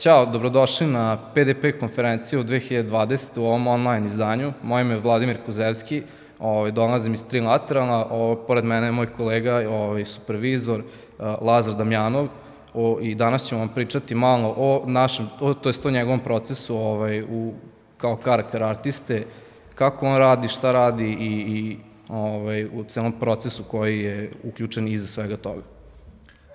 Ćao, 0.00 0.26
dobrodošli 0.26 0.86
na 0.86 1.18
PDP 1.34 1.80
konferenciju 1.80 2.44
2020 2.44 3.40
u 3.40 3.44
ovom 3.44 3.66
online 3.66 4.06
izdanju. 4.06 4.52
Moje 4.62 4.82
ime 4.82 4.94
je 4.94 5.00
Vladimir 5.00 5.36
Kuzevski, 5.46 6.02
ovaj, 6.38 6.70
dolazim 6.70 7.14
iz 7.14 7.26
Trilateralna, 7.26 8.06
ovaj, 8.10 8.36
pored 8.46 8.64
mene 8.64 8.86
je 8.86 8.92
moj 8.92 9.06
kolega, 9.06 9.62
ovaj, 9.70 10.04
supervizor 10.04 10.80
uh, 10.80 11.26
Lazar 11.42 11.74
Damjanov, 11.74 12.28
o, 12.74 12.98
i 13.00 13.14
danas 13.14 13.48
ćemo 13.48 13.58
vam 13.58 13.68
pričati 13.68 14.14
malo 14.14 14.54
o 14.56 14.82
našem, 14.86 15.28
o, 15.40 15.54
to 15.54 15.68
jest 15.68 15.86
o 15.86 15.90
njegovom 15.90 16.20
procesu 16.20 16.76
ovaj, 16.76 17.22
u, 17.22 17.52
kao 17.96 18.16
karakter 18.16 18.64
artiste, 18.64 19.24
kako 19.74 20.06
on 20.06 20.18
radi, 20.18 20.48
šta 20.48 20.72
radi 20.72 21.10
i, 21.10 21.26
i 21.58 21.78
ovaj, 22.08 22.64
u 22.64 22.84
celom 22.84 23.12
procesu 23.12 23.64
koji 23.64 24.00
je 24.00 24.30
uključen 24.44 24.88
iza 24.88 25.06
svega 25.06 25.36
toga. 25.36 25.79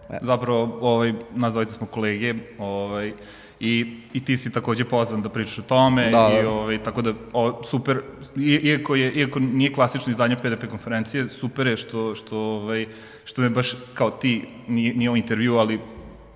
E. 0.10 0.18
Zapravo, 0.22 0.78
ovaj, 0.82 1.14
nas 1.36 1.54
dvojice 1.54 1.74
smo 1.74 1.88
kolege, 1.88 2.34
ovaj, 2.60 3.14
i, 3.60 3.86
i 4.14 4.20
ti 4.20 4.38
si 4.38 4.52
takođe 4.52 4.86
pozvan 4.86 5.22
da 5.22 5.30
pričaš 5.30 5.60
o 5.60 5.62
tome 5.62 6.10
da, 6.10 6.32
i 6.40 6.44
da. 6.44 6.52
ovaj, 6.52 6.84
tako 6.84 7.02
da 7.02 7.14
o, 7.34 7.64
super 7.64 8.02
iako 8.38 8.96
je 8.96 9.12
iako 9.12 9.40
nije 9.40 9.74
klasično 9.74 10.12
izdanje 10.12 10.36
PDP 10.36 10.70
konferencije 10.70 11.30
super 11.30 11.68
je 11.68 11.78
što 11.78 12.16
što 12.16 12.38
ovaj 12.38 12.88
što 13.26 13.42
me 13.42 13.50
baš 13.50 13.76
kao 13.94 14.12
ti 14.12 14.48
nije, 14.68 14.94
nije 14.94 15.12
o 15.12 15.16
intervju 15.16 15.58
ali 15.58 15.80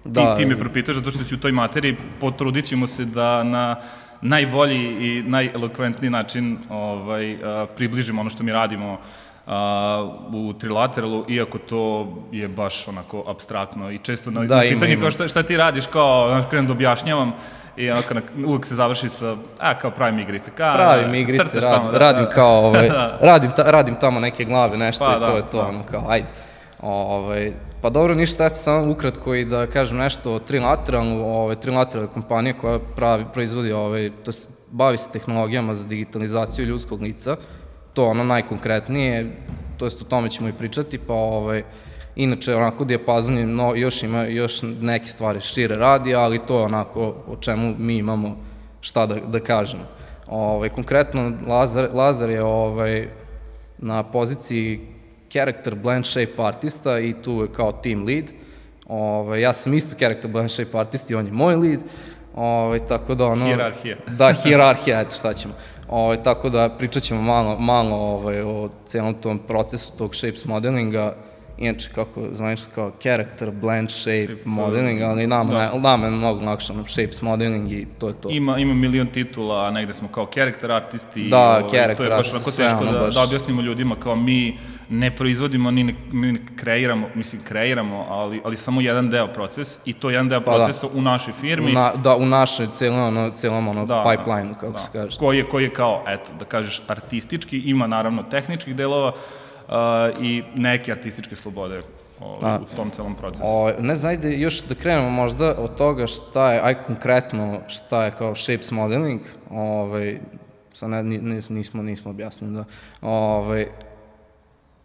da, 0.05 0.35
ti, 0.35 0.41
ti 0.41 0.49
me 0.49 0.59
propitaš 0.59 0.95
zato 0.95 1.11
što 1.11 1.23
si 1.23 1.35
u 1.35 1.39
toj 1.39 1.51
materiji 1.51 1.95
potrudit 2.19 2.65
ćemo 2.65 2.87
se 2.87 3.05
da 3.05 3.43
na 3.43 3.75
najbolji 4.21 4.85
i 5.07 5.23
najelokventniji 5.23 6.09
način 6.09 6.57
ovaj, 6.69 7.37
približimo 7.75 8.21
ono 8.21 8.29
što 8.29 8.43
mi 8.43 8.51
radimo 8.51 8.99
a, 9.49 10.09
u 10.33 10.53
trilateralu, 10.53 11.25
iako 11.29 11.57
to 11.57 12.07
je 12.31 12.47
baš 12.47 12.87
onako 12.87 13.23
abstraktno 13.27 13.91
i 13.91 13.97
često 13.97 14.31
na, 14.31 14.43
da, 14.43 14.55
na 14.55 14.61
pitanje 14.61 14.97
kao 15.01 15.11
šta, 15.11 15.27
šta 15.27 15.43
ti 15.43 15.57
radiš, 15.57 15.87
kao, 15.87 16.27
znaš, 16.29 16.45
krenem 16.49 16.67
da 16.67 16.73
objašnjavam, 16.73 17.33
I 17.79 17.91
onako, 17.91 18.13
na, 18.13 18.21
uvek 18.45 18.65
se 18.65 18.75
završi 18.75 19.09
sa, 19.09 19.37
a, 19.59 19.77
kao 19.79 19.91
pravim 19.91 20.19
igrice. 20.19 20.51
Ka, 20.51 20.73
pravim 20.75 21.13
igrice, 21.15 21.59
rad, 21.59 21.63
tamo, 21.63 21.91
da, 21.91 21.97
radim 21.97 22.25
da, 22.25 22.29
kao, 22.29 22.65
ovaj, 22.65 22.89
da. 22.95 23.17
radim, 23.21 23.51
ta, 23.51 23.63
radim 23.63 23.95
tamo 23.95 24.19
neke 24.19 24.45
glave, 24.45 24.77
nešto 24.77 25.05
pa, 25.05 25.11
i 25.11 25.13
to 25.13 25.31
da, 25.31 25.37
je 25.37 25.43
to, 25.51 25.57
da. 25.57 25.67
ono, 25.67 25.83
kao, 25.83 26.03
ajde. 26.09 26.27
Ovaj, 26.81 27.53
pa 27.81 27.89
dobro, 27.89 28.15
ništa, 28.15 28.45
eto 28.45 28.55
samo 28.55 28.91
ukratko 28.91 29.35
i 29.35 29.45
da 29.45 29.67
kažem 29.67 29.97
nešto 29.97 30.33
o 30.33 30.39
trilateralnu, 30.39 31.25
ovaj, 31.25 31.55
trilateralna 31.55 32.11
kompanija 32.11 32.53
koja 32.61 32.79
pravi, 32.95 33.25
proizvodi, 33.33 33.71
ovaj, 33.71 34.11
to 34.23 34.31
se, 34.31 34.47
bavi 34.71 34.97
se 34.97 35.11
tehnologijama 35.11 35.73
za 35.73 35.87
digitalizaciju 35.87 36.65
ljudskog 36.65 37.01
lica, 37.01 37.35
to 37.99 38.05
ono 38.05 38.23
najkonkretnije, 38.23 39.31
to 39.77 39.85
jest 39.85 40.01
o 40.01 40.05
tome 40.05 40.29
ćemo 40.29 40.49
i 40.49 40.53
pričati, 40.53 40.97
pa 40.97 41.13
ovaj, 41.13 41.63
inače 42.15 42.55
onako 42.55 42.85
dijapazon 42.85 43.37
je, 43.37 43.45
no, 43.45 43.75
još 43.75 44.03
ima 44.03 44.23
još 44.23 44.61
neke 44.81 45.05
stvari 45.05 45.41
šire 45.41 45.75
radi, 45.75 46.15
ali 46.15 46.39
to 46.39 46.59
je 46.59 46.65
onako 46.65 47.01
o 47.27 47.35
čemu 47.39 47.75
mi 47.77 47.97
imamo 47.97 48.37
šta 48.81 49.05
da, 49.05 49.15
da 49.15 49.39
kažemo. 49.39 49.83
Ovaj, 50.27 50.69
konkretno 50.69 51.31
Lazar, 51.47 51.89
Lazar 51.93 52.29
je 52.29 52.43
ovaj, 52.43 53.07
na 53.77 54.03
poziciji 54.03 54.79
character 55.31 55.75
blend 55.75 56.05
shape 56.05 56.43
artista 56.43 56.99
i 56.99 57.13
tu 57.13 57.41
je 57.41 57.53
kao 57.53 57.71
team 57.71 58.05
lead. 58.05 58.31
Ovaj, 58.87 59.41
ja 59.41 59.53
sam 59.53 59.73
isto 59.73 59.95
character 59.95 60.31
blend 60.31 60.51
shape 60.51 60.77
artist 60.77 61.11
i 61.11 61.15
on 61.15 61.25
je 61.25 61.31
moj 61.31 61.55
lead. 61.55 61.79
Ovaj, 62.35 62.79
tako 62.79 63.15
da 63.15 63.25
ono... 63.25 63.45
Hierarhija. 63.45 63.97
Da, 64.07 64.33
hierarhija, 64.33 65.01
eto 65.01 65.15
šta 65.15 65.33
ćemo. 65.33 65.53
Ovaj, 65.89 66.23
tako 66.23 66.49
da 66.49 66.69
pričat 66.69 67.03
ćemo 67.03 67.21
malo, 67.21 67.59
malo 67.59 67.95
ovaj, 67.95 68.41
o 68.41 68.69
celom 68.85 69.13
tom 69.13 69.39
procesu 69.39 69.97
tog 69.97 70.15
shapes 70.15 70.45
modelinga, 70.45 71.15
inače 71.57 71.89
kako 71.95 72.21
znaš 72.31 72.61
kao 72.75 72.91
character, 73.01 73.51
blend 73.51 73.89
shape, 73.89 74.25
shape 74.25 74.41
modeling, 74.45 75.01
ali 75.01 75.27
nama, 75.27 75.53
da. 75.53 75.79
nama 75.79 76.05
je 76.05 76.11
mnogo 76.11 76.45
lakše 76.45 76.73
shapes 76.87 77.21
modeling 77.21 77.71
i 77.71 77.87
to 77.99 78.07
je 78.07 78.13
to. 78.21 78.29
Ima, 78.29 78.57
ima 78.57 78.73
milion 78.73 79.07
titula, 79.07 79.65
a 79.65 79.71
negde 79.71 79.93
smo 79.93 80.07
kao 80.07 80.27
character 80.33 80.71
artisti. 80.71 81.29
Da, 81.29 81.49
ovaj, 81.49 81.69
character 81.69 81.97
To 81.97 82.03
je 82.03 82.09
baš 82.09 82.33
onako 82.33 82.51
teško 82.51 82.85
da, 82.85 82.99
baš... 82.99 83.15
da 83.15 83.23
objasnimo 83.23 83.61
ljudima 83.61 83.95
kao 83.95 84.15
mi 84.15 84.57
ne 84.89 85.15
proizvodimo, 85.15 85.71
ni 85.71 85.83
ne, 85.83 85.95
mi 86.11 86.31
ne 86.31 86.39
kreiramo, 86.55 87.07
mislim 87.15 87.43
kreiramo, 87.43 88.05
ali, 88.09 88.41
ali 88.43 88.57
samo 88.57 88.81
jedan 88.81 89.09
deo 89.09 89.27
proces 89.27 89.79
i 89.85 89.93
to 89.93 90.09
jedan 90.09 90.29
deo 90.29 90.41
pa 90.41 90.51
da. 90.51 90.57
procesa 90.57 90.87
da. 90.87 90.99
u 90.99 91.01
našoj 91.01 91.33
firmi. 91.33 91.71
Na, 91.71 91.93
da, 91.95 92.15
u 92.15 92.25
našoj 92.25 92.67
celom 92.73 92.99
ono, 92.99 93.29
celom 93.29 93.67
ono 93.67 93.85
da, 93.85 94.03
pipeline, 94.11 94.53
kako 94.53 94.71
da. 94.71 94.77
se 94.77 94.89
kaže. 94.93 95.17
Koji 95.17 95.37
je, 95.37 95.49
koji 95.49 95.63
je 95.63 95.73
kao, 95.73 96.03
eto, 96.07 96.31
da 96.39 96.45
kažeš 96.45 96.81
artistički, 96.87 97.59
ima 97.59 97.87
naravno 97.87 98.23
tehničkih 98.23 98.75
delova, 98.75 99.13
uh, 99.69 99.73
i 100.21 100.43
neke 100.55 100.91
artističke 100.91 101.35
slobode 101.35 101.81
ovaj, 102.19 102.57
u 102.57 102.75
tom 102.75 102.91
celom 102.91 103.15
procesu. 103.15 103.43
O, 103.45 103.71
ne 103.79 103.95
znam, 103.95 104.09
ajde 104.09 104.37
još 104.37 104.61
da 104.61 104.75
krenemo 104.75 105.09
možda 105.09 105.55
od 105.57 105.75
toga 105.75 106.07
šta 106.07 106.53
je, 106.53 106.61
aj 106.63 106.83
konkretno 106.83 107.59
šta 107.67 108.05
je 108.05 108.11
kao 108.11 108.35
shapes 108.35 108.71
modeling, 108.71 109.21
ovaj, 109.51 110.19
sad 110.73 110.89
ne, 110.89 111.03
nismo, 111.49 111.83
nismo 111.83 112.11
objasnili 112.11 112.53
da, 112.53 112.63
ovaj, 113.01 113.67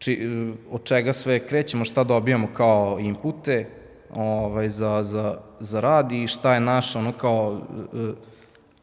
či, 0.05 0.29
od 0.71 0.85
čega 0.85 1.13
sve 1.13 1.47
krećemo, 1.47 1.85
šta 1.85 2.05
dobijamo 2.05 2.49
kao 2.53 2.97
inpute 3.01 3.69
ovaj, 4.15 4.69
za, 4.69 5.03
za, 5.03 5.37
za 5.61 5.81
rad 5.81 6.13
i 6.13 6.27
šta 6.27 6.55
je 6.55 6.61
naš 6.61 6.97
ono 6.97 7.13
kao 7.13 7.51
uh, 7.93 8.11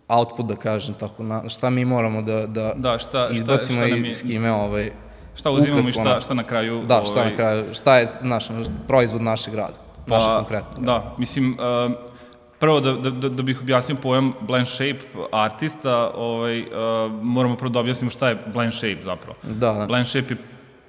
output, 0.07 0.45
da 0.45 0.55
kažem 0.55 0.95
tako, 0.99 1.23
na, 1.23 1.49
šta 1.49 1.69
mi 1.69 1.85
moramo 1.85 2.21
da, 2.21 2.47
da, 2.47 2.73
da 2.75 2.97
šta, 2.97 3.27
izbacimo 3.31 3.79
šta, 3.79 3.87
šta 3.87 4.07
i 4.07 4.13
s 4.13 4.21
kime 4.21 4.51
ovaj, 4.51 4.91
Šta 5.35 5.51
uzimamo 5.51 5.81
ukratko, 5.81 5.89
i 5.89 6.03
šta, 6.03 6.21
šta 6.21 6.33
na 6.33 6.43
kraju... 6.43 6.83
Da, 6.85 7.01
šta 7.05 7.19
ovaj... 7.19 7.29
na 7.29 7.35
kraju, 7.35 7.65
šta 7.73 7.97
je 7.97 8.07
naš, 8.21 8.47
proizvod 8.87 9.21
našeg 9.21 9.53
rada, 9.53 9.77
pa, 10.07 10.15
naša 10.15 10.35
konkretno. 10.37 10.77
Da, 10.79 11.15
mislim, 11.17 11.57
uh, 11.85 11.91
prvo 12.59 12.79
da, 12.79 12.93
da, 12.93 13.09
da, 13.09 13.29
da 13.29 13.43
bih 13.43 13.61
objasnio 13.61 13.97
pojam 14.01 14.33
blend 14.41 14.67
shape 14.67 14.99
artista, 15.31 16.11
ovaj, 16.15 16.61
uh, 16.61 16.67
moramo 17.21 17.55
prvo 17.57 17.69
da 17.69 17.79
objasnimo 17.79 18.11
šta 18.11 18.29
je 18.29 18.37
blend 18.53 18.73
shape 18.73 19.03
zapravo. 19.03 19.37
Da, 19.43 19.73
da. 19.73 19.85
Blend 19.85 20.07
shape 20.07 20.33
je 20.33 20.37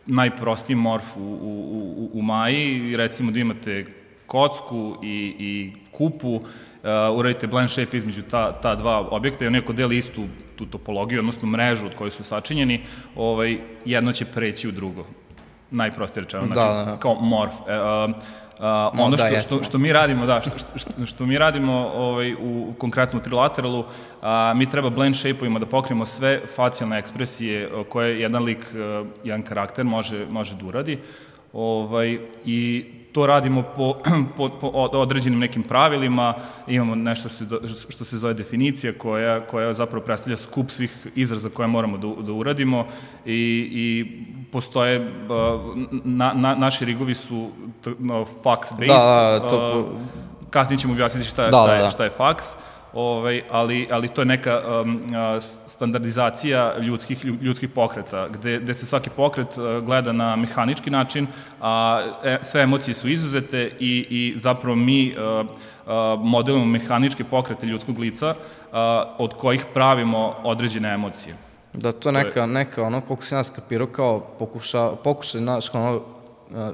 najprostiji 0.06 0.76
morf 0.76 1.16
u, 1.16 1.20
u, 1.20 1.94
u, 1.96 2.18
u 2.18 2.22
Maji, 2.22 2.96
recimo 2.96 3.30
da 3.30 3.40
imate 3.40 3.86
kocku 4.26 4.96
i, 5.02 5.34
i 5.38 5.72
kupu, 5.92 6.34
uh, 6.34 6.42
uradite 7.16 7.46
blend 7.46 7.70
shape 7.70 7.96
između 7.96 8.22
ta, 8.22 8.52
ta 8.60 8.74
dva 8.74 9.00
objekta 9.00 9.44
i 9.44 9.46
on 9.46 9.52
neko 9.52 9.72
deli 9.72 9.98
istu 9.98 10.24
tu 10.56 10.66
topologiju, 10.66 11.18
odnosno 11.18 11.48
mrežu 11.48 11.86
od 11.86 11.94
koje 11.94 12.10
su 12.10 12.24
sačinjeni, 12.24 12.80
ovaj, 13.16 13.58
jedno 13.84 14.12
će 14.12 14.24
preći 14.24 14.68
u 14.68 14.72
drugo. 14.72 15.06
Najprostije 15.70 16.24
rečeno, 16.24 16.46
znači 16.46 16.60
da, 16.60 16.84
da. 16.84 16.96
kao 16.96 17.14
morf. 17.20 17.54
E, 17.68 17.80
uh, 17.80 18.10
Uh, 18.58 18.64
ono 19.00 19.16
da, 19.16 19.26
što, 19.26 19.40
što, 19.40 19.62
što 19.62 19.78
mi 19.78 19.92
radimo, 19.92 20.26
da, 20.26 20.40
što, 20.40 20.78
što, 20.78 21.06
što 21.06 21.26
mi 21.26 21.38
radimo 21.38 21.72
ovaj, 21.94 22.34
u 22.34 22.74
konkretno 22.78 23.18
u 23.18 23.22
trilateralu, 23.22 23.84
a, 24.22 24.52
mi 24.56 24.70
treba 24.70 24.90
blend 24.90 25.14
shape-ovima 25.14 25.58
da 25.58 25.66
pokrijemo 25.66 26.06
sve 26.06 26.42
facijalne 26.54 26.98
ekspresije 26.98 27.70
koje 27.88 28.20
jedan 28.20 28.42
lik, 28.42 28.66
jedan 29.24 29.42
karakter 29.42 29.84
može, 29.84 30.26
može 30.30 30.54
da 30.54 30.66
uradi. 30.66 30.98
Ovaj, 31.52 32.18
I 32.44 32.84
to 33.12 33.26
radimo 33.26 33.62
po, 33.76 33.94
po, 34.36 34.48
po 34.48 34.68
određenim 34.92 35.38
nekim 35.38 35.62
pravilima, 35.62 36.34
imamo 36.66 36.94
nešto 36.94 37.28
što 37.28 37.66
se, 37.68 37.90
što 37.92 38.04
se 38.04 38.18
zove 38.18 38.34
definicija 38.34 38.92
koja, 38.98 39.40
koja 39.46 39.72
zapravo 39.72 40.04
predstavlja 40.04 40.36
skup 40.36 40.70
svih 40.70 41.06
izraza 41.14 41.48
koje 41.48 41.68
moramo 41.68 41.98
da, 41.98 42.22
da 42.22 42.32
uradimo 42.32 42.86
i, 43.26 43.68
i 43.72 44.06
postoje, 44.52 45.12
na, 46.04 46.32
na, 46.32 46.54
naši 46.54 46.84
rigovi 46.84 47.14
su 47.14 47.50
fax-based, 48.44 48.86
da, 48.86 49.38
da, 49.42 49.48
to... 49.48 49.88
kasnije 50.50 50.78
ćemo 50.78 50.92
objasniti 50.92 51.26
šta 51.26 51.42
da, 51.42 51.48
šta 51.48 51.72
je, 51.72 51.78
da, 51.78 51.82
da. 51.82 51.90
šta 51.90 52.04
je 52.04 52.10
fax, 52.18 52.54
ovaj, 52.92 53.42
ali, 53.50 53.88
ali 53.90 54.08
to 54.08 54.20
je 54.20 54.24
neka 54.24 54.80
um, 54.82 55.02
standardizacija 55.66 56.78
ljudskih, 56.78 57.24
ljudskih 57.24 57.68
pokreta, 57.68 58.28
gde, 58.28 58.58
gde 58.58 58.74
se 58.74 58.86
svaki 58.86 59.10
pokret 59.10 59.58
uh, 59.58 59.84
gleda 59.84 60.12
na 60.12 60.36
mehanički 60.36 60.90
način, 60.90 61.26
a 61.60 62.02
e, 62.24 62.38
sve 62.42 62.62
emocije 62.62 62.94
su 62.94 63.08
izuzete 63.08 63.70
i, 63.80 64.06
i 64.10 64.34
zapravo 64.36 64.76
mi 64.76 65.14
uh, 65.16 65.46
modelujemo 66.20 66.66
mehaničke 66.66 67.24
pokrete 67.24 67.66
ljudskog 67.66 67.98
lica 67.98 68.28
uh, 68.28 68.76
od 69.18 69.34
kojih 69.34 69.64
pravimo 69.74 70.34
određene 70.42 70.94
emocije. 70.94 71.36
Da, 71.72 71.92
to 71.92 72.08
je 72.08 72.12
neka, 72.12 72.46
neka 72.46 72.82
ono, 72.82 73.00
koliko 73.00 73.24
se 73.24 73.34
ja 73.34 73.44
skapirao, 73.44 73.86
kao 73.86 74.20
pokuša, 74.38 74.90
pokušaj, 75.04 75.40
znaš, 75.40 75.74
ono, 75.74 75.96
uh, 75.96 76.68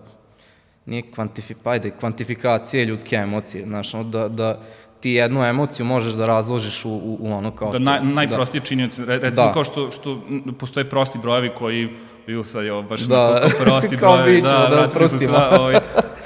nije 0.87 1.03
kvantifi, 1.15 1.55
pa 1.55 1.71
ajde, 1.71 1.91
kvantifikacije 1.91 2.85
ljudske 2.85 3.17
emocije, 3.17 3.67
znaš, 3.67 3.95
ono, 3.95 4.05
da, 4.05 4.29
da, 4.29 4.61
ti 5.01 5.11
jednu 5.11 5.45
emociju 5.45 5.87
možeš 5.87 6.13
da 6.13 6.27
razložiš 6.27 6.85
u, 6.85 6.91
u, 6.91 7.19
u 7.21 7.33
ono 7.33 7.51
kao... 7.51 7.73
Da, 7.73 7.79
naj, 7.79 8.05
najprostije 8.05 8.61
da. 8.61 8.67
činjenice, 8.67 9.05
recimo 9.05 9.47
da. 9.47 9.53
kao 9.53 9.65
što, 9.65 9.91
što 9.91 10.21
postoje 10.59 10.91
prosti 10.91 11.19
brojevi 11.19 11.51
koji 11.59 11.89
Ju, 12.29 12.45
sad 12.45 12.65
je 12.65 12.83
baš 12.89 13.01
da. 13.01 13.49
prosti 13.65 13.97
brojevi. 14.01 14.43
da, 14.43 14.69
da, 14.71 14.77
da 14.77 14.89
prostimo. 14.89 15.33
Sva, 15.33 15.59
ovaj, 15.61 15.75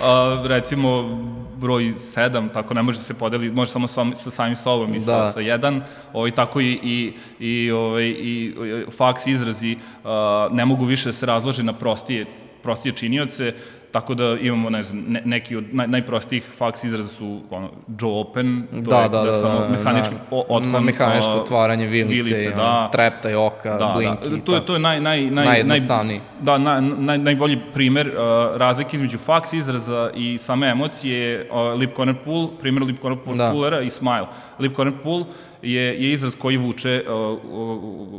a, 0.00 0.42
recimo, 0.46 1.19
broj 1.56 1.82
7, 1.98 2.52
tako 2.52 2.74
ne 2.74 2.82
može 2.82 2.98
se 2.98 3.14
podeliti, 3.14 3.54
može 3.54 3.70
samo 3.70 3.88
sa, 3.88 4.04
sa 4.14 4.30
samim 4.30 4.56
sobom 4.56 4.94
i 4.94 4.98
da. 4.98 5.26
sa, 5.26 5.26
sa 5.26 5.40
1, 5.40 5.80
ovaj, 6.12 6.30
tako 6.30 6.60
i, 6.60 6.72
i, 6.82 7.12
i, 7.46 7.70
ovaj, 7.70 8.04
i 8.04 8.54
faks 8.96 9.26
izrazi 9.26 9.76
a, 10.04 10.48
ne 10.52 10.64
mogu 10.64 10.84
više 10.84 11.08
da 11.08 11.12
se 11.12 11.26
razlože 11.26 11.62
na 11.62 11.72
prostije, 11.72 12.26
prostije 12.62 12.92
činioce, 12.92 13.54
tako 13.92 14.14
da 14.14 14.36
imamo, 14.40 14.70
ne 14.70 14.82
znam, 14.82 15.04
ne, 15.08 15.22
neki 15.24 15.56
od 15.56 15.64
naj, 15.72 15.86
najprostijih 15.88 16.44
faks 16.58 16.84
izraza 16.84 17.08
su 17.08 17.40
ono, 17.50 17.70
Joe 18.00 18.10
Open, 18.10 18.66
to 18.70 18.90
da, 18.90 19.02
je 19.02 19.08
da, 19.08 19.18
da, 19.18 19.24
da, 19.24 19.34
samo 19.34 19.60
da, 19.60 19.68
mehanički 19.68 20.14
na, 20.14 20.20
otklon. 20.30 20.72
Na 20.72 20.80
mehaničko 20.80 21.30
a, 21.30 21.34
otvaranje 21.34 21.86
vilice, 21.86 22.34
vilice 22.34 22.50
da. 22.56 22.88
trepta 22.92 23.30
i 23.30 23.34
oka, 23.34 23.76
da, 23.76 23.92
blinki. 23.96 24.30
Da, 24.30 24.44
to 24.44 24.54
je, 24.54 24.66
to 24.66 24.72
je 24.72 24.78
naj, 24.78 25.00
naj, 25.00 25.20
naj, 25.30 25.44
najjednostavniji. 25.46 26.18
Naj, 26.18 26.26
da, 26.40 26.58
naj, 26.58 26.80
naj, 26.80 27.18
najbolji 27.18 27.58
primer 27.74 28.08
uh, 28.08 28.56
razlike 28.56 28.96
između 28.96 29.18
faks 29.18 29.52
izraza 29.52 30.10
i 30.14 30.38
same 30.38 30.68
emocije 30.68 31.48
uh, 31.50 31.80
lip 31.80 31.96
corner 31.96 32.16
pull, 32.24 32.48
primer 32.60 32.82
lip 32.82 33.00
corner 33.00 33.18
pull, 33.24 33.36
da. 33.36 33.50
pullera 33.50 33.80
i 33.80 33.90
smile. 33.90 34.26
Lip 34.58 34.76
corner 34.76 34.94
pull 35.02 35.24
je, 35.62 35.82
je 35.82 36.12
izraz 36.12 36.34
koji 36.34 36.56
vuče 36.56 37.04
uh, 37.06 37.12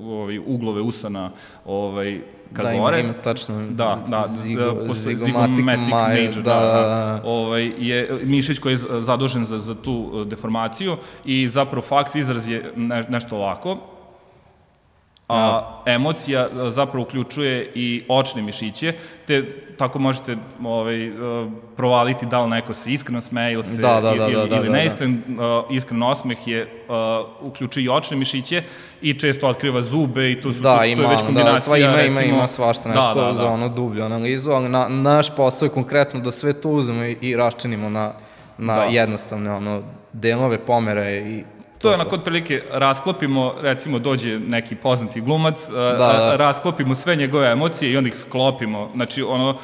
ovaj, 0.03 0.39
uglove 0.45 0.81
usana 0.81 1.31
ovaj, 1.65 2.21
ka 2.53 2.63
da, 2.63 2.73
gore. 2.73 2.99
Ima, 2.99 3.09
ima 3.09 3.21
tačno 3.21 3.67
da, 3.69 4.03
da, 4.07 4.23
zigo, 4.27 4.75
posle 4.87 5.15
zigomatic, 5.15 5.55
zigomatic 5.55 5.89
major, 5.89 5.89
major, 5.89 6.43
da, 6.43 6.53
da, 6.53 6.59
da, 6.59 6.87
da, 6.87 7.21
ovaj, 7.25 7.71
je 7.77 8.19
mišić 8.23 8.59
koji 8.59 8.73
je 8.73 8.79
zadužen 8.99 9.45
za, 9.45 9.59
za 9.59 9.75
tu 9.75 10.25
deformaciju 10.25 10.97
i 11.25 11.47
zapravo 11.47 11.81
faks 11.81 12.15
izraz 12.15 12.49
je 12.49 12.73
ne, 12.75 13.03
nešto 13.09 13.37
ovako, 13.37 13.77
a 15.33 15.81
da. 15.85 15.91
emocija 15.91 16.49
zapravo 16.69 17.03
uključuje 17.03 17.71
i 17.75 18.03
očne 18.07 18.41
mišiće, 18.41 18.93
te 19.27 19.63
tako 19.77 19.99
možete 19.99 20.37
ovaj, 20.63 21.11
provaliti 21.75 22.25
da 22.25 22.41
li 22.41 22.49
neko 22.49 22.73
se 22.73 22.91
iskreno 22.91 23.21
smeje 23.21 23.53
ili, 23.53 23.63
se, 23.63 23.81
da, 23.81 24.01
da, 24.01 24.01
da, 24.01 24.27
ili, 24.27 24.35
da, 24.35 24.45
da, 24.45 24.55
ili 24.55 24.67
da, 24.67 24.73
neiskren, 24.73 25.21
da. 25.27 25.63
iskren 25.69 26.03
osmeh 26.03 26.47
je 26.47 26.61
uh, 26.61 27.47
uključuje 27.47 27.83
i 27.83 27.89
očne 27.89 28.17
mišiće 28.17 28.63
i 29.01 29.13
često 29.19 29.47
otkriva 29.47 29.81
zube 29.81 30.31
i 30.31 30.41
tu 30.41 30.53
su 30.53 30.61
da, 30.61 30.77
tu, 30.77 30.85
ima, 30.85 31.03
to 31.03 31.09
je 31.09 31.15
već 31.15 31.25
kombinacija. 31.25 31.53
Da, 31.53 31.59
sva 31.59 31.77
ima, 31.77 31.95
recimo, 31.95 32.21
ima, 32.21 32.35
ima 32.35 32.47
svašta 32.47 32.89
nešto 32.89 33.13
da, 33.13 33.21
da, 33.21 33.27
da. 33.27 33.33
za 33.33 33.47
ono 33.47 33.69
dublju 33.69 34.03
analizu, 34.03 34.51
ali 34.51 34.69
na, 34.69 34.87
naš 34.87 35.35
posao 35.35 35.65
je 35.65 35.69
konkretno 35.69 36.19
da 36.19 36.31
sve 36.31 36.53
to 36.53 36.69
uzmemo 36.69 37.05
i, 37.05 37.17
i 37.21 37.35
raščinimo 37.35 37.89
na, 37.89 38.13
na 38.57 38.75
da. 38.75 38.83
jednostavne 38.83 39.51
ono, 39.51 39.81
delove 40.13 40.57
pomere 40.57 41.17
i 41.17 41.43
To 41.83 41.89
je 41.89 41.95
onako 41.95 42.15
otprilike, 42.15 42.63
rasklopimo, 42.71 43.55
recimo 43.61 43.99
dođe 43.99 44.39
neki 44.39 44.75
poznati 44.75 45.21
glumac, 45.21 45.69
da, 45.69 45.97
da. 45.97 46.35
rasklopimo 46.35 46.95
sve 46.95 47.15
njegove 47.15 47.51
emocije 47.51 47.91
i 47.91 47.97
onda 47.97 48.07
ih 48.07 48.15
sklopimo. 48.15 48.91
Znači, 48.95 49.21
ono, 49.21 49.57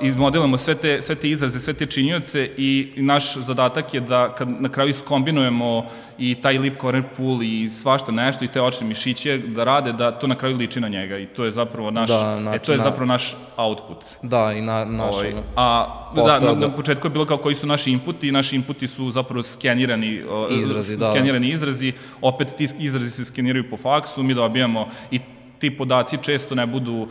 izmodelamo 0.00 0.58
sve 0.58 0.74
te, 0.74 1.02
sve 1.02 1.14
te 1.14 1.30
izraze, 1.30 1.60
sve 1.60 1.74
te 1.74 1.86
činioce 1.86 2.50
i 2.56 2.92
naš 2.96 3.36
zadatak 3.36 3.94
je 3.94 4.00
da 4.00 4.34
kad 4.34 4.48
na 4.48 4.68
kraju 4.68 4.90
iskombinujemo 4.90 5.86
i 6.18 6.34
taj 6.34 6.58
lip 6.58 6.80
corner 6.80 7.02
pull 7.16 7.42
i 7.42 7.68
svašta 7.68 8.12
nešto 8.12 8.44
i 8.44 8.48
te 8.48 8.62
očne 8.62 8.86
mišiće 8.86 9.38
da 9.38 9.64
rade, 9.64 9.92
da 9.92 10.10
to 10.10 10.26
na 10.26 10.34
kraju 10.34 10.56
liči 10.56 10.80
na 10.80 10.88
njega 10.88 11.18
i 11.18 11.26
to 11.26 11.44
je 11.44 11.50
zapravo 11.50 11.90
naš, 11.90 12.08
da, 12.08 12.38
znači, 12.40 12.56
e, 12.56 12.58
to 12.58 12.72
je 12.72 12.78
na, 12.78 12.84
zapravo 12.84 13.06
naš 13.06 13.36
output. 13.56 14.04
Da, 14.22 14.52
i 14.52 14.60
na, 14.60 14.84
naš 14.84 15.14
ovaj, 15.14 15.34
A, 15.56 15.86
da, 16.14 16.40
na, 16.40 16.52
na 16.52 16.74
početku 16.74 17.06
je 17.06 17.10
bilo 17.10 17.24
kao 17.24 17.36
koji 17.36 17.54
su 17.54 17.66
naši 17.66 17.90
inputi 17.90 18.28
i 18.28 18.32
naši 18.32 18.56
inputi 18.56 18.88
su 18.88 19.10
zapravo 19.10 19.42
skenirani, 19.42 20.22
izrazi, 20.50 20.96
da. 20.96 21.10
skenirani 21.10 21.48
izrazi, 21.48 21.92
opet 22.20 22.48
ti 22.56 22.68
izrazi 22.78 23.10
se 23.10 23.24
skeniraju 23.24 23.70
po 23.70 23.76
faksu, 23.76 24.22
mi 24.22 24.34
dobijamo 24.34 24.88
i 25.10 25.20
ti 25.58 25.76
podaci 25.76 26.18
često 26.22 26.54
ne 26.54 26.66
budu 26.66 26.92
um, 26.92 27.06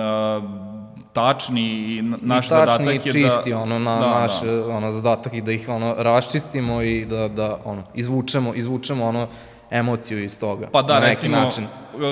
uh, 0.00 0.85
tačni 1.16 1.62
i 1.62 2.02
naš 2.02 2.46
I 2.46 2.48
tačni 2.50 2.66
zadatak 2.66 2.94
je 2.94 3.00
čisti, 3.00 3.22
da... 3.22 3.28
čisti, 3.28 3.52
ono, 3.52 3.78
na, 3.78 3.98
da, 3.98 4.20
naš 4.20 4.40
da. 4.40 4.76
ono, 4.76 4.92
zadatak 4.92 5.34
i 5.34 5.40
da 5.40 5.52
ih 5.52 5.68
ono, 5.68 5.94
raščistimo 5.98 6.82
i 6.82 7.04
da, 7.04 7.28
da 7.28 7.58
ono, 7.64 7.82
izvučemo, 7.94 8.54
izvučemo 8.54 9.04
ono, 9.04 9.28
emociju 9.70 10.24
iz 10.24 10.38
toga. 10.40 10.68
Pa 10.72 10.82
da, 10.82 10.94
na 10.94 11.00
neki 11.00 11.10
recimo, 11.10 11.36
način. 11.36 11.66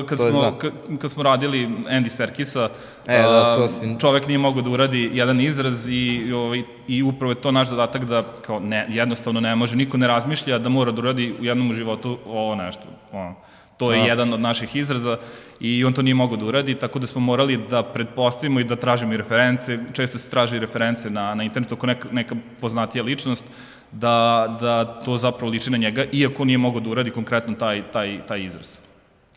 kad, 0.09 0.19
smo, 0.19 0.41
da. 0.41 0.97
kad 0.99 1.11
smo 1.11 1.23
radili 1.23 1.69
Andy 1.69 2.09
Serkisa, 2.09 2.69
e, 3.07 3.23
da, 3.23 3.55
to 3.55 3.69
si... 3.69 3.97
čovek 4.01 4.27
nije 4.27 4.39
mogao 4.39 4.63
da 4.63 4.71
uradi 4.71 5.11
jedan 5.13 5.41
izraz 5.41 5.89
i, 5.89 6.33
ovaj, 6.33 6.63
i 6.89 7.03
upravo 7.03 7.33
je 7.33 7.41
to 7.41 7.53
naš 7.53 7.69
zadatak 7.69 8.05
da 8.05 8.23
kao 8.47 8.61
ne, 8.61 8.87
jednostavno 8.89 9.41
ne 9.41 9.57
može, 9.57 9.77
niko 9.77 9.97
ne 9.97 10.09
razmišlja 10.09 10.59
da 10.59 10.69
mora 10.69 10.93
da 10.93 11.01
uradi 11.01 11.35
u 11.41 11.45
jednom 11.45 11.73
životu 11.73 12.19
ovo 12.27 12.55
nešto. 12.55 12.89
Ono. 13.13 13.35
To 13.77 13.93
je 13.93 13.99
da. 13.99 14.05
jedan 14.05 14.33
od 14.33 14.41
naših 14.41 14.77
izraza 14.77 15.17
i 15.61 15.85
on 15.85 15.93
to 15.93 16.03
nije 16.03 16.15
mogao 16.15 16.37
da 16.37 16.47
uradi, 16.47 16.75
tako 16.75 16.99
da 16.99 17.07
smo 17.07 17.21
morali 17.21 17.57
da 17.71 17.83
pretpostavimo 17.83 18.61
i 18.61 18.65
da 18.65 18.77
tražimo 18.77 19.15
i 19.15 19.17
reference, 19.17 19.79
često 19.93 20.19
se 20.19 20.31
traži 20.31 20.59
reference 20.59 21.11
na, 21.11 21.35
na 21.35 21.45
internetu 21.45 21.75
ako 21.75 21.87
neka, 21.87 22.09
neka 22.13 22.37
poznatija 22.61 23.05
ličnost, 23.05 23.45
da, 23.93 24.47
da 24.61 25.01
to 25.05 25.19
zapravo 25.19 25.51
liči 25.53 25.71
na 25.71 25.79
njega, 25.79 26.05
iako 26.13 26.45
nije 26.45 26.59
mogao 26.59 26.81
da 26.81 26.91
uradi 26.91 27.11
konkretno 27.11 27.55
taj, 27.55 27.83
taj, 27.93 28.27
taj 28.27 28.45
izraz. 28.45 28.79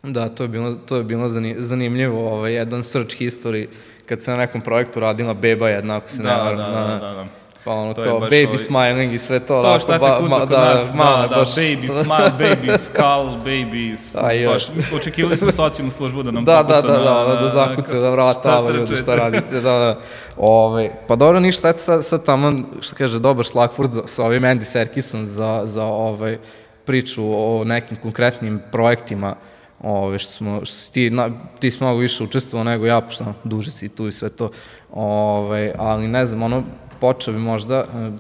Da, 0.04 0.30
to 0.30 0.44
je 0.44 0.48
bilo, 0.48 0.74
to 0.74 0.96
je 0.96 1.04
bilo 1.04 1.28
zanimljivo, 1.58 2.34
ovaj, 2.34 2.54
jedan 2.54 2.84
search 2.84 3.16
history, 3.22 3.68
kad 4.06 4.22
se 4.22 4.32
na 4.32 4.38
nekom 4.38 4.62
projektu 4.62 5.00
radila 5.00 5.34
beba 5.34 5.70
jedna, 5.70 5.98
ako 5.98 6.10
se 6.10 6.24
da, 6.24 6.30
ne 6.30 6.44
varam. 6.44 6.58
Da, 6.58 6.80
da, 6.80 7.00
da, 7.00 7.14
da. 7.14 7.28
Pa 7.68 7.74
ono 7.74 7.94
to 7.94 8.04
kao 8.04 8.20
baby 8.20 8.46
ovaj... 8.46 8.58
smiling 8.58 9.14
i 9.14 9.18
sve 9.18 9.40
to. 9.40 9.62
To 9.62 9.80
šta 9.80 10.00
se 10.00 10.06
kuca 10.20 10.40
kod 10.40 10.50
da, 10.50 10.74
nas, 10.74 10.94
ma, 10.94 11.04
da, 11.04 11.28
da, 11.28 11.36
baš... 11.36 11.56
baby 11.56 12.04
smile, 12.04 12.32
baby 12.40 12.78
skull, 12.86 13.40
baby... 13.46 14.48
Baš, 14.48 14.68
očekivali 14.96 15.38
smo 15.38 15.52
socijalnu 15.52 15.92
službu 15.92 16.24
da 16.24 16.32
nam 16.32 16.46
da, 16.46 16.58
pokuca 16.58 16.82
da, 16.82 16.94
da, 16.94 17.00
da, 17.00 17.36
da, 17.36 17.42
da 17.42 17.50
zakuca, 17.50 18.00
da 18.00 18.10
vrata, 18.10 18.62
ljudi 18.74 18.96
šta 18.96 19.16
radite, 19.16 19.56
da, 19.56 19.62
da. 19.62 20.00
Ove, 20.38 20.92
pa 21.08 21.16
dobro, 21.16 21.40
ništa, 21.40 21.70
eto 21.70 21.80
sad, 21.80 22.06
sad 22.06 22.26
tamo, 22.26 22.54
što 22.82 22.96
kaže, 22.96 23.20
dobar 23.20 23.46
šlagfurt 23.46 23.92
za, 23.92 24.02
sa 24.06 24.26
ovim 24.26 24.44
Andy 24.44 24.64
Serkisom 24.64 25.26
za, 25.26 25.62
za 25.64 25.86
ovaj, 25.86 26.38
priču 26.86 27.24
o 27.24 27.64
nekim 27.64 27.98
konkretnim 27.98 28.62
projektima 28.72 29.36
ove, 29.84 30.20
što 30.20 30.32
smo, 30.32 30.66
što 30.66 30.76
si 30.76 30.92
ti, 30.92 31.10
na, 31.10 31.30
ti 31.60 31.72
si 31.72 31.78
mnogo 31.84 32.00
više 32.00 32.24
učestvovao 32.24 32.64
nego 32.64 32.86
ja, 32.86 33.02
pošto 33.02 33.34
duže 33.44 33.72
si 33.72 33.90
tu 33.90 34.08
i 34.08 34.12
sve 34.12 34.30
to, 34.30 34.50
ove, 34.92 35.74
ali 35.78 36.08
ne 36.08 36.26
znam, 36.26 36.44
ono, 36.44 36.64
počeo 37.00 37.34
bi 37.34 37.40
možda, 37.40 37.84
uh, 37.84 38.14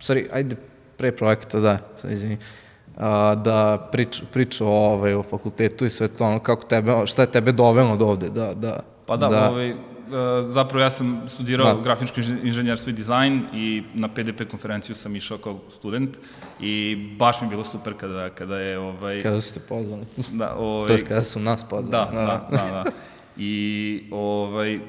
sorry, 0.00 0.26
ajde 0.32 0.56
pre 0.96 1.12
projekta, 1.12 1.60
da, 1.60 1.78
izvini, 2.10 2.36
uh, 2.96 3.02
da 3.42 3.88
priču, 3.92 4.24
priču 4.32 4.66
o, 4.66 4.70
ovaj, 4.70 5.14
o 5.14 5.22
fakultetu 5.22 5.84
i 5.84 5.90
sve 5.90 6.08
to, 6.08 6.24
ono, 6.24 6.38
kako 6.38 6.66
tebe, 6.66 7.06
šta 7.06 7.22
je 7.22 7.30
tebe 7.30 7.52
dovelo 7.52 7.96
do 7.96 8.06
ovde, 8.06 8.28
da, 8.28 8.54
da, 8.54 8.80
Pa 9.06 9.16
da, 9.16 9.28
da 9.28 9.50
ovaj, 9.50 9.74
zapravo 10.42 10.82
ja 10.82 10.90
sam 10.90 11.22
studirao 11.28 11.74
da. 11.74 11.82
grafičko 11.82 12.20
inženjerstvo 12.42 12.90
i 12.90 12.92
dizajn 12.92 13.42
i 13.54 13.82
na 13.94 14.08
PDP 14.08 14.50
konferenciju 14.50 14.94
sam 14.94 15.16
išao 15.16 15.38
kao 15.38 15.60
student 15.70 16.16
i 16.60 16.96
baš 17.18 17.40
mi 17.40 17.46
je 17.46 17.50
bilo 17.50 17.64
super 17.64 17.94
kada, 17.94 18.30
kada 18.30 18.58
je... 18.58 18.78
Ovaj, 18.78 19.22
kada 19.22 19.40
ste 19.40 19.60
pozvali. 19.60 20.04
Da, 20.32 20.54
ovaj, 20.54 20.86
to 20.86 20.92
je 20.92 20.98
kada 20.98 21.20
su 21.20 21.40
nas 21.40 21.64
pozvali. 21.64 21.90
Da, 21.90 22.10
da, 22.12 22.46
da, 22.50 22.56
da. 22.56 22.82
da. 22.84 22.90
I 23.36 24.04
ovaj, 24.10 24.80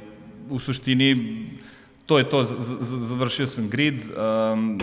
u 0.50 0.60
suštini 0.60 1.16
to 2.14 2.18
je 2.20 2.30
to, 2.30 2.44
završio 2.80 3.48
sam 3.48 3.70
grid, 3.70 4.02
um, 4.02 4.80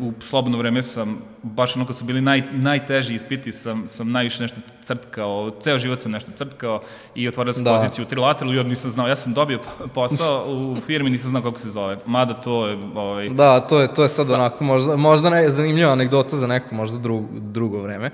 uh, 0.00 0.08
u 0.08 0.12
slobodno 0.20 0.58
vreme 0.58 0.82
sam, 0.82 1.18
baš 1.42 1.76
ono 1.76 1.86
kad 1.86 1.96
su 1.96 2.04
bili 2.04 2.20
naj, 2.20 2.42
najteži 2.52 3.14
ispiti, 3.14 3.52
sam, 3.52 3.88
sam 3.88 4.10
najviše 4.10 4.42
nešto 4.42 4.60
crtkao, 4.82 5.50
ceo 5.60 5.78
život 5.78 5.98
sam 6.00 6.12
nešto 6.12 6.32
crtkao 6.36 6.82
i 7.14 7.28
otvorio 7.28 7.52
sam 7.52 7.64
da. 7.64 7.70
poziciju 7.70 8.04
u 8.04 8.08
trilateralu 8.08 8.54
i 8.54 8.58
od 8.58 8.66
nisam 8.66 8.90
znao, 8.90 9.08
ja 9.08 9.16
sam 9.16 9.34
dobio 9.34 9.60
posao 9.94 10.44
u 10.48 10.80
firmi, 10.80 11.10
nisam 11.10 11.30
znao 11.30 11.42
kako 11.42 11.58
se 11.58 11.70
zove, 11.70 11.98
mada 12.06 12.34
to 12.34 12.66
je... 12.66 12.78
Ovaj, 12.94 13.28
da, 13.28 13.60
to 13.60 13.80
je, 13.80 13.94
to 13.94 14.02
je 14.02 14.08
sad 14.08 14.26
sa... 14.26 14.34
onako, 14.34 14.64
možda, 14.64 14.96
možda 14.96 15.30
ne, 15.30 15.48
zanimljiva 15.48 15.92
anegdota 15.92 16.36
za 16.36 16.46
neko, 16.46 16.74
možda 16.74 16.98
drugo, 16.98 17.28
drugo 17.32 17.78
vreme. 17.78 18.10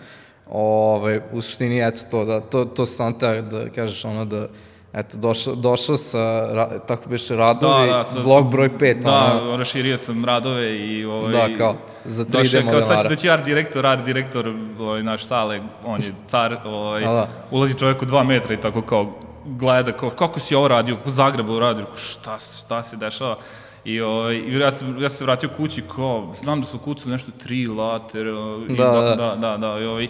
Ove, 0.50 0.94
ovaj, 0.94 1.20
u 1.32 1.40
suštini, 1.40 1.88
eto 1.88 2.00
to, 2.10 2.24
da, 2.24 2.40
to, 2.40 2.64
to 2.64 2.86
sam 2.86 3.18
te 3.18 3.42
da 3.42 3.68
kažeš 3.68 4.04
ono 4.04 4.24
da 4.24 4.48
Eto, 4.92 5.18
došao, 5.18 5.54
došao 5.54 5.96
sa, 5.96 6.48
ra, 6.52 6.78
tako 6.78 7.08
biše, 7.08 7.36
radovi, 7.36 7.86
da, 7.86 7.96
da, 7.96 8.04
sa, 8.04 8.20
blog 8.20 8.50
broj 8.50 8.70
5. 8.78 9.02
Da, 9.02 9.40
ono, 9.42 9.56
raširio 9.56 9.96
sam 9.96 10.24
radove 10.24 10.78
i... 10.78 11.04
Ovaj, 11.04 11.32
da, 11.32 11.58
kao, 11.58 11.76
za 12.04 12.24
3D 12.24 12.30
došao, 12.30 12.62
modelara. 12.62 12.86
Kao 12.86 12.96
sad 12.96 13.02
će 13.02 13.08
doći 13.08 13.30
art 13.30 13.44
direktor, 13.44 13.86
art 13.86 14.04
direktor, 14.04 14.54
ovaj, 14.80 15.02
naš 15.02 15.26
sale, 15.26 15.60
on 15.84 16.00
je 16.02 16.14
car, 16.26 16.56
ovaj, 16.64 17.00
da, 17.00 17.12
da. 17.12 17.28
ulazi 17.50 17.78
čovjek 17.78 18.02
u 18.02 18.06
dva 18.06 18.22
metra 18.24 18.54
i 18.54 18.60
tako 18.60 18.82
kao 18.82 19.18
gleda, 19.44 19.92
kao, 19.92 20.10
kako 20.10 20.40
si 20.40 20.54
ovo 20.54 20.68
radio, 20.68 20.96
kako 20.96 21.10
Zagrebu 21.10 21.58
radio, 21.58 21.86
šta, 21.96 22.38
šta 22.38 22.82
se 22.82 22.96
dešava? 22.96 23.38
I, 23.84 24.00
ovaj, 24.00 24.58
ja, 24.58 24.70
sam, 24.70 25.02
ja 25.02 25.08
sam 25.08 25.18
se 25.18 25.24
vratio 25.24 25.50
kući 25.56 25.82
kao, 25.96 26.34
znam 26.40 26.60
da 26.60 26.66
su 26.66 26.78
kucali 26.78 27.12
nešto 27.12 27.30
tri 27.38 27.66
later, 27.66 28.26
i 28.68 28.76
da, 28.76 28.84
da, 28.84 29.14
da, 29.14 29.36
da, 29.36 29.56
da, 29.56 29.78
i 29.80 29.84
ovaj, 29.84 30.08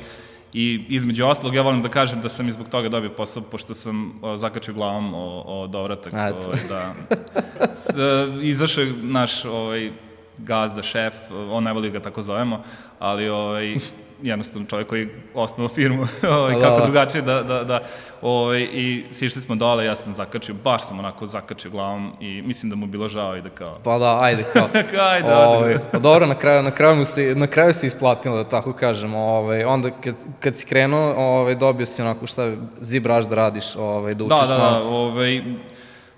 I 0.52 0.84
između 0.88 1.26
ostalog, 1.26 1.54
ja 1.54 1.62
volim 1.62 1.82
da 1.82 1.88
kažem 1.88 2.20
da 2.20 2.28
sam 2.28 2.48
i 2.48 2.52
zbog 2.52 2.68
toga 2.68 2.88
dobio 2.88 3.10
posao, 3.10 3.42
pošto 3.42 3.74
sam 3.74 4.18
o, 4.22 4.36
zakačio 4.36 4.74
glavom 4.74 5.14
o, 5.14 5.42
o 5.46 5.66
dovratak. 5.66 6.12
Ovaj, 6.12 6.60
da. 6.68 6.94
S, 7.76 7.88
izašao 8.42 8.84
je 8.84 8.92
naš 9.02 9.44
ovaj, 9.44 9.90
gazda, 10.38 10.82
šef, 10.82 11.14
on 11.50 11.64
ne 11.64 11.72
voli 11.72 11.90
ga 11.90 12.00
tako 12.00 12.22
zovemo, 12.22 12.62
ali 12.98 13.28
ovaj, 13.28 13.76
jednostavno 14.22 14.68
čovjek 14.68 14.88
koji 14.88 15.08
osnovao 15.34 15.74
firmu, 15.74 16.06
ovaj, 16.38 16.54
da, 16.54 16.60
kako 16.60 16.78
da. 16.78 16.84
drugačije 16.84 17.22
da, 17.22 17.42
da, 17.42 17.64
da 17.64 17.80
ovaj, 18.22 18.60
i 18.60 19.04
sišli 19.10 19.42
smo 19.42 19.54
dole, 19.54 19.84
ja 19.84 19.94
sam 19.94 20.14
zakačio, 20.14 20.54
baš 20.64 20.86
sam 20.86 20.98
onako 20.98 21.26
zakačio 21.26 21.70
glavom 21.70 22.12
i 22.20 22.42
mislim 22.42 22.70
da 22.70 22.76
mu 22.76 22.86
bilo 22.86 23.08
žao 23.08 23.36
i 23.36 23.42
da 23.42 23.50
kao... 23.50 23.78
Pa 23.84 23.98
da, 23.98 24.18
ajde 24.22 24.44
kao. 24.52 24.68
ajde, 25.12 25.34
ovaj, 25.34 25.76
pa 25.92 25.98
dobro, 25.98 26.26
na 26.26 26.34
kraju, 26.34 26.62
na 26.62 26.70
kraju, 26.70 26.96
mu 26.96 27.04
se, 27.04 27.34
na 27.34 27.46
kraju 27.46 27.72
se 27.72 27.86
isplatilo, 27.86 28.36
da 28.36 28.44
tako 28.44 28.72
kažem, 28.72 29.14
ovaj, 29.14 29.64
onda 29.64 29.90
kad, 29.90 30.14
kad 30.40 30.56
si 30.56 30.66
krenuo, 30.66 31.14
ovaj, 31.16 31.54
dobio 31.54 31.86
si 31.86 32.02
onako 32.02 32.26
šta, 32.26 32.52
zibraš 32.80 33.24
da 33.24 33.34
radiš, 33.34 33.76
ovaj, 33.76 34.14
da 34.14 34.24
učiš 34.24 34.48
da, 34.48 34.54
da, 34.54 34.58
malo. 34.58 34.84
Da, 34.84 34.88
ovaj, 34.88 35.42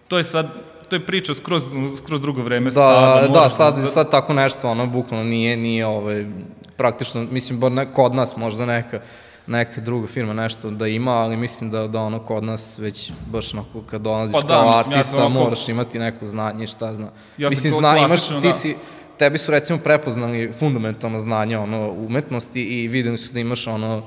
to 0.09 0.19
je 0.19 0.25
sad, 0.25 0.47
to 0.89 0.97
je 0.97 1.07
priča 1.07 1.35
skroz, 1.35 1.63
skroz 1.99 2.21
drugo 2.21 2.43
vreme. 2.43 2.71
Da, 2.71 3.29
da, 3.33 3.49
sad, 3.49 3.77
da... 3.77 3.87
sad 3.87 4.11
tako 4.11 4.33
nešto, 4.33 4.71
ono, 4.71 4.87
bukvalno 4.87 5.25
nije, 5.25 5.57
nije 5.57 5.87
ovaj, 5.87 6.27
praktično, 6.81 7.27
mislim, 7.31 7.59
bar 7.61 7.73
ne, 7.73 7.93
kod 7.93 8.15
nas 8.15 8.37
možda 8.37 8.67
neka, 8.67 9.01
neka 9.47 9.81
druga 9.81 10.07
firma 10.07 10.33
nešto 10.33 10.71
da 10.71 10.87
ima, 10.87 11.11
ali 11.11 11.37
mislim 11.37 11.71
da, 11.71 11.87
da 11.87 12.01
ono 12.01 12.19
kod 12.19 12.45
nas 12.45 12.79
već 12.79 13.13
baš 13.27 13.55
onako 13.55 13.83
kad 13.91 14.01
dolaziš 14.01 14.33
pa 14.33 14.41
da, 14.41 14.55
kao 14.55 14.77
mislim, 14.77 14.93
artista 14.93 15.17
ja 15.17 15.27
onako... 15.27 15.45
moraš 15.45 15.69
imati 15.69 15.99
neko 15.99 16.27
znanje, 16.27 16.67
šta 16.67 16.95
zna. 16.95 17.09
Ja 17.39 17.51
mislim, 17.51 17.73
zna, 17.73 17.99
imaš, 17.99 18.29
ti 18.29 18.35
da. 18.43 18.53
si, 18.53 18.77
tebi 19.19 19.39
su 19.39 19.53
recimo 19.53 19.79
prepoznali 19.79 20.53
fundamentalno 20.59 21.19
znanje 21.19 21.59
ono, 21.59 21.91
umetnosti 21.91 22.63
i 22.63 22.89
videli 22.89 23.19
su 23.19 23.33
da 23.33 23.41
imaš 23.41 23.67
ono 23.67 24.03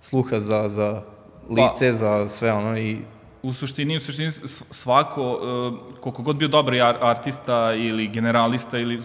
sluha 0.00 0.38
za, 0.38 0.68
za 0.68 1.02
lice, 1.48 1.88
pa, 1.88 1.92
za 1.92 2.28
sve 2.28 2.52
ono 2.52 2.78
i 2.78 2.98
u 3.42 3.52
suštini, 3.52 3.96
u 3.96 4.00
suštini 4.00 4.30
svako, 4.70 5.32
uh, 5.32 6.00
koliko 6.00 6.22
god 6.22 6.36
bio 6.36 6.48
dobar 6.48 6.74
artista 7.00 7.74
ili 7.74 8.08
generalista 8.08 8.78
ili 8.78 9.00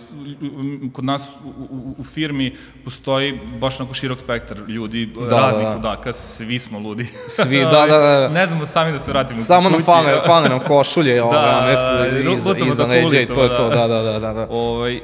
kod 0.94 1.06
nas 1.06 1.30
u, 1.46 1.50
u, 1.50 1.96
u 1.98 2.04
firmi 2.04 2.56
postoji 2.84 3.40
baš 3.60 3.80
onako 3.80 3.94
širok 3.94 4.20
spektar 4.20 4.58
ljudi, 4.68 5.06
da, 5.30 5.40
raznih 5.40 5.64
da, 5.64 5.70
da. 5.70 5.76
ludaka, 5.76 6.14
svi 6.14 6.60
smo 6.60 6.80
ludi. 6.80 7.08
Svi, 7.28 7.60
da, 7.72 7.86
da, 7.88 7.98
da. 7.98 8.30
ne 8.30 8.46
znamo 8.46 8.66
sami 8.66 8.92
da 8.92 9.00
se 9.00 9.12
vratimo 9.12 9.40
Samo 9.40 9.70
nam 9.70 9.84
fane, 9.84 10.22
fane 10.28 10.50
nam 10.50 10.60
košulje, 10.60 11.24
ove, 11.24 11.34
da, 11.34 11.60
one 11.64 11.78
su 11.78 12.30
iza, 12.32 12.68
iza 12.68 12.86
leđa 12.86 13.20
i 13.22 13.26
to 13.26 13.44
je 13.44 13.50
to, 13.50 13.70
da, 13.70 13.88
da, 13.88 14.02
da. 14.02 14.20
da, 14.20 14.34
da. 14.34 14.48
Ovaj, 14.50 14.96
uh, 14.98 15.02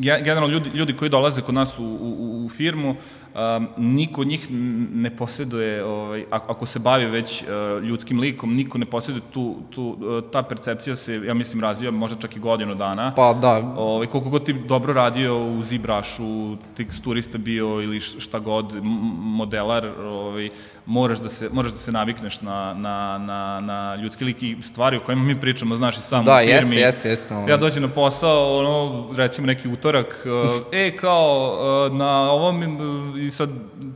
generalno 0.00 0.48
ljudi, 0.48 0.70
ljudi 0.70 0.96
koji 0.96 1.08
dolaze 1.08 1.42
kod 1.42 1.54
nas 1.54 1.78
u, 1.78 1.84
u, 1.84 2.44
u 2.46 2.48
firmu, 2.48 2.96
um, 3.34 3.68
niko 3.76 4.20
od 4.20 4.26
njih 4.26 4.46
ne 4.94 5.16
posjeduje, 5.16 5.84
ovaj, 5.84 6.24
ako 6.30 6.66
se 6.66 6.78
bavi 6.78 7.06
već 7.06 7.42
uh, 7.42 7.82
ljudskim 7.84 8.20
likom, 8.20 8.54
niko 8.54 8.78
ne 8.78 8.86
posjeduje 8.86 9.22
tu, 9.32 9.56
tu, 9.70 9.82
uh, 9.82 10.30
ta 10.30 10.42
percepcija 10.42 10.96
se, 10.96 11.14
ja 11.14 11.34
mislim, 11.34 11.62
razvija 11.62 11.90
možda 11.90 12.20
čak 12.20 12.36
i 12.36 12.40
godinu 12.40 12.74
dana. 12.74 13.12
Pa 13.16 13.34
da. 13.34 13.74
Ovaj, 13.76 14.06
koliko 14.06 14.30
god 14.30 14.44
ti 14.44 14.52
dobro 14.52 14.92
radio 14.92 15.46
u 15.46 15.62
ZBrušu, 15.62 16.56
teksturista 16.76 17.38
bio 17.38 17.82
ili 17.82 18.00
šta 18.00 18.38
god, 18.38 18.76
modelar, 19.18 19.86
ovaj, 19.86 20.50
moraš 20.88 21.18
da 21.18 21.28
se, 21.28 21.48
moraš 21.52 21.70
da 21.72 21.78
se 21.78 21.92
navikneš 21.92 22.40
na, 22.40 22.74
na, 22.74 23.18
na, 23.18 23.60
na 23.60 23.96
ljudski 23.96 24.24
lik 24.24 24.42
i 24.42 24.56
stvari 24.62 24.96
o 24.96 25.00
kojima 25.00 25.22
mi 25.22 25.40
pričamo, 25.40 25.76
znaš 25.76 25.98
i 25.98 26.00
sam 26.00 26.24
da, 26.24 26.34
u 26.34 26.38
firmi. 26.38 26.54
jeste, 26.54 26.74
jeste, 26.74 27.08
jeste. 27.08 27.34
Ja 27.48 27.56
dođem 27.56 27.82
na 27.82 27.88
posao, 27.88 28.58
ono, 28.58 29.06
recimo 29.16 29.46
neki 29.46 29.68
utorak, 29.68 30.26
uh, 30.26 30.62
e, 30.72 30.96
kao, 30.96 31.58
uh, 31.90 31.96
na 31.96 32.30
ovom, 32.30 32.62
uh, 32.62 33.20
i 33.20 33.30
sad 33.30 33.50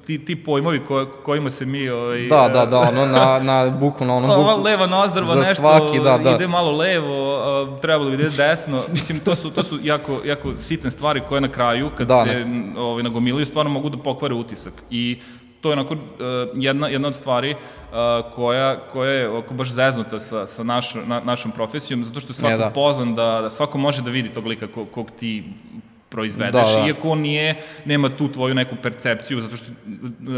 ti, 0.06 0.24
ti 0.24 0.44
pojmovi 0.44 0.84
ko, 0.84 1.06
kojima 1.24 1.50
se 1.50 1.66
mi... 1.66 1.88
Ovaj, 1.88 2.26
da, 2.28 2.48
da, 2.48 2.66
da, 2.66 2.78
ono, 2.78 3.06
na, 3.06 3.38
na 3.38 3.70
buku, 3.70 4.04
na 4.04 4.16
ono 4.16 4.26
buku. 4.26 4.62
leva 4.62 4.86
nozdrava, 4.86 5.34
nešto, 5.34 5.54
svaki, 5.54 5.98
da, 6.04 6.18
da. 6.18 6.30
ide 6.30 6.48
malo 6.48 6.72
levo, 6.72 7.38
trebalo 7.82 8.10
bi 8.10 8.16
da 8.16 8.22
ide 8.22 8.36
desno. 8.36 8.82
Mislim, 8.92 9.18
to 9.18 9.34
su, 9.34 9.50
to 9.50 9.62
su 9.62 9.78
jako, 9.82 10.20
jako 10.24 10.56
sitne 10.56 10.90
stvari 10.90 11.22
koje 11.28 11.40
na 11.40 11.48
kraju, 11.48 11.90
kad 11.98 12.06
da, 12.08 12.24
se 12.24 12.46
ovaj, 12.76 13.02
nagomilaju, 13.02 13.46
stvarno 13.46 13.70
mogu 13.70 13.88
da 13.88 13.98
pokvare 13.98 14.34
utisak. 14.34 14.72
I 14.90 15.18
to 15.62 15.68
je 15.68 15.72
onako 15.72 15.94
uh, 15.94 16.00
jedna, 16.54 16.88
jedna 16.88 17.08
od 17.08 17.14
stvari 17.14 17.54
uh, 17.54 18.32
koja, 18.34 18.80
koja 18.88 19.12
je 19.12 19.28
oko 19.28 19.54
baš 19.54 19.70
zeznuta 19.70 20.20
sa, 20.20 20.46
sa 20.46 20.62
naš, 20.62 20.94
na, 20.94 21.20
našom 21.20 21.52
profesijom, 21.52 22.04
zato 22.04 22.20
što 22.20 22.30
je 22.30 22.34
svako 22.34 22.52
ja, 22.52 22.58
da. 22.58 22.70
poznan 22.70 23.14
da, 23.14 23.40
da 23.42 23.50
svako 23.50 23.78
može 23.78 24.02
da 24.02 24.10
vidi 24.10 24.28
tog 24.28 24.46
lika 24.46 24.66
kog, 24.66 24.88
kog 24.90 25.10
ti 25.10 25.44
proizvedeš, 26.08 26.74
da, 26.74 26.80
da. 26.80 26.86
iako 26.86 27.10
on 27.10 27.20
nije, 27.20 27.56
nema 27.84 28.08
tu 28.16 28.28
tvoju 28.32 28.54
neku 28.54 28.76
percepciju, 28.82 29.40
zato 29.40 29.56
što 29.56 29.72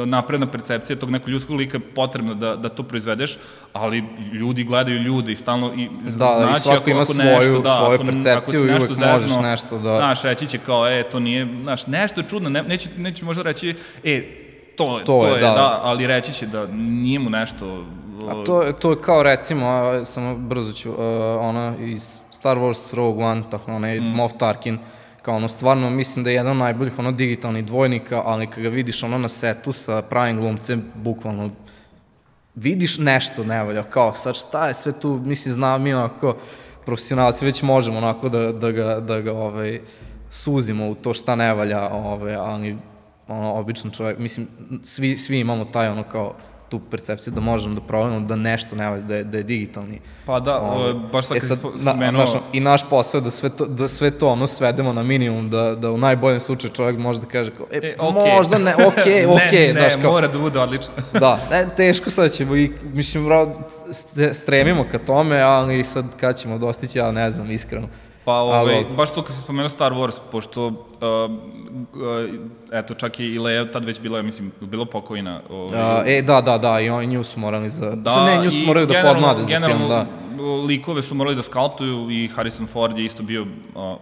napredna 0.07 0.47
percepcija 0.47 0.97
tog 0.97 1.11
nekog 1.11 1.29
ljudskog 1.29 1.57
lika 1.57 1.77
je 1.77 1.81
potrebna 1.81 2.35
da, 2.35 2.57
da 2.57 2.69
to 2.69 2.83
proizvedeš, 2.83 3.39
ali 3.73 4.05
ljudi 4.33 4.65
gledaju 4.65 5.03
ljude 5.03 5.33
i 5.33 5.37
stalno 5.37 5.75
i 5.77 5.89
da, 6.03 6.11
znači, 6.11 6.57
i 6.57 6.61
svako 6.61 6.81
ako, 6.81 6.91
ima 6.91 7.01
ako 7.01 7.13
svoju, 7.13 7.29
nešto, 7.29 7.61
da, 7.61 7.69
svoju 7.69 7.95
ako, 7.95 8.05
percepciju 8.05 8.61
ako 8.61 8.69
i 8.69 8.71
uvek 8.71 8.89
zezno, 8.89 9.13
možeš 9.13 9.37
nešto 9.43 9.79
da... 9.79 9.99
Znaš, 9.99 10.23
reći 10.23 10.47
će 10.47 10.59
kao, 10.59 10.89
e, 10.89 11.03
to 11.11 11.21
nije, 11.21 11.49
znaš, 11.63 11.87
nešto 11.87 12.21
je 12.21 12.29
čudno, 12.29 12.49
ne, 12.49 12.63
neće, 12.63 12.89
neće 12.97 13.25
možda 13.25 13.43
reći, 13.43 13.75
e, 14.05 14.44
to, 14.77 14.99
to, 14.99 15.05
to 15.05 15.27
je, 15.27 15.33
je 15.33 15.41
da. 15.41 15.51
da, 15.51 15.81
ali 15.83 16.07
reći 16.07 16.33
će 16.33 16.47
da 16.47 16.67
nije 16.67 17.19
mu 17.19 17.31
nešto... 17.31 17.85
A 18.29 18.45
to, 18.45 18.73
to 18.73 18.91
je 18.91 19.01
kao 19.01 19.23
recimo, 19.23 19.67
samo 20.05 20.37
brzo 20.37 20.73
ću, 20.73 20.91
uh, 20.91 20.99
ona 21.41 21.75
iz 21.79 22.21
Star 22.31 22.59
Wars 22.59 22.95
Rogue 22.95 23.25
One, 23.25 23.43
tako 23.51 23.73
onaj 23.73 24.01
mm. 24.01 24.05
Moff 24.05 24.35
Tarkin, 24.39 24.79
kao 25.23 25.37
ono, 25.37 25.49
stvarno 25.49 25.91
mislim 25.91 26.25
da 26.25 26.31
je 26.31 26.35
jedan 26.35 26.53
od 26.53 26.57
najboljih 26.57 26.99
ono 26.99 27.13
digitalnih 27.13 27.65
dvojnika, 27.65 28.23
ali 28.25 28.47
kada 28.47 28.63
ga 28.63 28.69
vidiš 28.69 29.03
ono 29.03 29.19
na 29.19 29.29
setu 29.29 29.73
sa 29.73 30.03
pravim 30.03 30.41
glumcem, 30.41 30.85
bukvalno 30.95 31.51
vidiš 32.55 32.99
nešto 32.99 33.45
ne 33.45 33.65
valja, 33.65 33.83
kao 33.83 34.15
sad 34.15 34.37
šta 34.37 34.67
je 34.67 34.75
sve 34.75 35.01
tu, 35.01 35.21
mislim, 35.25 35.55
znam 35.55 35.83
mi 35.83 35.95
onako, 35.95 36.37
profesionalci 36.85 37.45
već 37.45 37.63
možemo 37.63 37.99
onako 37.99 38.29
da, 38.29 38.53
da 38.53 38.71
ga, 38.71 39.01
da 39.01 39.21
ga 39.21 39.33
ovaj, 39.33 39.81
suzimo 40.31 40.89
u 40.89 40.95
to 40.95 41.15
šta 41.15 41.37
ne 41.37 41.55
valja, 41.55 41.89
ovaj, 41.89 42.35
ali 42.35 42.77
ono, 43.29 43.55
običan 43.55 43.91
čovjek, 43.91 44.19
mislim, 44.19 44.49
svi, 44.83 45.17
svi 45.17 45.41
imamo 45.41 45.65
taj 45.65 45.89
ono 45.89 46.03
kao 46.03 46.35
tu 46.69 46.81
percepciju 46.91 47.33
da 47.33 47.41
možemo 47.41 47.75
da 47.75 47.81
provedemo 47.81 48.21
da 48.21 48.37
nešto 48.37 48.77
ne 48.77 48.91
valja, 48.91 49.03
da 49.03 49.15
je, 49.15 49.25
da 49.25 49.39
je 49.39 49.43
digitalni. 49.45 50.01
Pa 50.27 50.41
da, 50.41 50.61
o, 50.61 50.93
baš 51.13 51.27
sad 51.27 51.37
e 51.37 51.41
sad, 51.41 51.59
spomenuo... 51.59 51.97
Na, 51.97 52.11
naš, 52.11 52.31
I 52.53 52.61
naš 52.61 52.89
posao 52.91 53.21
da 53.21 53.31
sve 53.31 53.49
to, 53.51 53.67
da 53.67 53.89
sve 53.89 54.11
to 54.11 54.29
ono 54.29 54.47
svedemo 54.47 54.93
na 54.93 55.03
minimum, 55.03 55.51
da, 55.51 55.75
da 55.75 55.91
u 55.91 55.99
najboljem 55.99 56.41
slučaju 56.41 56.73
čovjek 56.73 56.99
može 56.99 57.21
da 57.21 57.27
kaže 57.27 57.51
kao, 57.51 57.67
e, 57.73 57.77
e 57.77 57.97
okay. 57.99 58.37
možda 58.37 58.59
ne, 58.59 58.75
okej, 58.75 58.87
okay, 58.87 59.35
okej, 59.35 59.59
okay, 59.59 59.75
ne, 59.75 59.81
daš 59.81 59.97
kao... 59.97 60.13
mora 60.13 60.29
da 60.29 60.39
bude 60.39 60.61
odlično. 60.61 60.93
da, 61.21 61.39
ne, 61.51 61.69
teško 61.77 62.11
sad 62.11 62.33
ćemo 62.33 62.57
i, 62.57 62.73
mislim, 62.95 63.25
stremimo 64.33 64.85
ka 64.93 64.99
tome, 64.99 65.41
ali 65.41 65.85
sad 65.85 66.17
kad 66.17 66.39
ćemo 66.39 66.59
dostići, 66.59 66.99
ja 66.99 67.13
ne 67.13 67.31
znam, 67.31 67.51
iskreno. 67.51 67.89
Pa, 68.25 68.33
ovaj, 68.33 68.59
Ali, 68.59 68.87
baš 68.97 69.15
to 69.15 69.23
kad 69.23 69.37
si 69.37 69.43
spomenuo 69.43 69.69
Star 69.69 69.93
Wars, 69.93 70.19
pošto, 70.33 70.67
uh, 70.67 70.73
uh, 70.73 72.31
eto, 72.73 72.95
čak 72.95 73.21
i 73.21 73.39
Leia 73.39 73.71
tad 73.71 73.85
već 73.85 74.01
bila, 74.01 74.23
mislim, 74.23 74.53
bilo 74.61 74.85
pokojna. 74.85 75.41
Ovaj. 75.51 76.01
Uh, 76.01 76.03
e, 76.07 76.23
da, 76.23 76.41
da, 76.41 76.59
da, 76.59 76.81
i 76.81 76.91
on, 76.91 77.05
nju 77.05 77.25
su 77.25 77.41
morali 77.41 77.71
za... 77.71 77.91
Da, 77.91 78.25
ne, 78.25 78.45
nju 78.45 78.51
su 78.51 78.67
morali 78.67 78.87
da 78.87 79.03
podmlade 79.03 79.45
za 79.45 79.61
film, 79.61 79.89
da. 79.89 80.07
likove 80.67 81.03
su 81.03 81.15
morali 81.15 81.37
da 81.37 81.43
skalptuju 81.43 82.11
i 82.11 82.29
Harrison 82.29 82.67
Ford 82.67 82.99
je 82.99 83.05
isto 83.05 83.23
bio 83.23 83.43
uh, 83.43 83.49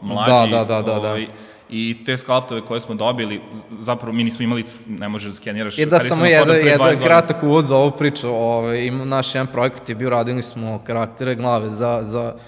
mlađi. 0.02 0.31
Da, 0.31 0.47
da, 0.47 0.64
da, 0.64 0.83
da, 0.83 0.97
ovaj, 0.97 1.26
da. 1.26 1.33
I 1.71 2.05
te 2.05 2.17
skalptove 2.17 2.61
koje 2.61 2.81
smo 2.81 2.95
dobili, 2.95 3.41
zapravo 3.79 4.12
mi 4.12 4.25
nismo 4.25 4.45
imali, 4.45 4.64
ne 4.87 5.09
možeš 5.09 5.31
da 5.31 5.37
skeniraš. 5.37 5.79
I 5.79 5.87
da, 5.87 5.99
samo 5.99 6.26
jedan, 6.26 6.57
jedan 6.57 7.00
kratak 7.02 7.43
uvod 7.43 7.64
za 7.64 7.76
ovu 7.76 7.91
priču. 7.91 8.29
Ovaj, 8.29 8.91
naš 8.91 9.35
jedan 9.35 9.47
projekat 9.47 9.88
je 9.88 9.95
bio, 9.95 10.11
radili 10.11 10.43
smo 10.43 10.81
karaktere 10.87 11.35
glave 11.35 11.71
za, 11.71 11.99
za 12.02 12.35
uh, 12.37 12.41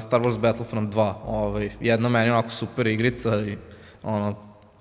Star 0.00 0.20
Wars 0.20 0.38
Battlefront 0.38 0.94
2. 0.94 1.14
Ovaj, 1.26 1.70
jedna 1.80 2.08
meni 2.08 2.30
onako 2.30 2.50
super 2.50 2.86
igrica 2.86 3.40
i 3.40 3.56
ono, 4.02 4.34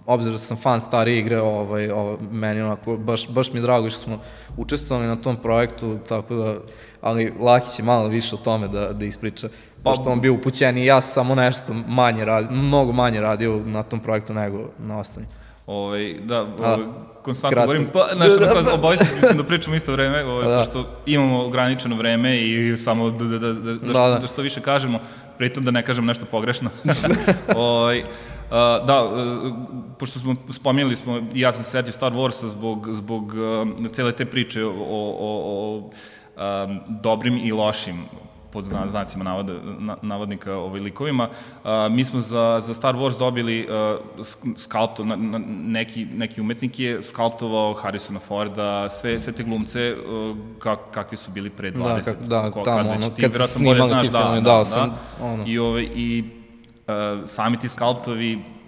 obzirom 0.06 0.34
da 0.34 0.40
sam 0.40 0.58
fan 0.58 0.82
stare 0.82 1.18
igre, 1.18 1.42
ovaj, 1.42 1.92
ovaj, 1.92 2.18
meni 2.32 2.62
onako, 2.62 2.98
baš, 2.98 3.30
baš 3.30 3.54
mi 3.54 3.60
je 3.60 3.62
drago 3.62 3.90
što 3.90 4.00
smo 4.00 4.20
učestvovali 4.58 5.08
na 5.08 5.16
tom 5.16 5.36
projektu, 5.36 6.00
tako 6.08 6.36
da, 6.36 6.56
ali 7.02 7.34
Laki 7.40 7.72
će 7.72 7.84
malo 7.84 8.08
više 8.08 8.36
o 8.36 8.38
tome 8.38 8.68
da, 8.68 8.94
da 8.94 9.06
ispriča, 9.06 9.50
pa, 9.84 9.90
pošto 9.90 10.10
on 10.10 10.22
bio 10.22 10.34
upućen 10.34 10.78
i 10.78 10.86
ja 10.86 11.02
samo 11.02 11.36
nešto 11.36 11.74
manje 11.74 12.26
radio, 12.26 12.52
mnogo 12.52 12.92
manje 12.92 13.22
radio 13.22 13.62
na 13.66 13.84
tom 13.84 14.00
projektu 14.00 14.34
nego 14.34 14.70
na 14.80 15.00
ostalim. 15.00 15.30
Ovaj, 15.70 16.14
da, 16.24 16.42
ovaj, 16.42 16.86
konstantno 17.22 17.62
govorim, 17.62 17.90
pa, 17.94 18.08
znaš, 18.16 18.32
da, 18.32 18.46
da, 18.46 18.62
da. 18.62 18.74
obojice 18.74 19.06
mislim 19.16 19.38
da 19.38 19.44
pričamo 19.44 19.76
isto 19.76 19.92
vreme, 19.92 20.24
ovaj, 20.26 20.48
da. 20.48 20.58
pošto 20.58 20.86
imamo 21.06 21.46
ograničeno 21.46 21.96
vreme 21.96 22.38
i 22.38 22.78
samo 22.78 23.10
da, 23.10 23.26
da, 23.26 23.38
da, 23.38 23.54
da, 23.54 23.74
da, 23.74 23.90
što, 23.90 24.10
da, 24.10 24.18
da 24.20 24.28
što 24.28 24.42
više 24.42 24.62
kažemo, 24.62 25.00
pritom 25.38 25.66
da 25.66 25.72
ne 25.72 25.86
kažem 25.86 26.06
nešto 26.06 26.26
pogrešno. 26.26 26.70
ovaj, 27.56 28.04
Uh, 28.50 28.56
da, 28.88 29.04
uh, 29.04 29.54
pošto 30.00 30.20
smo 30.20 30.36
spominjali 30.52 30.96
smo, 30.96 31.22
ja 31.34 31.52
sam 31.52 31.64
se 31.64 31.70
setio 31.70 31.94
Star 31.94 32.14
Warsa 32.14 32.48
zbog, 32.48 32.88
zbog 32.92 33.34
uh, 33.34 33.92
cele 33.92 34.12
te 34.12 34.26
priče 34.26 34.66
o, 34.66 34.72
o, 34.72 35.16
o 35.20 35.78
um, 35.78 36.80
dobrim 37.02 37.38
i 37.44 37.52
lošim 37.52 38.06
pod 38.62 38.92
znacima 38.92 39.24
navoda, 39.24 39.54
navodnika 40.02 40.56
ovaj, 40.56 40.80
likovima. 40.82 41.30
A, 41.64 41.88
mi 41.92 42.04
smo 42.04 42.22
za, 42.22 42.60
za 42.62 42.74
Star 42.74 42.96
Wars 42.96 43.20
dobili 43.20 43.68
uh, 43.70 44.26
skalpto, 44.58 45.06
na, 45.06 45.16
na, 45.16 45.40
neki, 45.48 46.06
neki 46.06 46.42
umetnik 46.42 46.80
je 46.80 47.04
skalptovao 47.04 47.74
Harrisona 47.74 48.20
Forda, 48.20 48.90
sve, 48.90 49.20
sve 49.20 49.34
te 49.34 49.44
glumce 49.44 49.96
uh, 49.96 50.38
kak, 50.60 50.80
kakvi 50.92 51.18
su 51.18 51.32
bili 51.32 51.50
pre 51.50 51.72
20. 51.72 51.84
Da, 51.84 52.02
kak, 52.02 52.18
da 52.20 52.52
ko, 52.52 52.62
tamo, 52.62 52.78
kad, 52.78 52.88
ono, 52.88 53.10
ti, 53.10 53.22
kad 53.22 53.50
snimali 53.50 53.90
znaš, 53.90 54.06
ti 54.06 54.12
da, 54.12 54.20
filmi, 54.20 54.42
da, 54.42 54.52
da, 54.52 54.58
da, 54.58 54.66
sam, 54.66 54.98
ono. 55.22 55.44
I, 55.48 55.60
ovaj, 55.60 55.84
i 55.84 56.24
uh, 56.88 56.94
sami 57.26 57.60
ti 57.60 57.70
skalptovi 57.70 58.59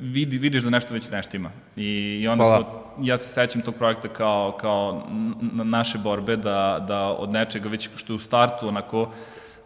vidi, 0.00 0.38
vidiš 0.38 0.62
da 0.62 0.70
nešto 0.70 0.94
već 0.94 1.10
nešto 1.10 1.36
ima. 1.36 1.50
I, 1.76 2.20
i 2.22 2.28
onda 2.28 2.44
pa, 2.44 2.56
smo, 2.56 3.04
ja 3.04 3.18
se 3.18 3.32
sećam 3.32 3.62
tog 3.62 3.74
projekta 3.74 4.08
kao, 4.08 4.56
kao 4.60 5.08
naše 5.52 5.98
borbe 5.98 6.36
da, 6.36 6.84
da 6.88 7.08
od 7.08 7.30
nečega 7.30 7.68
već 7.68 7.88
što 7.96 8.12
je 8.12 8.14
u 8.14 8.18
startu 8.18 8.68
onako 8.68 9.10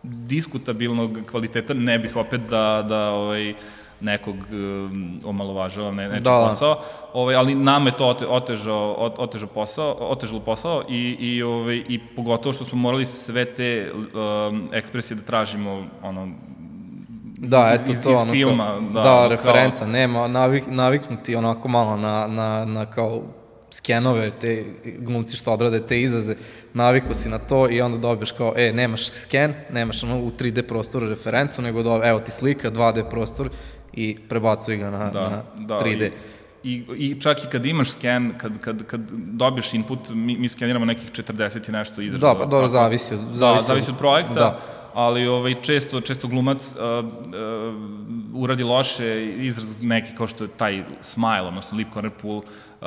diskutabilnog 0.03 1.19
kvaliteta 1.31 1.75
ne 1.75 1.99
bih 1.99 2.17
opet 2.17 2.41
da, 2.41 2.85
da 2.89 3.11
ovaj, 3.11 3.55
nekog 4.01 4.37
um, 4.37 5.21
omalovažava 5.25 5.91
ne, 5.91 6.09
nečeg 6.09 6.25
da, 6.25 6.31
da. 6.31 6.47
posao, 6.49 6.81
ovaj, 7.13 7.35
ali 7.35 7.55
nam 7.55 7.87
je 7.87 7.97
to 7.97 8.17
otežao, 8.29 9.13
otežao 9.19 9.49
posao, 9.49 9.97
otežalo 10.01 10.41
posao 10.41 10.85
i, 10.89 11.17
i, 11.21 11.43
ovaj, 11.43 11.85
i 11.89 12.01
pogotovo 12.17 12.53
što 12.53 12.65
smo 12.65 12.79
morali 12.79 13.07
sve 13.07 13.45
te 13.45 13.93
um, 13.93 14.69
ekspresije 14.73 15.17
da 15.17 15.23
tražimo 15.23 15.87
ono, 16.03 16.29
Da, 17.41 17.71
eto 17.75 17.93
iz, 17.93 18.03
to, 18.03 18.11
iz 18.11 18.17
ono, 18.17 18.33
filma, 18.33 18.67
kao, 18.67 18.81
da, 18.81 19.03
da 19.03 19.29
referenca, 19.29 19.79
kao... 19.79 19.89
nema, 19.89 20.29
navik, 20.29 20.65
naviknuti 20.67 21.37
onako 21.37 21.69
malo 21.69 21.97
na, 21.97 22.27
na, 22.27 22.65
na 22.65 22.87
kao 22.87 23.23
skenove, 23.71 24.31
te 24.31 24.65
glumci 24.99 25.37
što 25.37 25.53
odrade 25.53 25.87
te 25.87 26.01
izraze, 26.01 26.35
naviku 26.75 27.15
si 27.15 27.29
na 27.29 27.39
to 27.39 27.71
i 27.71 27.81
onda 27.81 27.99
dobiješ 27.99 28.33
kao, 28.33 28.53
e, 28.57 28.73
nemaš 28.73 29.11
sken, 29.11 29.55
nemaš 29.71 30.03
ono 30.03 30.19
u 30.19 30.31
3D 30.31 30.63
prostoru 30.63 31.09
referencu, 31.09 31.63
nego 31.63 31.83
do, 31.83 32.01
evo 32.05 32.21
ti 32.21 32.31
slika, 32.31 32.71
2D 32.71 33.11
prostor 33.11 33.49
i 33.93 34.17
prebacuj 34.29 34.77
ga 34.77 34.91
na, 34.91 35.11
da, 35.11 35.29
na 35.29 35.43
da, 35.55 35.79
3D. 35.79 36.11
I, 36.65 36.73
i, 36.73 36.85
I 36.97 37.21
čak 37.21 37.45
i 37.45 37.47
kad 37.47 37.67
imaš 37.67 37.91
sken, 37.91 38.33
kad, 38.39 38.59
kad, 38.61 38.85
kad 38.87 39.01
dobiješ 39.11 39.75
input, 39.75 39.99
mi, 40.09 40.37
mi 40.37 40.49
skeniramo 40.49 40.85
nekih 40.85 41.13
40 41.13 41.69
i 41.69 41.73
nešto 41.73 42.03
izraza. 42.03 42.27
Da, 42.27 42.39
pa 42.39 42.47
dobro, 42.47 42.69
zavisi 42.69 43.15
od, 43.15 43.21
zavisi, 43.33 43.65
da, 43.65 43.67
zavisi 43.67 43.91
od 43.91 43.99
projekta. 43.99 44.35
Da 44.35 44.78
ali 44.99 45.27
ovaj, 45.27 45.55
često, 45.63 46.01
često 46.01 46.29
glumac 46.29 46.63
uh, 46.63 47.05
uh, 47.07 47.13
uradi 48.35 48.65
loše 48.65 49.27
izraz 49.37 49.83
neki 49.83 50.17
kao 50.17 50.27
što 50.27 50.45
je 50.45 50.51
taj 50.57 50.85
smile, 51.01 51.41
odnosno 51.41 51.79
lip 51.79 51.89
corner 51.93 52.13
pull, 52.23 52.37
uh, 52.37 52.87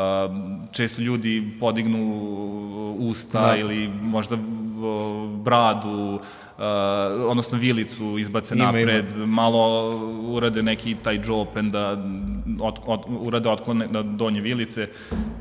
često 0.71 1.01
ljudi 1.01 1.57
podignu 1.59 2.95
usta 2.99 3.47
da. 3.47 3.55
ili 3.55 3.87
možda 3.87 4.37
bradu, 5.43 6.19
uh, 6.61 7.29
odnosno 7.29 7.57
vilicu 7.57 8.17
izbace 8.19 8.55
ima, 8.55 8.65
napred, 8.65 9.05
ima. 9.15 9.25
malo 9.25 9.91
urade 10.21 10.63
neki 10.63 10.95
taj 11.03 11.19
jaw 11.19 11.41
open 11.41 11.71
da 11.71 11.91
od, 12.61 12.79
od, 12.85 13.01
urade 13.09 13.49
otklone 13.49 13.87
na 13.87 14.01
donje 14.01 14.41
vilice. 14.41 14.87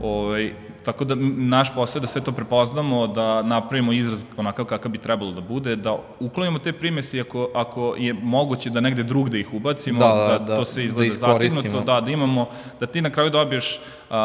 Ovaj, 0.03 0.53
tako 0.85 1.05
da 1.05 1.15
naš 1.37 1.75
posao 1.75 1.99
je 1.99 2.00
da 2.00 2.07
sve 2.07 2.21
to 2.21 2.33
prepoznamo, 2.33 3.07
da 3.07 3.43
napravimo 3.43 3.93
izraz 3.93 4.25
onakav 4.37 4.65
kakav 4.65 4.93
bi 4.93 4.99
trebalo 4.99 5.33
da 5.33 5.41
bude, 5.41 5.77
da 5.77 5.97
uklonimo 6.21 6.59
te 6.59 6.73
primesi 6.73 7.21
ako, 7.21 7.50
ako 7.55 7.95
je 7.99 8.15
moguće 8.15 8.71
da 8.71 8.81
negde 8.81 9.03
drugde 9.03 9.41
ih 9.41 9.55
ubacimo, 9.55 9.99
da, 9.99 10.07
da, 10.07 10.39
da, 10.39 10.45
da 10.45 10.57
to 10.57 10.65
se 10.65 10.85
izgleda 10.85 11.15
da 11.15 11.33
zatignuto, 11.33 11.81
da, 11.81 12.00
da 12.00 12.11
imamo, 12.11 12.49
da 12.81 12.87
ti 12.87 13.03
na 13.03 13.11
kraju 13.11 13.31
dobiješ 13.31 13.81
um, 14.11 14.17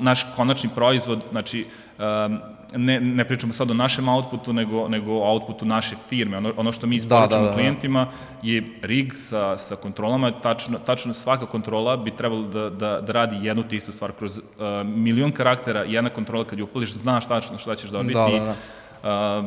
naš 0.00 0.26
konačni 0.36 0.70
proizvod, 0.74 1.24
znači 1.30 1.66
um, 1.98 2.38
ne, 2.76 3.00
ne 3.00 3.24
pričamo 3.24 3.52
sad 3.52 3.70
o 3.70 3.74
našem 3.74 4.08
outputu, 4.08 4.52
nego, 4.52 4.88
nego 4.88 5.12
o 5.12 5.30
outputu 5.32 5.64
naše 5.64 5.96
firme. 6.08 6.36
Ono, 6.36 6.52
ono 6.56 6.72
što 6.72 6.86
mi 6.86 6.96
da, 6.96 6.96
isporučimo 6.96 7.40
da, 7.40 7.44
da, 7.44 7.48
da, 7.48 7.54
klijentima 7.54 8.06
je 8.42 8.62
rig 8.82 9.12
sa, 9.16 9.58
sa 9.58 9.76
kontrolama, 9.76 10.30
tačno, 10.30 10.78
tačno 10.78 11.14
svaka 11.14 11.46
kontrola 11.46 11.96
bi 11.96 12.10
trebalo 12.10 12.42
da, 12.42 12.70
da, 12.70 13.00
da 13.00 13.12
radi 13.12 13.46
jednu 13.46 13.62
te 13.68 13.76
istu 13.76 13.92
stvar. 13.92 14.12
Kroz 14.12 14.38
uh, 14.38 14.44
milion 14.84 15.32
karaktera, 15.32 15.82
jedna 15.82 16.10
kontrola 16.10 16.44
kad 16.44 16.58
ju 16.58 16.64
upališ, 16.64 16.92
znaš 16.92 17.28
tačno 17.28 17.58
šta 17.58 17.74
ćeš 17.76 17.90
dobiti. 17.90 18.14
Da, 18.14 18.28
da, 18.28 18.44
da. 18.44 18.54
Uh, 19.02 19.44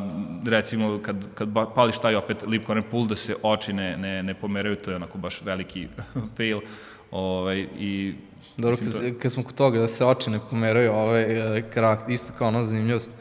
recimo 0.48 0.98
kad, 1.02 1.16
kad 1.34 1.48
pališ 1.74 1.98
taj 1.98 2.16
opet 2.16 2.44
lip 2.46 2.66
corner 2.66 2.84
pull 2.90 3.06
da 3.06 3.16
se 3.16 3.36
oči 3.42 3.72
ne, 3.72 3.96
ne, 3.96 4.22
ne 4.22 4.34
pomeraju, 4.34 4.76
to 4.76 4.90
je 4.90 4.96
onako 4.96 5.18
baš 5.18 5.42
veliki 5.42 5.88
fail. 6.36 6.60
Ovaj, 7.10 7.66
I 7.78 8.14
Dobro, 8.56 8.76
kad, 8.76 9.18
kad 9.18 9.32
smo 9.32 9.42
kod 9.42 9.54
toga 9.54 9.78
da 9.78 9.88
se 9.88 10.04
oči 10.04 10.30
ne 10.30 10.38
pomeraju, 10.50 10.92
ovaj 10.92 11.58
e, 11.58 11.62
karakter, 11.74 12.10
isto 12.10 12.32
kao 12.38 12.48
ona 12.48 12.64
zanimljivost, 12.64 13.12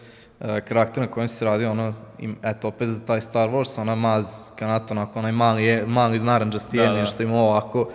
e, 0.41 0.61
karakter 0.61 1.03
na 1.03 1.07
kojem 1.07 1.27
se 1.27 1.45
radi, 1.45 1.65
ono, 1.65 1.93
im, 2.19 2.35
eto, 2.43 2.67
opet 2.67 2.87
za 2.87 3.05
taj 3.05 3.21
Star 3.21 3.49
Wars, 3.49 3.81
ona 3.81 3.95
maz, 3.95 4.25
kanata, 4.55 4.93
onako, 4.93 5.19
onaj 5.19 5.31
mali, 5.31 5.83
mali 5.87 6.19
naranđasti 6.19 6.77
da, 6.77 6.91
da. 6.91 7.05
što 7.05 7.23
ima 7.23 7.35
ovako, 7.35 7.89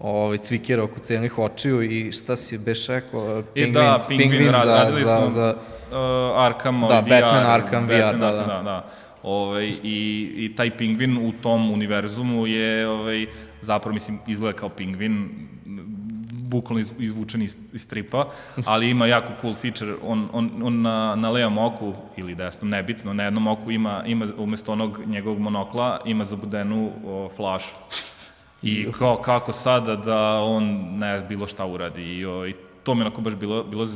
ovaj, 0.00 0.38
cvikira 0.38 0.84
oko 0.84 0.98
celih 0.98 1.38
očiju 1.38 1.82
i 1.82 2.12
šta 2.12 2.36
si 2.36 2.58
beš 2.58 2.86
rekao, 2.86 3.42
pingvin, 3.54 3.72
da, 3.72 4.04
pingvin, 4.08 4.30
pingvin 4.30 4.52
radili 4.52 5.04
za, 5.04 5.18
smo 5.18 5.28
za, 5.28 5.56
uh, 5.90 6.44
Arkham, 6.44 6.80
da, 6.80 7.00
VR, 7.00 7.08
Batman 7.08 7.46
Arkham 7.46 7.86
Batman, 7.86 8.10
VR, 8.10 8.18
da, 8.18 8.30
da. 8.30 8.44
da, 8.44 8.62
da. 8.62 8.86
Ove, 9.22 9.46
ovaj, 9.46 9.66
i, 9.82 10.32
I 10.36 10.56
taj 10.56 10.76
pingvin 10.76 11.18
u 11.28 11.32
tom 11.42 11.70
univerzumu 11.70 12.46
je, 12.46 12.88
ovaj, 12.88 13.26
zapravo, 13.60 13.94
mislim, 13.94 14.18
izgleda 14.26 14.58
kao 14.58 14.68
pingvin, 14.68 15.28
bukvalno 16.54 16.80
iz, 16.80 16.92
izvučen 16.98 17.42
iz, 17.42 17.56
iz 17.72 17.82
stripa, 17.82 18.28
ali 18.64 18.90
ima 18.90 19.06
jako 19.06 19.32
cool 19.40 19.54
feature, 19.54 19.94
on, 20.02 20.28
on, 20.32 20.50
on 20.62 20.82
na, 20.82 21.14
na 21.14 21.30
levom 21.30 21.58
oku, 21.58 21.94
ili 22.16 22.34
desnom, 22.34 22.70
nebitno, 22.70 23.12
na 23.12 23.24
jednom 23.24 23.46
oku 23.46 23.70
ima, 23.70 24.02
ima 24.06 24.28
umesto 24.38 24.72
onog 24.72 25.00
njegovog 25.06 25.38
monokla, 25.38 26.00
ima 26.04 26.24
zabudenu 26.24 26.92
o, 27.06 27.28
flašu. 27.36 27.74
I 28.62 28.86
kao, 28.98 29.16
kako 29.16 29.52
sada 29.52 29.96
da 29.96 30.40
on 30.40 30.64
ne 30.98 31.20
bilo 31.28 31.46
šta 31.46 31.66
uradi 31.66 32.02
i, 32.02 32.26
o, 32.26 32.46
i 32.46 32.54
to 32.84 32.94
mi 32.94 33.00
onako 33.00 33.20
baš 33.20 33.34
bilo, 33.34 33.64
bilo 33.64 33.86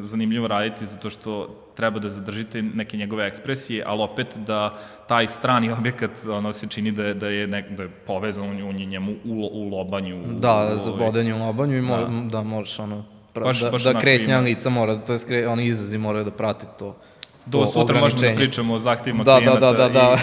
zanimljivo 0.00 0.48
raditi 0.48 0.86
zato 0.86 1.10
što 1.10 1.48
treba 1.76 1.98
da 1.98 2.08
zadržite 2.08 2.62
neke 2.62 2.96
njegove 2.96 3.26
ekspresije, 3.26 3.84
ali 3.86 4.02
opet 4.02 4.26
da 4.36 4.78
taj 5.08 5.28
strani 5.28 5.70
objekat 5.78 6.10
ono 6.30 6.52
se 6.52 6.66
čini 6.66 6.92
da 6.92 7.04
je, 7.04 7.14
da 7.14 7.28
je, 7.28 7.46
nek, 7.46 7.70
da 7.70 7.82
je 7.82 7.88
povezan 7.88 8.62
u, 8.62 8.68
u 8.68 8.72
njemu 8.72 9.12
u, 9.12 9.48
u 9.52 9.68
lobanju. 9.68 10.22
Da, 10.26 10.70
u, 10.74 10.76
za 10.76 10.92
bodenje 10.92 11.34
u 11.34 11.38
lobanju 11.38 11.78
i 11.78 11.82
da. 11.82 12.08
da 12.30 12.42
možeš 12.42 12.78
ono, 12.78 13.04
pra, 13.32 13.44
baš, 13.44 13.60
da, 13.60 13.70
baš 13.70 13.84
da 13.84 14.00
kretnja 14.00 14.34
ima. 14.34 14.44
lica 14.44 14.70
mora, 14.70 14.96
to 14.96 15.12
je 15.12 15.18
skre, 15.18 15.48
oni 15.48 15.66
izrazi 15.66 15.98
moraju 15.98 16.24
da 16.24 16.30
prate 16.30 16.66
to. 16.78 16.96
Do 17.46 17.66
sutra 17.66 18.00
možemo 18.00 18.22
da 18.22 18.36
pričamo 18.36 18.74
o 18.74 18.78
zahtevima 18.78 19.24
da, 19.24 19.32
da 19.32 19.38
klijenta 19.38 19.60
da, 19.60 19.72
da, 19.72 19.88
da, 19.88 19.88
da. 19.88 20.16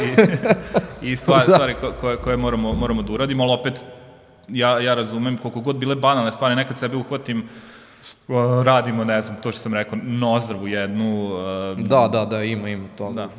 i, 1.02 1.08
i, 1.08 1.12
i 1.12 1.16
stvari, 1.22 1.44
da. 1.48 1.54
stvari 1.54 1.76
koje, 2.02 2.18
koje 2.18 2.38
moramo, 2.38 2.74
moramo 2.74 3.02
da 3.02 3.14
uradimo, 3.14 3.44
ali 3.44 3.54
opet 3.54 3.86
ja, 4.48 4.80
ja 4.80 4.94
razumem 4.94 5.38
koliko 5.38 5.62
god 5.62 5.76
bile 5.76 5.96
banalne 5.96 6.32
stvari, 6.32 6.56
nekad 6.56 6.78
sebe 6.78 6.98
uhvatim 6.98 7.48
radimo, 8.64 9.04
ne 9.04 9.22
znam, 9.22 9.38
to 9.42 9.52
što 9.52 9.62
sam 9.62 9.74
rekao, 9.74 10.00
nozdravu 10.04 10.68
jednu. 10.68 11.26
Uh, 11.26 11.78
da, 11.78 12.08
da, 12.08 12.26
da, 12.26 12.44
ima, 12.44 12.70
ima 12.70 12.88
to. 12.98 13.12
Da. 13.12 13.30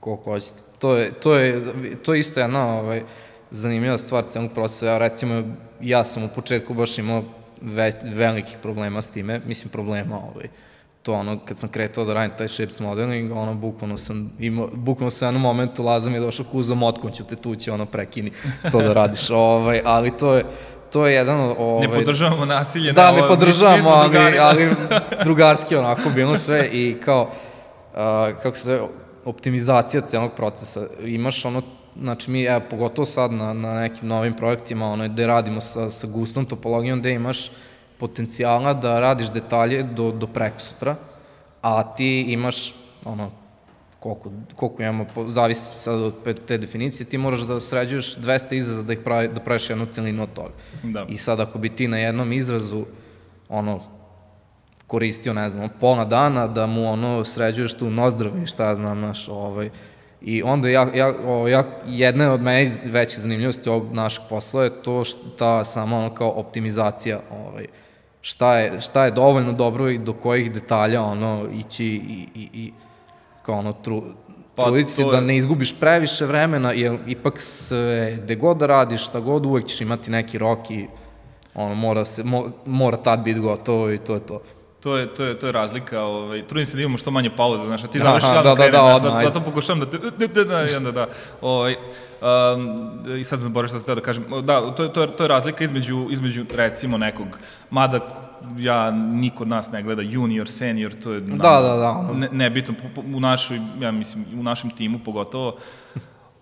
Koliko 0.00 0.30
hoćete. 0.30 0.58
To 0.78 0.96
je, 0.96 1.12
to 1.12 1.34
je, 1.34 1.62
to 2.02 2.14
je 2.14 2.20
isto 2.20 2.40
jedna 2.40 2.78
ovaj, 2.78 3.02
zanimljiva 3.50 3.98
stvar 3.98 4.24
celog 4.24 4.50
procesa. 4.52 4.86
Ja, 4.86 4.98
recimo, 4.98 5.42
ja 5.80 6.04
sam 6.04 6.24
u 6.24 6.28
početku 6.28 6.74
baš 6.74 6.98
imao 6.98 7.22
ve, 7.60 7.92
velikih 8.02 8.56
problema 8.62 9.02
s 9.02 9.10
time, 9.10 9.40
mislim 9.46 9.70
problema 9.70 10.16
ovaj, 10.16 10.48
to 11.02 11.12
ono, 11.12 11.38
kad 11.44 11.58
sam 11.58 11.68
kretao 11.68 12.04
da 12.04 12.14
radim 12.14 12.36
taj 12.38 12.48
shapes 12.48 12.80
modeling, 12.80 13.32
ono, 13.32 13.54
bukvalno 13.54 13.96
sam 13.96 14.32
imao, 14.38 14.68
bukvalno 14.72 15.10
sam 15.10 15.28
jednom 15.28 15.42
momentu 15.42 15.82
Laza 15.82 16.10
mi 16.10 16.16
je 16.16 16.20
došao 16.20 16.46
kuzom, 16.52 16.78
motkom 16.78 17.12
ću 17.12 17.24
te 17.24 17.36
tući, 17.36 17.70
ono, 17.70 17.86
prekini 17.86 18.30
to 18.72 18.82
da 18.82 18.92
radiš, 18.92 19.30
ovaj, 19.30 19.82
ali 19.84 20.16
to 20.16 20.34
je, 20.34 20.44
to 20.92 21.06
je 21.06 21.14
jedan 21.14 21.40
ovaj 21.40 21.88
Ne 21.88 21.94
podržavamo 21.94 22.44
nasilje. 22.44 22.92
Da, 22.92 23.12
ne, 23.12 23.20
ne 23.20 23.28
podržavamo, 23.28 23.90
ali, 23.90 24.38
ali 24.38 24.70
drugarski 25.24 25.76
onako 25.76 26.10
bilo 26.10 26.38
sve 26.38 26.68
i 26.72 26.96
kao 27.04 27.22
uh, 27.22 27.98
kako 28.42 28.56
se 28.56 28.62
zove 28.62 28.80
optimizacija 29.24 30.00
celog 30.00 30.32
procesa. 30.32 30.86
Imaš 31.00 31.44
ono 31.44 31.62
znači 32.00 32.30
mi, 32.30 32.44
evo, 32.44 32.60
pogotovo 32.70 33.04
sad 33.04 33.32
na, 33.32 33.52
na 33.52 33.80
nekim 33.80 34.08
novim 34.08 34.34
projektima, 34.34 34.92
ono, 34.92 35.08
gde 35.08 35.26
radimo 35.26 35.60
sa, 35.60 35.90
sa 35.90 36.06
gustom 36.06 36.44
topologijom, 36.44 37.00
gde 37.00 37.10
imaš 37.10 37.50
potencijala 37.98 38.74
da 38.74 39.00
radiš 39.00 39.32
detalje 39.32 39.82
do, 39.82 40.10
do 40.10 40.26
preko 40.26 40.60
sutra, 40.60 40.96
a 41.62 41.94
ti 41.94 42.20
imaš, 42.20 42.74
ono, 43.04 43.30
koliko, 44.02 44.30
koliko 44.56 44.82
imamo, 44.82 45.06
zavisi 45.26 45.76
sad 45.76 46.00
od 46.00 46.14
te 46.46 46.58
definicije, 46.58 47.06
ti 47.06 47.18
moraš 47.18 47.40
da 47.40 47.60
sređuješ 47.60 48.16
200 48.16 48.54
izraza 48.54 48.82
da, 48.82 48.92
ih 48.92 48.98
pravi, 48.98 49.28
da 49.28 49.40
praviš 49.40 49.70
jednu 49.70 49.86
celinu 49.86 50.22
od 50.22 50.32
toga. 50.34 50.54
Da. 50.82 51.06
I 51.08 51.16
sad 51.16 51.40
ako 51.40 51.58
bi 51.58 51.68
ti 51.68 51.88
na 51.88 51.98
jednom 51.98 52.32
izrazu 52.32 52.84
ono, 53.48 53.80
koristio, 54.86 55.32
ne 55.32 55.48
znam, 55.48 55.68
pola 55.80 56.04
dana 56.04 56.46
da 56.46 56.66
mu 56.66 56.92
ono 56.92 57.24
sređuješ 57.24 57.74
tu 57.74 57.90
nozdrave 57.90 58.42
i 58.42 58.46
šta 58.46 58.74
znam, 58.74 59.00
naš, 59.00 59.28
ovaj, 59.28 59.70
I 60.22 60.42
onda 60.42 60.68
ja, 60.68 60.86
ja, 60.94 61.14
o, 61.26 61.48
ja, 61.48 61.64
jedna 61.86 62.32
od 62.32 62.42
meni 62.42 62.70
veće 62.84 63.20
zanimljivosti 63.20 63.68
ovog 63.68 63.92
našeg 63.92 64.22
posla 64.28 64.64
je 64.64 64.82
to 64.82 65.04
šta 65.04 65.64
sama 65.64 65.98
ono 65.98 66.14
kao 66.14 66.30
optimizacija, 66.30 67.20
ovaj, 67.30 67.66
šta 68.20 68.58
je, 68.58 68.80
šta 68.80 69.04
je 69.04 69.10
dovoljno 69.10 69.52
dobro 69.52 69.90
i 69.90 69.98
do 69.98 70.12
kojih 70.12 70.52
detalja 70.52 71.02
ono 71.02 71.48
ići 71.52 71.84
i, 71.86 72.28
i, 72.34 72.48
i 72.52 72.72
kao 73.42 73.58
ono, 73.58 73.72
tru, 73.72 74.02
pa, 74.56 74.62
truditi 74.62 74.90
se 74.90 75.04
da 75.04 75.20
ne 75.20 75.36
izgubiš 75.36 75.80
previše 75.80 76.26
vremena, 76.26 76.72
jer 76.72 76.98
ipak 77.06 77.40
sve, 77.40 78.18
gde 78.22 78.34
god 78.34 78.56
da 78.56 78.66
radiš, 78.66 79.04
šta 79.04 79.20
god, 79.20 79.46
uvek 79.46 79.66
ćeš 79.66 79.80
imati 79.80 80.10
neki 80.10 80.38
rok 80.38 80.70
i 80.70 80.86
ono, 81.54 81.74
mora, 81.74 82.04
se, 82.04 82.24
mo, 82.24 82.44
mora 82.66 82.96
tad 82.96 83.20
biti 83.20 83.40
gotovo 83.40 83.90
i 83.90 83.98
to 83.98 84.14
je 84.14 84.20
to. 84.20 84.42
To 84.80 84.96
je, 84.96 85.14
to 85.14 85.24
je, 85.24 85.38
to 85.38 85.46
je 85.46 85.52
razlika, 85.52 86.02
ovaj, 86.02 86.46
trudim 86.46 86.66
se 86.66 86.76
da 86.76 86.82
imamo 86.82 86.98
što 86.98 87.10
manje 87.10 87.30
pauze, 87.36 87.64
znaš, 87.64 87.84
a 87.84 87.86
ti 87.86 87.98
završiš 87.98 88.28
ja 88.28 88.42
da, 88.42 88.42
da, 88.42 88.54
krenem, 88.54 88.72
da, 88.72 88.92
da, 88.92 88.98
zato, 88.98 89.20
zato 89.22 89.40
pokušavam 89.40 89.80
da 89.80 89.86
te, 89.86 89.98
da, 89.98 90.26
da, 90.26 90.44
da, 90.44 90.70
i 90.70 90.74
onda 90.74 90.90
da, 90.90 91.06
ovaj, 91.40 91.76
um, 92.54 93.18
i 93.18 93.24
sad 93.24 93.38
sam 93.38 93.48
zaboravio 93.48 93.68
što 93.68 93.78
sam 93.78 93.86
teo 93.86 93.94
da 93.94 94.00
kažem, 94.00 94.24
da, 94.42 94.74
to 94.74 94.82
je, 94.82 94.92
to 94.92 95.02
je, 95.02 95.16
to 95.16 95.24
je 95.24 95.28
razlika 95.28 95.64
između, 95.64 96.08
između, 96.10 96.44
recimo, 96.54 96.98
nekog, 96.98 97.26
mada 97.70 98.31
ja, 98.58 98.90
niko 98.90 99.42
od 99.42 99.48
nas 99.48 99.72
ne 99.72 99.82
gleda 99.82 100.02
junior, 100.02 100.48
senior, 100.48 100.94
to 100.94 101.12
je 101.12 101.20
da, 101.20 101.36
da, 101.36 101.76
da, 101.76 102.08
ne, 102.14 102.28
nebitno, 102.32 102.74
u 103.14 103.20
našoj, 103.20 103.60
ja 103.80 103.90
mislim, 103.90 104.24
u 104.40 104.42
našem 104.42 104.70
timu 104.70 104.98
pogotovo, 104.98 105.56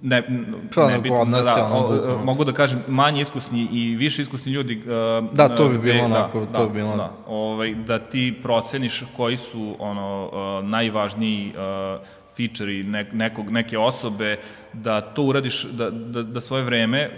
ne, 0.02 0.22
pa, 0.74 0.88
ne 0.88 1.00
bit, 1.00 1.12
da, 1.12 1.40
da, 1.40 1.70
ono, 1.72 2.24
mogu 2.24 2.44
da 2.44 2.52
kažem 2.52 2.82
manje 2.88 3.22
iskusni 3.22 3.68
i 3.72 3.96
više 3.96 4.22
iskusni 4.22 4.52
ljudi 4.52 4.76
uh, 4.76 5.34
da 5.34 5.56
to 5.56 5.68
bi 5.68 5.78
bilo 5.78 6.08
da, 6.08 6.14
onako 6.14 6.40
da, 6.40 6.58
to 6.58 6.66
bi 6.66 6.74
bilo 6.74 6.96
da, 6.96 7.12
ovaj 7.26 7.74
da 7.74 7.98
ti 7.98 8.38
proceniš 8.42 9.04
koji 9.16 9.36
su 9.36 9.76
ono 9.78 10.24
uh, 10.24 10.68
najvažniji 10.68 11.52
uh, 11.54 12.00
feature 12.36 12.72
ne, 12.72 13.10
nekog 13.12 13.50
neke 13.50 13.78
osobe 13.78 14.38
da 14.72 15.00
to 15.00 15.22
uradiš 15.22 15.64
da 15.64 15.90
da 15.90 16.22
da 16.22 16.40
svoje 16.40 16.64
vreme 16.64 17.10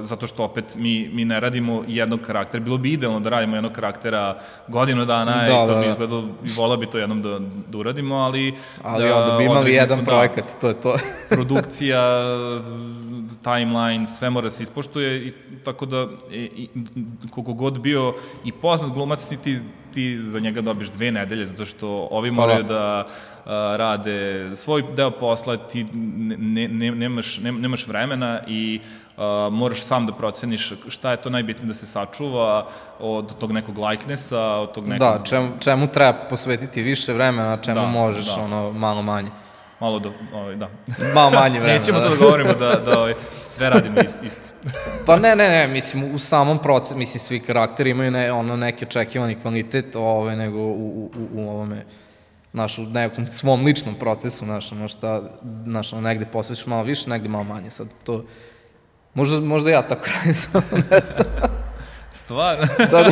zato 0.00 0.26
što 0.26 0.44
opet 0.44 0.76
mi, 0.76 1.10
mi 1.12 1.24
ne 1.24 1.40
radimo 1.40 1.84
jednog 1.88 2.20
karaktera. 2.20 2.64
Bilo 2.64 2.78
bi 2.78 2.92
idealno 2.92 3.20
da 3.20 3.30
radimo 3.30 3.56
jednog 3.56 3.72
karaktera 3.72 4.38
godinu 4.68 5.04
dana 5.04 5.36
da, 5.36 5.46
i 5.46 5.48
to 5.48 5.66
da, 5.66 5.74
bi 5.74 5.84
da. 5.84 5.90
izgledalo, 5.90 6.28
i 6.44 6.52
vola 6.52 6.76
bi 6.76 6.86
to 6.86 6.98
jednom 6.98 7.22
da, 7.22 7.38
da 7.68 7.78
uradimo, 7.78 8.14
ali... 8.14 8.54
Ali 8.82 9.08
da, 9.08 9.16
onda 9.16 9.36
bi 9.36 9.44
imali 9.44 9.72
jedan 9.72 9.98
smo, 9.98 10.04
da, 10.04 10.10
projekat, 10.10 10.44
da, 10.44 10.60
to 10.60 10.68
je 10.68 10.80
to. 10.80 10.96
produkcija, 11.36 12.00
timeline, 13.42 14.06
sve 14.06 14.30
mora 14.30 14.50
se 14.50 14.62
ispoštuje 14.62 15.26
i 15.26 15.32
tako 15.64 15.86
da 15.86 16.06
i, 16.30 16.36
i, 16.36 16.68
koliko 17.30 17.52
god 17.52 17.78
bio 17.80 18.14
i 18.44 18.52
poznat 18.52 18.92
glumac 18.92 19.24
ti, 19.24 19.58
ti 19.94 20.18
za 20.18 20.40
njega 20.40 20.60
dobiš 20.60 20.90
dve 20.90 21.10
nedelje 21.10 21.46
zato 21.46 21.64
što 21.64 22.08
ovi 22.10 22.30
pa 22.30 22.34
moraju 22.34 22.62
da, 22.62 22.68
da 22.68 23.04
a, 23.44 23.76
rade 23.76 24.50
svoj 24.56 24.84
deo 24.96 25.10
posla, 25.10 25.56
ti 25.56 25.86
ne, 25.92 26.68
ne, 26.68 26.90
nemaš, 26.90 27.38
ne, 27.38 27.52
nemaš 27.52 27.86
vremena 27.86 28.40
i 28.48 28.80
uh, 29.16 29.52
moraš 29.52 29.82
sam 29.82 30.06
da 30.06 30.12
proceniš 30.12 30.72
šta 30.88 31.10
je 31.10 31.16
to 31.16 31.30
najbitnije 31.30 31.68
da 31.68 31.74
se 31.74 31.86
sačuva 31.86 32.66
od 33.00 33.38
tog 33.38 33.52
nekog 33.52 33.78
likenessa, 33.78 34.40
od 34.40 34.72
tog 34.72 34.86
nekog... 34.86 35.08
Da, 35.08 35.24
čemu, 35.24 35.48
čemu 35.60 35.86
treba 35.86 36.12
posvetiti 36.30 36.82
više 36.82 37.12
vremena, 37.12 37.56
čemu 37.56 37.80
da, 37.80 37.86
možeš 37.86 38.26
da. 38.26 38.42
ono 38.42 38.72
malo 38.72 39.02
manje. 39.02 39.30
Malo 39.80 39.98
da, 39.98 40.10
ovaj, 40.34 40.56
da. 40.56 40.68
Malo 41.14 41.30
manje 41.30 41.58
vremena. 41.60 41.78
Nećemo 41.78 42.00
to 42.00 42.08
da 42.08 42.16
govorimo 42.16 42.52
da, 42.52 42.74
da 42.84 42.98
ovaj, 42.98 43.14
sve 43.42 43.70
radimo 43.70 43.96
isto. 44.22 44.40
pa 45.06 45.16
ne, 45.16 45.36
ne, 45.36 45.48
ne, 45.48 45.66
mislim, 45.66 46.14
u 46.14 46.18
samom 46.18 46.58
procesu, 46.58 46.96
mislim, 46.96 47.20
svi 47.20 47.40
karakteri 47.40 47.90
imaju 47.90 48.10
ne, 48.10 48.32
ono, 48.32 48.56
neki 48.56 48.84
očekivani 48.84 49.40
kvalitet, 49.40 49.96
ovaj, 49.96 50.36
nego 50.36 50.58
u, 50.58 51.10
u, 51.16 51.26
u, 51.34 51.48
ovome, 51.48 51.84
naš, 52.52 52.78
u 52.78 52.82
nekom 52.82 53.28
svom 53.28 53.64
ličnom 53.64 53.94
procesu, 53.94 54.44
znaš, 54.44 54.72
ono 54.72 54.88
šta, 54.88 55.22
znaš, 55.64 55.92
ono, 55.92 56.02
negde 56.02 56.26
posvećiš 56.26 56.66
malo 56.66 56.82
više, 56.82 57.10
negde 57.10 57.28
malo 57.28 57.44
manje, 57.44 57.70
sad 57.70 57.88
to, 58.04 58.24
možda, 59.16 59.40
možda 59.40 59.70
ja 59.70 59.82
tako 59.82 60.06
radim, 60.14 60.34
samo 60.44 60.64
ne 60.90 61.00
znam. 61.00 61.26
Stvarno? 62.12 62.66
da, 62.90 63.02
da. 63.02 63.10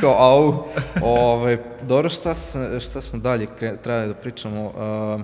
Kao, 0.00 0.12
au, 0.12 0.66
ovaj, 1.02 1.58
dobro, 1.82 2.08
šta, 2.08 2.34
šta 2.80 3.00
smo 3.00 3.18
dalje 3.18 3.46
trebali 3.56 4.08
da 4.08 4.14
pričamo, 4.14 4.64
uh, 4.66 5.20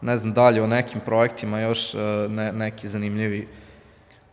ne 0.00 0.16
znam, 0.16 0.32
dalje 0.32 0.62
o 0.62 0.66
nekim 0.66 1.00
projektima 1.00 1.60
još, 1.60 1.94
uh, 1.94 2.00
ne, 2.30 2.52
neki 2.52 2.88
zanimljivi, 2.88 3.48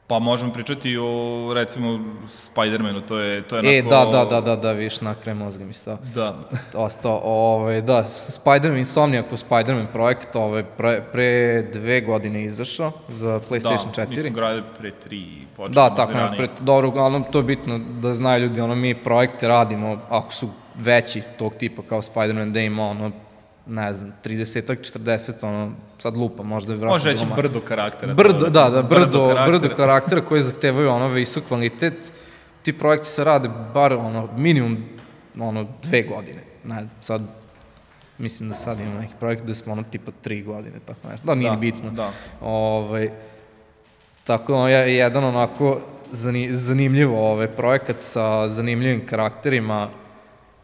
Pa 0.07 0.19
možemo 0.19 0.53
pričati 0.53 0.97
o, 0.97 1.51
recimo, 1.53 1.99
Spider-Manu, 2.25 3.01
to 3.07 3.19
je, 3.19 3.41
to 3.41 3.55
je 3.55 3.77
e, 3.77 3.81
onako... 3.81 3.95
E, 3.95 4.05
da, 4.05 4.11
da, 4.11 4.25
da, 4.25 4.41
da, 4.41 4.55
da, 4.55 4.71
viš, 4.71 5.01
na 5.01 5.15
kraj 5.15 5.35
mozga 5.35 5.65
mi 5.65 5.73
stao. 5.73 5.97
Da. 6.15 6.35
Ostao, 6.85 7.21
ovaj, 7.23 7.81
da, 7.81 8.05
Spider-Man, 8.29 8.77
Insomniac 8.77 9.25
u 9.31 9.37
Spider-Man 9.37 9.85
projekt, 9.93 10.35
ovaj, 10.35 10.63
pre, 10.63 11.03
pre 11.11 11.61
dve 11.73 12.01
godine 12.01 12.43
izašao 12.43 12.91
za 13.07 13.39
PlayStation 13.49 13.95
da, 13.95 14.05
4. 14.05 14.05
Da, 14.05 14.09
mi 14.09 14.15
smo 14.15 14.29
gradili 14.29 14.63
pre 14.79 14.91
tri, 14.91 15.25
počeli. 15.55 15.75
Da, 15.75 15.95
tako, 15.95 16.13
ne, 16.13 16.37
pre, 16.37 16.47
dobro, 16.61 16.87
uglavnom, 16.87 17.23
to 17.31 17.39
je 17.39 17.43
bitno 17.43 17.79
da 18.01 18.13
znaju 18.13 18.43
ljudi, 18.43 18.61
ono, 18.61 18.75
mi 18.75 19.03
projekte 19.03 19.47
radimo, 19.47 19.99
ako 20.09 20.33
su 20.33 20.49
veći 20.75 21.21
tog 21.37 21.55
tipa 21.55 21.81
kao 21.89 22.01
Spider-Man, 22.01 22.51
da 22.51 22.59
ima, 22.59 22.83
ono, 22.83 23.11
ne 23.67 23.93
znam, 23.93 24.13
30-ak, 24.23 24.79
40, 24.79 25.45
ono, 25.45 25.71
sad 25.99 26.17
lupa, 26.17 26.43
možda 26.43 26.73
je 26.73 26.77
vratno... 26.77 26.93
Može 26.93 27.11
reći 27.11 27.25
brdo 27.35 27.59
karaktera. 27.59 28.13
Brdo, 28.13 28.49
da, 28.49 28.69
da, 28.69 28.81
brdo, 28.81 29.05
brdo 29.05 29.27
karaktera. 29.27 29.59
brdo 29.59 29.75
karaktera 29.75 30.25
koji 30.25 30.41
zahtevaju 30.41 30.89
ono 30.89 31.07
visok 31.07 31.43
kvalitet. 31.47 32.11
Ti 32.61 32.73
projekti 32.73 33.07
se 33.07 33.23
rade 33.23 33.49
bar 33.73 33.93
ono, 33.93 34.29
minimum 34.37 34.77
ono, 35.39 35.67
dve 35.83 36.03
godine. 36.03 36.41
Ne, 36.63 36.87
sad, 37.01 37.21
mislim 38.17 38.49
da 38.49 38.55
sad 38.55 38.79
imamo 38.79 38.99
neki 38.99 39.13
projekt 39.19 39.43
da 39.43 39.55
smo 39.55 39.73
ono 39.73 39.83
tipa 39.83 40.11
tri 40.21 40.41
godine, 40.41 40.75
tako 40.85 41.07
nešto. 41.11 41.25
Da, 41.27 41.35
nije 41.35 41.51
da, 41.51 41.57
bitno. 41.57 41.91
Da. 41.91 42.11
Ovaj, 42.41 43.09
tako 44.23 44.53
da, 44.53 44.69
je 44.69 44.95
jedan 44.95 45.23
onako 45.23 45.79
zanimljivo 46.51 47.31
ovaj 47.31 47.47
projekat 47.47 47.95
sa 47.99 48.47
zanimljivim 48.49 49.05
karakterima, 49.05 49.89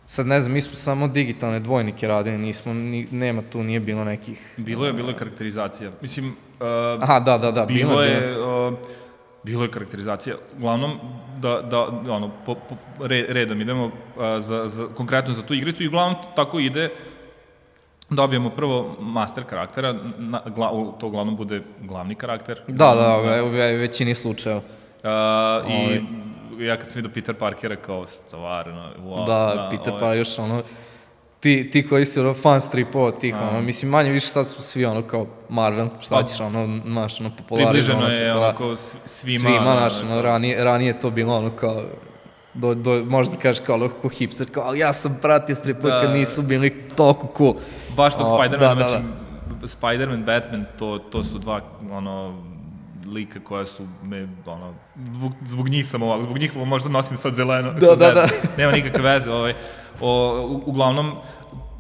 Sad 0.06 0.28
ne 0.28 0.40
znam, 0.40 0.54
mi 0.54 0.62
smo 0.62 0.76
samo 0.76 1.08
digitalne 1.08 1.60
dvojnike 1.60 2.08
radili, 2.08 2.38
nismo, 2.38 2.74
ni, 2.74 3.08
nema 3.12 3.42
tu, 3.52 3.64
nije 3.64 3.80
bilo 3.80 4.04
nekih... 4.04 4.54
Bilo 4.58 4.86
je, 4.86 4.94
bilo 4.94 5.10
je 5.10 5.18
karakterizacija. 5.18 5.92
Mislim, 6.02 6.28
uh, 6.28 7.04
Aha, 7.04 7.20
da, 7.20 7.38
da, 7.38 7.52
da, 7.52 7.66
bilo, 7.66 7.90
bilo 7.90 8.04
je, 8.04 8.28
bilo. 8.28 8.68
Uh, 8.68 8.74
bilo 9.44 9.64
je 9.64 9.72
karakterizacija. 9.72 10.36
Uglavnom, 10.58 11.00
da, 11.40 11.62
da 11.62 11.82
ono, 12.14 12.32
po, 12.46 12.56
po, 12.56 12.76
redom 13.08 13.62
idemo 13.62 13.86
uh, 13.86 13.92
za, 14.40 14.68
za, 14.68 14.88
konkretno 14.88 15.34
za 15.34 15.42
tu 15.42 15.54
igricu 15.54 15.84
i 15.84 15.88
uglavnom 15.88 16.16
tako 16.36 16.60
ide 16.60 16.90
dobijemo 18.10 18.50
prvo 18.50 18.96
master 19.00 19.44
karaktera, 19.44 19.96
na, 20.18 20.42
gla, 20.56 20.70
to 21.00 21.08
uglavnom 21.08 21.36
bude 21.36 21.62
glavni 21.82 22.16
karakter. 22.16 22.62
Da, 22.68 22.96
da, 22.96 23.32
da. 23.36 23.44
u 23.44 23.50
većini 23.80 24.16
slučajeva. 24.16 24.62
Uh, 24.62 25.04
I 25.04 25.10
ovaj 25.10 26.02
ja 26.60 26.78
kad 26.78 26.88
sam 26.88 26.96
vidio 26.96 27.12
Peter 27.14 27.36
Parkera 27.36 27.76
kao 27.76 28.06
stvarno, 28.06 28.90
wow. 29.00 29.26
Da, 29.26 29.54
da 29.56 29.68
Peter. 29.72 29.94
Parker 30.00 30.18
još 30.18 30.40
ono, 30.40 30.64
ti, 31.40 31.70
ti 31.72 31.88
koji 31.88 32.06
si 32.06 32.20
ono 32.20 32.34
fan 32.34 32.62
stripova 32.62 33.12
tih, 33.12 33.36
A. 33.36 33.50
ono, 33.50 33.62
mislim, 33.62 33.92
manje 33.92 34.10
više 34.10 34.28
sad 34.28 34.48
su 34.48 34.62
svi 34.62 34.86
ono 34.86 35.02
kao 35.02 35.28
Marvel, 35.50 35.88
šta 36.02 36.16
pa, 36.16 36.24
ćeš, 36.24 36.40
ono, 36.40 36.68
maš, 36.86 37.20
ono, 37.20 37.32
popularizovan 37.38 38.02
Približeno 38.02 38.26
je, 38.26 38.36
ono, 38.36 38.58
kao 38.58 38.76
svima. 39.06 39.40
Svima, 39.40 39.88
znaš, 39.90 40.02
ono, 40.02 40.22
ranije, 40.22 40.64
ranije 40.64 41.00
to 41.00 41.10
bilo 41.10 41.38
ono 41.38 41.50
kao, 41.50 41.84
do, 42.54 42.74
do, 42.74 43.06
možda 43.06 43.38
kažeš 43.38 43.64
kao 43.66 43.78
lako 43.78 44.10
hipster, 44.10 44.52
kao, 44.52 44.76
ja 44.76 44.94
sam 44.94 45.20
pratio 45.22 45.56
stripove 45.56 45.94
da. 45.94 46.02
kad 46.02 46.12
nisu 46.12 46.42
bili 46.42 46.90
toliko 46.96 47.28
cool. 47.38 47.54
Baš 47.96 48.18
tog 48.18 48.28
Spider-Man, 48.28 48.60
da, 48.60 48.76
da, 48.76 48.90
znači, 48.90 49.04
da. 49.62 49.68
Spider-Man, 49.68 50.26
Batman, 50.26 50.66
to, 50.80 50.98
to 50.98 51.24
su 51.24 51.40
dva, 51.40 51.62
ono, 51.92 52.44
lika 53.06 53.40
koja 53.40 53.66
su 53.66 53.88
me, 54.04 54.28
ono, 54.46 54.74
zbog, 55.14 55.32
zbog 55.46 55.70
njih 55.70 55.88
sam 55.88 56.04
ovako, 56.04 56.24
zbog 56.24 56.38
njih 56.38 56.56
možda 56.56 56.90
nosim 56.90 57.18
sad 57.18 57.34
zeleno. 57.34 57.74
Da, 57.74 57.96
da, 57.96 58.12
da. 58.12 58.28
Nema 58.58 58.72
nikakve 58.72 59.02
veze. 59.02 59.32
Ovaj, 59.32 59.54
o, 60.02 60.42
u, 60.50 60.70
uglavnom, 60.70 61.16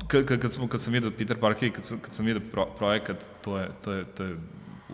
kad, 0.07 0.53
smo, 0.53 0.67
kad 0.67 0.81
sam 0.81 0.93
vidio 0.93 1.11
Peter 1.17 1.39
Parker 1.39 1.69
i 1.69 1.71
kad 1.71 1.85
sam, 1.85 1.99
kad 1.99 2.13
sam 2.13 2.25
vidio 2.25 2.41
pro, 2.51 2.65
projekat, 2.77 3.17
to 3.41 3.57
je, 3.57 3.69
to 3.83 3.91
je, 3.91 4.05
to 4.05 4.23
je 4.23 4.35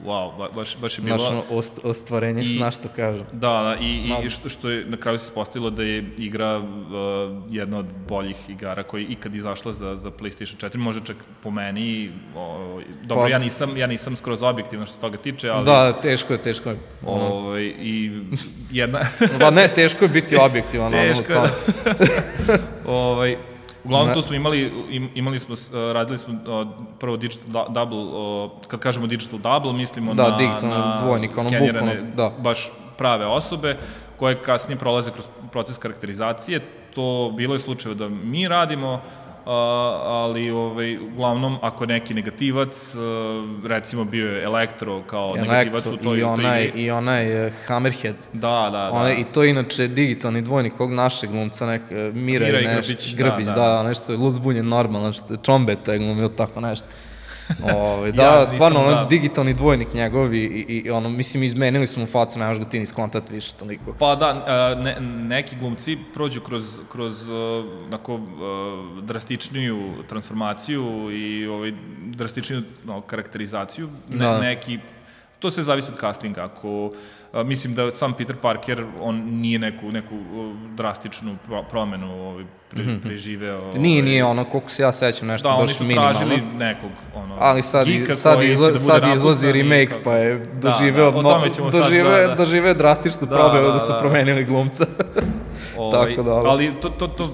wow, 0.06 0.50
baš, 0.56 0.78
baš 0.78 0.98
je 0.98 1.02
bilo... 1.02 1.18
Znaš, 1.18 1.32
ono, 1.32 1.44
ost, 1.50 1.80
ostvarenje 1.84 2.42
I, 2.42 2.58
sna 2.58 2.72
što 2.72 2.90
kažu. 2.96 3.24
Da, 3.32 3.50
da, 3.50 3.76
i, 3.82 4.12
i 4.26 4.30
što, 4.30 4.50
što 4.50 4.70
je 4.70 4.86
na 4.86 4.98
kraju 4.98 5.20
se 5.20 5.32
postavilo 5.34 5.70
da 5.70 5.84
je 5.84 6.12
igra 6.18 6.58
uh, 6.58 6.66
jedna 7.50 7.78
od 7.78 7.86
boljih 8.08 8.50
igara 8.50 8.84
koja 8.84 9.02
je 9.02 9.08
ikad 9.08 9.36
izašla 9.36 9.74
za, 9.74 9.96
za 9.96 10.12
PlayStation 10.12 10.70
4, 10.70 10.78
može 10.78 11.00
čak 11.06 11.16
po 11.44 11.52
meni, 11.52 12.12
uh, 12.36 12.82
dobro, 13.04 13.24
pa, 13.24 13.30
ja, 13.30 13.40
nisam, 13.40 13.78
ja 13.78 13.88
nisam 13.88 14.16
skroz 14.16 14.42
objektivno 14.42 14.86
što 14.86 14.96
se 14.96 15.02
toga 15.02 15.18
tiče, 15.18 15.50
ali... 15.50 15.66
Da, 15.66 15.94
teško 15.94 16.34
je, 16.34 16.42
teško 16.42 16.70
je. 16.70 16.78
Ovaj, 17.06 17.64
I 17.64 18.22
jedna... 18.72 19.00
ba 19.40 19.50
ne, 19.50 19.68
teško 19.68 20.06
je 20.06 20.10
biti 20.10 20.36
objektivan. 20.36 20.92
teško 20.92 21.34
je, 21.34 21.40
da. 21.40 21.50
ovaj, 22.86 23.38
Uglavnom 23.88 24.14
tu 24.14 24.22
smo 24.22 24.36
imali, 24.36 24.72
imali 25.16 25.40
smo, 25.40 25.54
uh, 25.54 25.94
radili 25.94 26.18
smo 26.18 26.34
uh, 26.34 26.68
prvo 27.00 27.18
digital 27.18 27.66
double, 27.70 27.98
uh, 27.98 28.52
kad 28.68 28.80
kažemo 28.80 29.08
digital 29.08 29.40
double, 29.40 29.74
mislimo 29.74 30.14
da, 30.14 30.30
na, 30.30 30.70
na 30.70 31.00
dvojnik, 31.02 31.38
ono 31.38 31.50
skenirane, 31.50 32.02
da. 32.16 32.32
baš 32.40 32.72
prave 32.98 33.26
osobe, 33.26 33.78
koje 34.18 34.44
kasnije 34.44 34.78
prolaze 34.78 35.12
kroz 35.12 35.28
proces 35.52 35.78
karakterizacije. 35.78 36.60
To 36.96 37.34
bilo 37.38 37.56
je 37.56 37.60
slučajeva 37.60 37.98
da 38.00 38.10
mi 38.10 38.48
radimo, 38.48 39.02
ali 40.04 40.52
ovaj, 40.52 40.98
uglavnom 40.98 41.58
ako 41.62 41.86
neki 41.86 42.14
negativac, 42.14 42.94
recimo 43.66 44.04
bio 44.04 44.32
je 44.32 44.44
Elektro 44.44 45.04
kao 45.04 45.28
Elektro, 45.28 45.52
negativac 45.52 45.86
u 45.86 45.98
toj, 45.98 46.20
i 46.20 46.24
onaj, 46.24 46.72
toj 46.72 46.82
I 46.82 46.92
onaj 46.92 47.52
Hammerhead. 47.68 48.16
Da, 48.34 48.70
da, 48.72 48.78
da. 48.78 48.92
Onaj, 48.92 49.14
I 49.14 49.24
to 49.24 49.44
je 49.44 49.50
inače 49.50 49.88
digitalni 49.88 50.42
dvojnik 50.42 50.74
kog 50.78 50.94
našeg 50.94 51.30
glumca, 51.32 51.66
nek, 51.66 51.82
Mira, 51.92 52.46
Mira 52.46 52.60
i 52.60 52.68
nešto, 52.68 52.94
Grbić, 52.94 53.16
Grbić, 53.16 53.46
da, 53.46 53.54
da, 53.54 53.68
da, 53.68 53.84
nešto 53.84 54.12
je 54.12 54.18
luzbunjen 54.18 54.68
normalno, 54.68 55.08
nešto, 55.08 55.38
Čombeta 55.38 55.94
je 55.94 56.00
glumio 56.00 56.28
tako 56.28 56.62
nešto. 56.62 56.88
Ove, 57.74 58.12
da, 58.18 58.24
ja, 58.24 58.46
stvarno, 58.46 58.80
ono, 58.80 58.92
da. 58.92 59.06
digitalni 59.10 59.54
dvojnik 59.54 59.94
njegov 59.94 60.34
i, 60.34 60.46
i, 60.46 60.82
i 60.86 60.92
ono, 60.92 61.10
mislim, 61.10 61.44
izmenili 61.44 61.88
smo 61.88 62.02
mu 62.02 62.08
facu, 62.08 62.40
nemaš 62.40 62.58
ga 62.58 62.66
ti 62.66 62.80
ni 62.80 62.86
skontati 62.86 63.34
više 63.34 63.54
toliko. 63.54 63.94
Pa 64.00 64.16
da, 64.16 64.34
ne, 64.76 65.00
neki 65.02 65.56
glumci 65.56 65.98
prođu 66.14 66.42
kroz, 66.42 66.80
kroz 66.92 67.30
e, 67.30 67.32
nako, 67.90 68.14
e, 68.14 68.20
drastičniju 69.02 69.94
transformaciju 70.10 71.12
i 71.12 71.48
ovaj, 71.48 71.74
drastičniju 72.06 72.62
no, 72.86 73.02
karakterizaciju, 73.02 73.90
ne, 74.10 74.18
da. 74.18 74.40
neki 74.40 74.80
to 75.40 75.52
se 75.52 75.64
zavisi 75.64 75.92
od 75.92 76.00
castinga. 76.00 76.44
Ako, 76.44 76.92
mislim 77.34 77.76
da 77.76 77.92
sam 77.92 78.14
Peter 78.14 78.36
Parker, 78.36 78.86
on 79.02 79.16
nije 79.16 79.60
neku, 79.60 79.92
neku 79.92 80.16
drastičnu 80.76 81.38
promenu 81.70 82.30
ovaj, 82.30 82.46
pre, 82.70 82.84
-hmm. 82.84 83.02
preživeo. 83.02 83.62
Ovaj, 83.62 83.80
nije, 83.80 84.04
nije 84.04 84.26
ono, 84.26 84.44
koliko 84.44 84.70
se 84.70 84.84
ja 84.84 84.92
sećam, 84.92 85.28
nešto 85.28 85.50
da, 85.50 85.58
baš 85.58 85.80
minimalno. 85.80 86.14
Da, 86.14 86.20
oni 86.20 86.20
su 86.20 86.30
tražili 86.30 86.58
nekog, 86.58 86.92
ono, 87.16 87.36
Ali 87.40 87.62
sad, 87.62 87.88
sad, 88.14 88.44
izla, 88.44 88.72
da 88.72 88.78
sad 88.78 89.16
izlazi 89.16 89.52
remake, 89.52 90.04
pa 90.04 90.14
je 90.14 90.44
doživeo, 90.54 91.12
da, 91.12 91.22
da, 91.22 91.80
doživeo, 91.80 92.18
da, 92.18 92.28
da. 92.28 92.36
doživeo 92.36 92.74
drastičnu 92.74 93.28
da, 93.28 93.36
promenu 93.36 93.62
da, 93.62 93.68
da, 93.68 93.74
da 93.74 93.80
su 93.80 93.94
promenili 94.00 94.46
glumca. 94.46 94.86
ovaj, 95.78 96.16
Tako 96.16 96.24
da, 96.24 96.32
ali 96.32 96.72
to, 96.82 96.90
to, 96.90 97.08
to, 97.08 97.30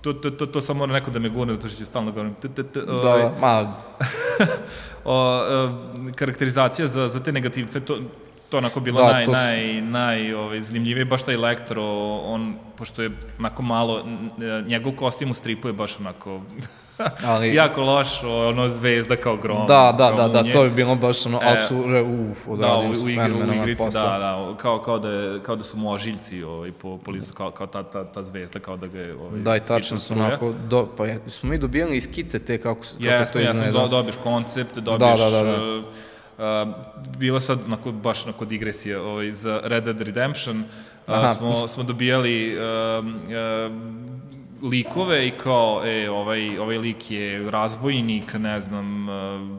to, 0.00 0.12
to, 0.12 0.30
to, 0.30 0.46
to 0.46 0.60
samo 0.60 0.78
mora 0.78 0.92
neko 0.92 1.10
da 1.10 1.18
me 1.18 1.28
gurne, 1.28 1.54
zato 1.54 1.68
što 1.68 1.78
ću 1.78 1.86
stalno 1.86 2.12
govorim. 2.12 2.34
T, 2.34 2.48
t, 2.48 2.62
t, 2.62 2.80
ovaj, 2.88 3.22
da, 3.22 3.32
ma... 3.40 3.74
o, 5.04 5.40
karakterizacija 6.14 6.88
za, 6.88 7.08
za 7.08 7.22
te 7.22 7.32
negativce, 7.32 7.80
to, 7.80 7.98
to 8.54 8.58
onako 8.58 8.80
bilo 8.80 9.00
da, 9.00 9.12
naj, 9.12 9.24
to 9.24 9.32
su... 9.32 9.38
naj, 9.38 9.80
naj 9.80 10.34
ovaj, 10.34 10.60
zanimljivije, 10.60 11.04
baš 11.04 11.22
taj 11.22 11.34
Elektro, 11.34 11.82
on, 12.24 12.56
pošto 12.76 13.02
je 13.02 13.10
onako 13.38 13.62
malo, 13.62 14.04
njegov 14.66 14.92
kostim 14.92 15.30
u 15.30 15.34
stripu 15.34 15.68
je 15.68 15.72
baš 15.72 16.00
onako 16.00 16.40
ali... 17.30 17.54
jako 17.54 17.82
loš, 17.82 18.22
ono 18.22 18.68
zvezda 18.68 19.16
kao 19.16 19.36
grom. 19.36 19.66
Da, 19.66 19.94
da, 19.98 20.12
da, 20.12 20.28
da, 20.28 20.52
to 20.52 20.62
bi 20.62 20.70
bilo 20.70 20.94
baš 20.94 21.26
ono, 21.26 21.38
e, 21.42 21.46
ali 21.46 21.60
su, 21.60 21.76
uf, 22.30 22.48
odradili 22.48 22.88
da, 22.88 22.94
su 22.94 23.06
fenomenalan 23.06 23.58
u 23.58 23.62
igrici, 23.62 23.84
posao. 23.84 24.02
Da, 24.02 24.18
da, 24.18 24.56
kao, 24.56 24.78
kao, 24.78 24.98
da, 24.98 25.08
je, 25.08 25.42
kao 25.42 25.56
da 25.56 25.64
su 25.64 25.76
možiljci 25.76 26.42
ovaj, 26.42 26.72
po, 26.72 26.98
po 26.98 27.10
listu, 27.10 27.34
kao, 27.34 27.50
kao 27.50 27.66
ta, 27.66 27.82
ta, 27.82 28.04
ta 28.04 28.22
zvezda, 28.22 28.58
kao 28.58 28.76
da 28.76 28.86
ga 28.86 29.00
je 29.00 29.14
ovaj, 29.14 29.40
Da, 29.40 29.56
i 29.56 29.60
tačno 29.60 29.98
su 29.98 30.14
onako, 30.14 30.52
do, 30.68 30.88
pa 30.96 31.06
je, 31.06 31.20
smo 31.26 31.50
mi 31.50 31.58
dobijali 31.58 32.00
skice 32.00 32.44
te 32.44 32.58
kako, 32.58 32.80
kako 32.80 33.02
yes, 33.02 33.32
to 33.32 33.40
izgleda. 33.40 33.66
Jesmo, 33.66 33.80
do, 33.80 33.88
dobiš 33.88 34.14
koncept, 34.22 34.78
dobiš... 34.78 34.98
Da, 34.98 35.30
da, 35.30 35.30
da, 35.30 35.42
da. 35.42 35.78
Uh, 35.78 35.84
bila 37.18 37.40
sad 37.40 37.58
onako, 37.66 37.92
baš 37.92 38.24
onako 38.24 38.44
digresija 38.44 39.02
ovaj, 39.02 39.32
za 39.32 39.60
Red 39.64 39.84
Dead 39.84 40.00
Redemption, 40.00 40.64
uh, 41.06 41.14
smo, 41.36 41.68
smo 41.68 41.82
dobijali 41.82 42.56
uh, 42.56 43.04
uh, 43.04 44.70
likove 44.70 45.28
i 45.28 45.30
kao, 45.30 45.82
e, 45.84 46.10
ovaj, 46.10 46.58
ovaj 46.58 46.78
lik 46.78 47.10
je 47.10 47.50
razbojnik, 47.50 48.34
ne 48.34 48.60
znam, 48.60 49.08
uh, 49.08 49.58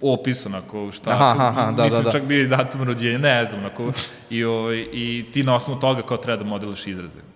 opis 0.00 0.46
onako 0.46 0.90
šta 0.92 1.10
aha, 1.10 1.48
aha, 1.48 1.72
da, 1.72 1.82
mislim 1.84 2.02
da, 2.02 2.10
da. 2.10 2.12
čak 2.12 2.22
bio 2.22 2.42
i 2.42 2.46
datum 2.46 2.82
rođenja 2.82 3.18
ne 3.18 3.44
znam 3.44 3.60
onako. 3.60 3.92
I 4.30 4.44
ovaj 4.44 4.86
i 4.92 5.24
ti 5.32 5.42
na 5.42 5.54
osnovu 5.54 5.80
toga 5.80 6.02
kao 6.02 6.16
treba 6.16 6.42
da 6.42 6.48
modeliš 6.48 6.86
izraze 6.86 7.35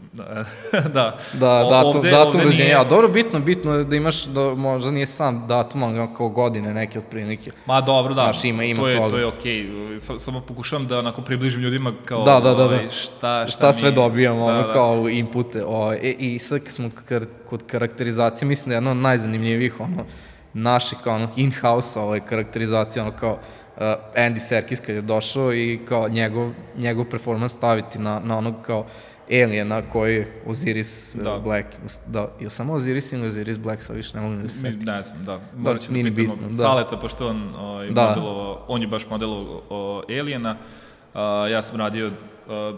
da 0.73 0.83
da 0.95 1.19
da 1.33 1.67
o, 1.67 1.71
datum 1.71 1.97
ovde, 1.97 2.11
datum 2.11 2.41
rođenja 2.41 2.81
a 2.81 2.85
dobro 2.85 3.09
bitno 3.09 3.41
bitno 3.41 3.75
je 3.75 3.85
da 3.85 3.97
imaš 3.97 4.25
da 4.25 4.55
možda 4.55 4.91
nije 4.91 5.07
sam 5.07 5.47
datum 5.47 5.83
ali 5.83 6.09
kao 6.17 6.29
godine 6.29 6.75
neke 6.75 6.99
otprilike 6.99 7.51
ma 7.67 7.81
dobro 7.81 8.15
da 8.15 8.23
Znaš, 8.23 8.45
ima 8.45 8.65
ima 8.65 8.81
to 8.81 8.89
je 8.89 8.97
toga. 8.97 9.11
to 9.11 9.19
je 9.19 9.27
okej 9.27 9.53
okay. 9.53 10.19
samo 10.19 10.41
pokušavam 10.41 10.87
da 10.87 10.99
onako 10.99 11.23
približim 11.23 11.61
ljudima 11.61 11.93
kao 12.05 12.23
da, 12.23 12.41
da, 12.41 12.41
da, 12.41 12.55
da. 12.55 12.65
Ovaj, 12.65 12.89
šta, 12.89 13.47
šta, 13.47 13.47
šta 13.47 13.73
sve 13.73 13.91
dobijamo 13.91 14.53
da, 14.53 14.57
da. 14.57 14.73
kao 14.73 15.09
inpute 15.09 15.65
ovaj 15.65 15.97
e, 16.03 16.15
i 16.19 16.39
sad 16.39 16.61
smo 16.67 16.91
kod 17.49 17.67
karakterizacije 17.67 18.49
mislim 18.49 18.69
da 18.69 18.75
je 18.75 18.77
jedno 18.77 18.91
od 18.91 18.97
najzanimljivijih 18.97 19.81
ono 19.81 20.05
naše 20.53 20.97
kao 21.05 21.15
ono 21.15 21.29
in-house 21.37 22.01
ovaj, 22.01 22.21
karakterizacija, 22.21 23.03
ono 23.03 23.13
kao 23.17 23.33
uh, 23.33 23.83
Andy 24.17 24.39
Serkis 24.39 24.81
kad 24.81 24.95
je 24.95 25.01
došao 25.01 25.55
i 25.55 25.81
kao 25.89 26.09
njegov, 26.09 26.51
njegov 26.77 27.05
performance 27.05 27.55
staviti 27.55 27.99
na, 27.99 28.21
na 28.25 28.39
onog 28.39 28.55
kao 28.63 28.87
Aliena 29.31 29.83
koji 29.83 30.15
je 30.15 30.43
Osiris 30.47 31.15
uh, 31.15 31.23
da. 31.23 31.39
Black. 31.39 31.67
Da, 32.07 32.33
je 32.41 32.51
samo 32.51 32.73
Osiris 32.73 33.13
ili 33.13 33.29
Osiris 33.29 33.59
Black, 33.59 33.83
sa 33.83 33.93
više 33.93 34.17
ne 34.17 34.23
mogu 34.23 34.43
da 34.43 34.49
se 34.49 34.61
setim. 34.61 34.81
Ne 34.87 35.03
znam, 35.03 35.25
da. 35.25 35.41
Morat 35.57 35.81
ćemo 35.81 36.03
da, 36.03 36.15
pitamo 36.15 36.37
bitno, 36.37 36.49
da. 36.49 36.55
Saleta, 36.55 36.97
pošto 36.97 37.29
on, 37.29 37.53
ovaj, 37.59 37.91
da. 37.91 38.09
modelovao, 38.09 38.65
on 38.69 38.83
je 38.83 38.89
baš 38.89 39.11
modelovao 39.11 40.03
Aliena. 40.09 40.57
Uh, 41.15 41.21
ja 41.51 41.63
sam 41.63 41.77
radio 41.77 42.11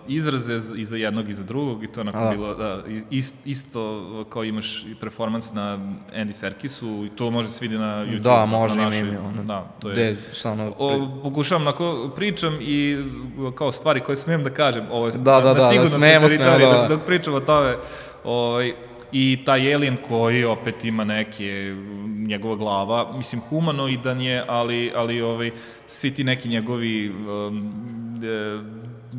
izraze 0.08 0.60
i 0.76 0.84
za 0.84 0.96
jednog 0.96 1.28
i 1.28 1.34
za 1.34 1.42
drugog 1.42 1.84
i 1.84 1.86
to 1.86 2.00
onako 2.00 2.18
da. 2.18 2.30
bilo 2.30 2.54
da, 2.54 2.82
ist, 3.10 3.34
isto 3.44 4.24
kao 4.30 4.44
imaš 4.44 4.84
performans 5.00 5.52
na 5.52 5.78
Andy 6.14 6.32
Serkisu 6.32 7.04
i 7.06 7.16
to 7.16 7.30
može 7.30 7.50
se 7.50 7.58
vidi 7.64 7.78
na 7.78 8.06
YouTube. 8.06 8.22
Da, 8.22 8.46
može 8.46 8.76
na 8.76 8.84
našoj, 8.84 9.16
ono, 9.16 9.44
da, 9.44 9.72
to 9.80 9.88
je. 9.88 9.94
De, 9.94 10.16
ono, 10.44 10.74
o, 10.78 11.08
pokušavam 11.22 11.62
onako, 11.62 12.10
pričam 12.16 12.58
i 12.60 13.04
kao 13.54 13.72
stvari 13.72 14.00
koje 14.00 14.16
smijem 14.16 14.42
da 14.42 14.50
kažem, 14.50 14.86
ovo 14.90 15.06
je 15.06 15.12
da, 15.12 15.18
da, 15.18 15.40
da, 15.40 15.54
da, 15.54 15.68
smijemo, 15.68 16.28
smijemo, 16.28 16.58
da, 16.58 16.78
da. 16.78 16.86
Dok 16.88 17.06
pričam 17.06 17.34
o 17.34 17.40
tome, 17.40 17.74
ovaj, 18.24 18.72
i 19.12 19.38
taj 19.44 19.74
alien 19.74 19.96
koji 20.08 20.44
opet 20.44 20.84
ima 20.84 21.04
neke 21.04 21.74
njegova 22.26 22.56
glava, 22.56 23.16
mislim 23.16 23.42
humanoidan 23.48 24.20
je, 24.20 24.44
ali 24.48 24.92
ali 24.96 25.22
ovaj 25.22 25.50
svi 25.86 26.14
ti 26.14 26.24
neki 26.24 26.48
njegovi 26.48 27.10
um, 27.10 27.72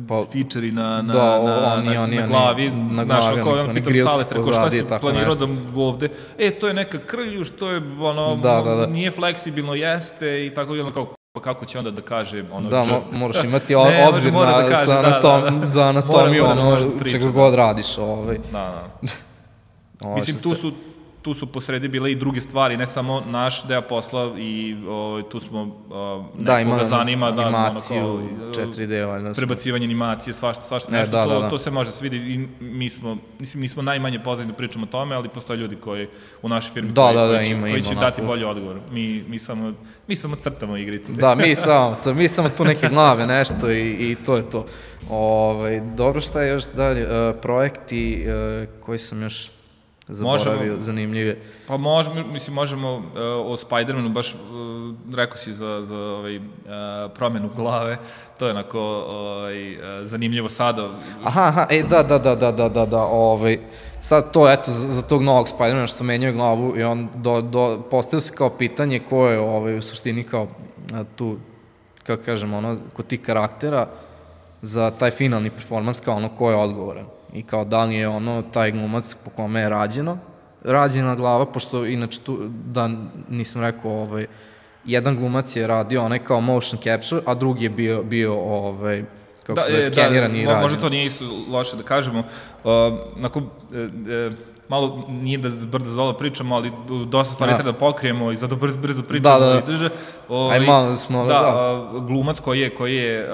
pa, 0.08 0.24
feature 0.32 0.72
na, 0.72 1.02
na, 1.02 1.12
da, 1.12 1.42
na, 1.42 1.74
oni, 1.74 1.94
na, 1.94 2.02
oni, 2.02 2.16
na 2.16 2.26
glavi, 2.26 2.70
na 2.70 3.04
glavi, 3.04 3.22
znaš, 3.22 3.44
kao 3.44 3.52
on 3.52 3.74
pitam 3.74 3.94
Salet, 4.06 4.32
rekao 4.32 4.52
šta 4.52 4.70
si 4.70 4.84
planirao 5.00 5.34
da 5.34 5.46
ovde, 5.76 6.08
e, 6.38 6.50
to 6.50 6.68
je 6.68 6.74
neka 6.74 6.98
krlju, 6.98 7.44
što 7.44 7.70
je, 7.70 7.82
ono, 8.00 8.36
da, 8.36 8.62
da, 8.64 8.74
da. 8.74 8.86
nije 8.86 9.10
fleksibilno, 9.10 9.74
jeste, 9.74 10.46
i 10.46 10.54
tako, 10.54 10.76
i 10.76 10.80
ono, 10.80 10.90
kao, 10.90 11.14
pa 11.32 11.40
kako 11.40 11.64
će 11.64 11.78
onda 11.78 11.90
da 11.90 12.02
kaže 12.02 12.44
ono 12.52 12.68
da 12.68 12.84
mo, 12.84 13.02
moraš 13.12 13.44
imati 13.44 13.74
ne, 13.74 14.08
obzir 14.08 14.32
na, 14.32 14.44
da 14.44 14.68
kaže, 14.68 14.84
za, 14.84 14.98
anatom, 14.98 15.42
da, 15.42 15.50
da. 15.50 15.66
za 15.66 15.84
anatomiju 15.84 16.42
mora, 16.42 16.54
mora, 16.54 16.76
ono 16.76 16.90
da 17.04 17.10
čega 17.10 17.30
god 17.30 17.54
radiš 17.54 17.98
ovaj. 17.98 18.38
da, 18.52 18.88
da. 20.00 20.08
Mislim 20.14 20.42
tu 20.42 20.54
su 20.54 20.72
tu 21.24 21.34
su 21.34 21.46
posredi 21.46 21.88
bile 21.88 22.12
i 22.12 22.14
druge 22.14 22.40
stvari, 22.40 22.76
ne 22.76 22.86
samo 22.86 23.20
naš 23.20 23.66
deo 23.66 23.82
posla 23.82 24.34
i 24.38 24.76
o, 24.88 25.22
tu 25.30 25.40
smo 25.40 25.76
o, 25.90 26.24
da, 26.38 26.60
ima 26.60 26.84
zanima 26.84 27.30
da 27.30 27.42
animaciju, 27.42 28.20
da, 28.38 28.66
4D, 28.66 29.06
valjda. 29.06 29.32
Prebacivanje 29.32 29.84
animacije, 29.84 30.34
svašta, 30.34 30.62
svašta 30.62 30.92
ne, 30.92 30.98
nešto, 30.98 31.16
da, 31.16 31.24
to, 31.24 31.34
da, 31.34 31.40
da. 31.40 31.48
to 31.48 31.58
se 31.58 31.70
može 31.70 31.92
se 31.92 32.02
vidi 32.02 32.16
i 32.16 32.48
mi 32.60 32.90
smo, 32.90 33.16
mislim, 33.38 33.60
nismo 33.60 33.82
najmanje 33.82 34.18
poznani 34.18 34.50
da 34.50 34.56
pričamo 34.56 34.84
o 34.84 34.88
tome, 34.88 35.16
ali 35.16 35.28
postoje 35.28 35.56
ljudi 35.56 35.76
koji 35.76 36.08
u 36.42 36.48
našoj 36.48 36.72
firmi 36.72 36.90
da, 36.90 37.02
koji, 37.02 37.14
da, 37.16 37.26
da, 37.26 37.38
koji, 37.38 37.50
ima, 37.50 37.68
koji 37.68 37.82
će 37.82 37.92
ima, 37.92 38.00
dati 38.00 38.22
bolji 38.22 38.44
odgovor. 38.44 38.80
Mi, 38.90 39.24
mi, 39.28 39.38
samo, 39.38 39.72
mi 40.06 40.16
samo 40.16 40.36
crtamo 40.36 40.76
igrice. 40.76 41.12
Da, 41.12 41.34
mi 41.34 41.54
samo, 41.54 41.96
mi 42.14 42.28
samo 42.28 42.48
tu 42.48 42.64
neke 42.64 42.88
glave, 42.88 43.26
nešto 43.26 43.70
i, 43.70 43.90
i 43.90 44.16
to 44.26 44.36
je 44.36 44.50
to. 44.50 44.66
Ove, 45.10 45.20
ovaj, 45.20 45.80
dobro, 45.80 46.20
šta 46.20 46.42
je 46.42 46.50
još 46.50 46.64
dalje? 46.64 47.04
Uh, 47.04 47.34
projekti 47.42 48.26
uh, 48.26 48.80
koji 48.80 48.98
sam 48.98 49.22
još 49.22 49.50
zaboravio, 50.08 50.52
možemo, 50.52 50.80
zanimljive. 50.80 51.36
Pa 51.68 51.76
možemo, 51.76 52.24
mislim, 52.24 52.54
možemo 52.54 52.96
uh, 52.96 53.02
o 53.52 53.56
Spider-Manu, 53.56 54.12
baš 54.12 54.34
uh, 54.34 54.38
rekao 55.14 55.36
si 55.36 55.54
za, 55.54 55.80
za 55.82 55.96
ovaj, 55.96 56.36
uh, 56.36 56.42
promenu 57.14 57.50
glave, 57.56 57.98
to 58.38 58.46
je 58.46 58.50
onako 58.50 58.80
ovaj, 59.12 59.74
uh, 59.74 59.82
zanimljivo 60.02 60.48
sada. 60.48 60.90
Aha, 61.24 61.42
aha, 61.42 61.66
e, 61.70 61.82
da, 61.82 62.02
da, 62.02 62.18
da, 62.18 62.34
da, 62.34 62.52
da, 62.52 62.68
da, 62.68 62.86
da, 62.86 63.02
ovaj, 63.02 63.58
sad 64.00 64.32
to, 64.32 64.50
eto, 64.50 64.70
za, 64.70 64.92
za 64.92 65.02
tog 65.02 65.22
novog 65.22 65.46
Spider-Mana 65.46 65.86
što 65.86 66.04
menjaju 66.04 66.34
glavu 66.34 66.78
i 66.78 66.82
on 66.82 67.08
do, 67.14 67.40
do, 67.40 67.82
postavio 67.90 68.20
se 68.20 68.34
kao 68.34 68.50
pitanje 68.50 68.98
ko 68.98 69.26
je 69.26 69.40
ovaj, 69.40 69.78
u 69.78 69.82
suštini 69.82 70.24
kao 70.24 70.48
tu, 71.16 71.36
kako 72.02 72.22
kažem, 72.24 72.54
ono, 72.54 72.76
kod 72.92 73.06
tih 73.06 73.20
karaktera 73.20 73.86
za 74.64 74.90
taj 74.90 75.10
finalni 75.10 75.50
performans 75.50 76.00
kao 76.00 76.16
ono 76.16 76.28
ko 76.28 76.50
je 76.50 76.56
odgovoran 76.56 77.04
i 77.32 77.42
kao 77.42 77.64
da 77.64 77.84
li 77.84 77.94
je 77.94 78.08
ono 78.08 78.42
taj 78.42 78.70
glumac 78.70 79.16
po 79.24 79.30
kome 79.30 79.60
je 79.60 79.68
rađeno, 79.68 80.18
rađena 80.64 81.14
glava, 81.14 81.46
pošto 81.46 81.86
inače 81.86 82.20
tu, 82.20 82.38
da 82.66 82.90
nisam 83.28 83.62
rekao, 83.62 83.90
ovaj, 83.90 84.26
jedan 84.84 85.16
glumac 85.16 85.56
je 85.56 85.66
radio 85.66 86.02
onaj 86.02 86.18
kao 86.18 86.40
motion 86.40 86.80
capture, 86.82 87.22
a 87.26 87.34
drugi 87.34 87.64
je 87.64 87.70
bio, 87.70 88.02
bio 88.02 88.34
ovaj, 88.34 89.04
kako 89.42 89.54
da, 89.54 89.60
se 89.60 89.72
zove, 89.72 89.80
da, 89.80 89.92
skeniran 89.92 90.32
da, 90.32 90.38
i 90.38 90.44
rađen. 90.44 90.62
Možda 90.62 90.80
to 90.80 90.88
nije 90.88 91.06
isto 91.06 91.24
loše 91.48 91.76
da 91.76 91.82
kažemo. 91.82 92.18
Uh, 92.18 92.72
nako, 93.16 93.38
uh, 93.38 93.44
uh, 94.30 94.36
malo 94.68 95.04
nije 95.08 95.38
da 95.38 95.50
zbrda 95.50 95.90
zola 95.90 96.16
pričamo, 96.16 96.56
ali 96.56 96.72
dosta 97.06 97.34
stvari 97.34 97.52
da. 97.52 97.56
treba 97.56 97.72
da 97.72 97.78
pokrijemo 97.78 98.32
i 98.32 98.36
zato 98.36 98.56
brzo, 98.56 98.78
brzo 98.78 99.02
pričamo 99.02 99.38
da, 99.38 99.46
da. 99.46 99.58
i 99.58 99.62
drže. 99.66 99.88
Ovaj, 100.28 100.58
Aj 100.58 100.66
malo 100.66 100.94
smo, 100.94 101.24
da. 101.24 101.40
da. 101.40 101.98
glumac 101.98 102.40
koji 102.40 102.60
je, 102.60 102.74
koji 102.74 102.94
je 102.94 103.28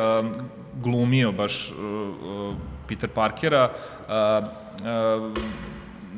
glumio 0.83 1.33
baš 1.33 1.71
uh, 1.71 2.55
Peter 2.89 3.09
Parkera, 3.09 3.71
a, 4.09 4.43
a, 4.85 5.33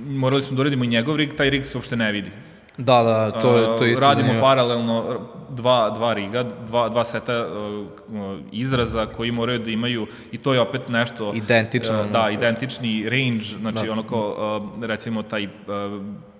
morali 0.06 0.42
smo 0.42 0.56
da 0.56 0.60
uradimo 0.60 0.84
i 0.84 0.86
njegov 0.86 1.16
rig, 1.16 1.36
taj 1.36 1.50
rig 1.50 1.66
se 1.66 1.78
uopšte 1.78 1.96
ne 1.96 2.12
vidi. 2.12 2.30
Da, 2.78 3.02
da, 3.02 3.40
to 3.40 3.56
je, 3.56 3.76
to 3.78 3.84
je 3.84 3.92
isto 3.92 4.04
Radimo 4.04 4.22
zanimljivo. 4.22 4.46
paralelno 4.46 5.20
dva, 5.50 5.90
dva 5.90 6.14
riga, 6.14 6.42
dva, 6.42 6.88
dva 6.88 7.04
seta 7.04 7.46
uh, 7.46 8.38
izraza 8.52 9.06
koji 9.06 9.30
moraju 9.30 9.58
da 9.58 9.70
imaju, 9.70 10.06
i 10.32 10.38
to 10.38 10.54
je 10.54 10.60
opet 10.60 10.88
nešto... 10.88 11.32
Identično. 11.34 12.00
Uh, 12.00 12.10
da, 12.10 12.30
identični 12.30 13.08
range, 13.08 13.44
znači 13.60 13.86
da. 13.86 13.92
ono 13.92 14.02
kao, 14.02 14.60
uh, 14.76 14.84
recimo, 14.84 15.22
taj 15.22 15.44
uh, 15.44 15.50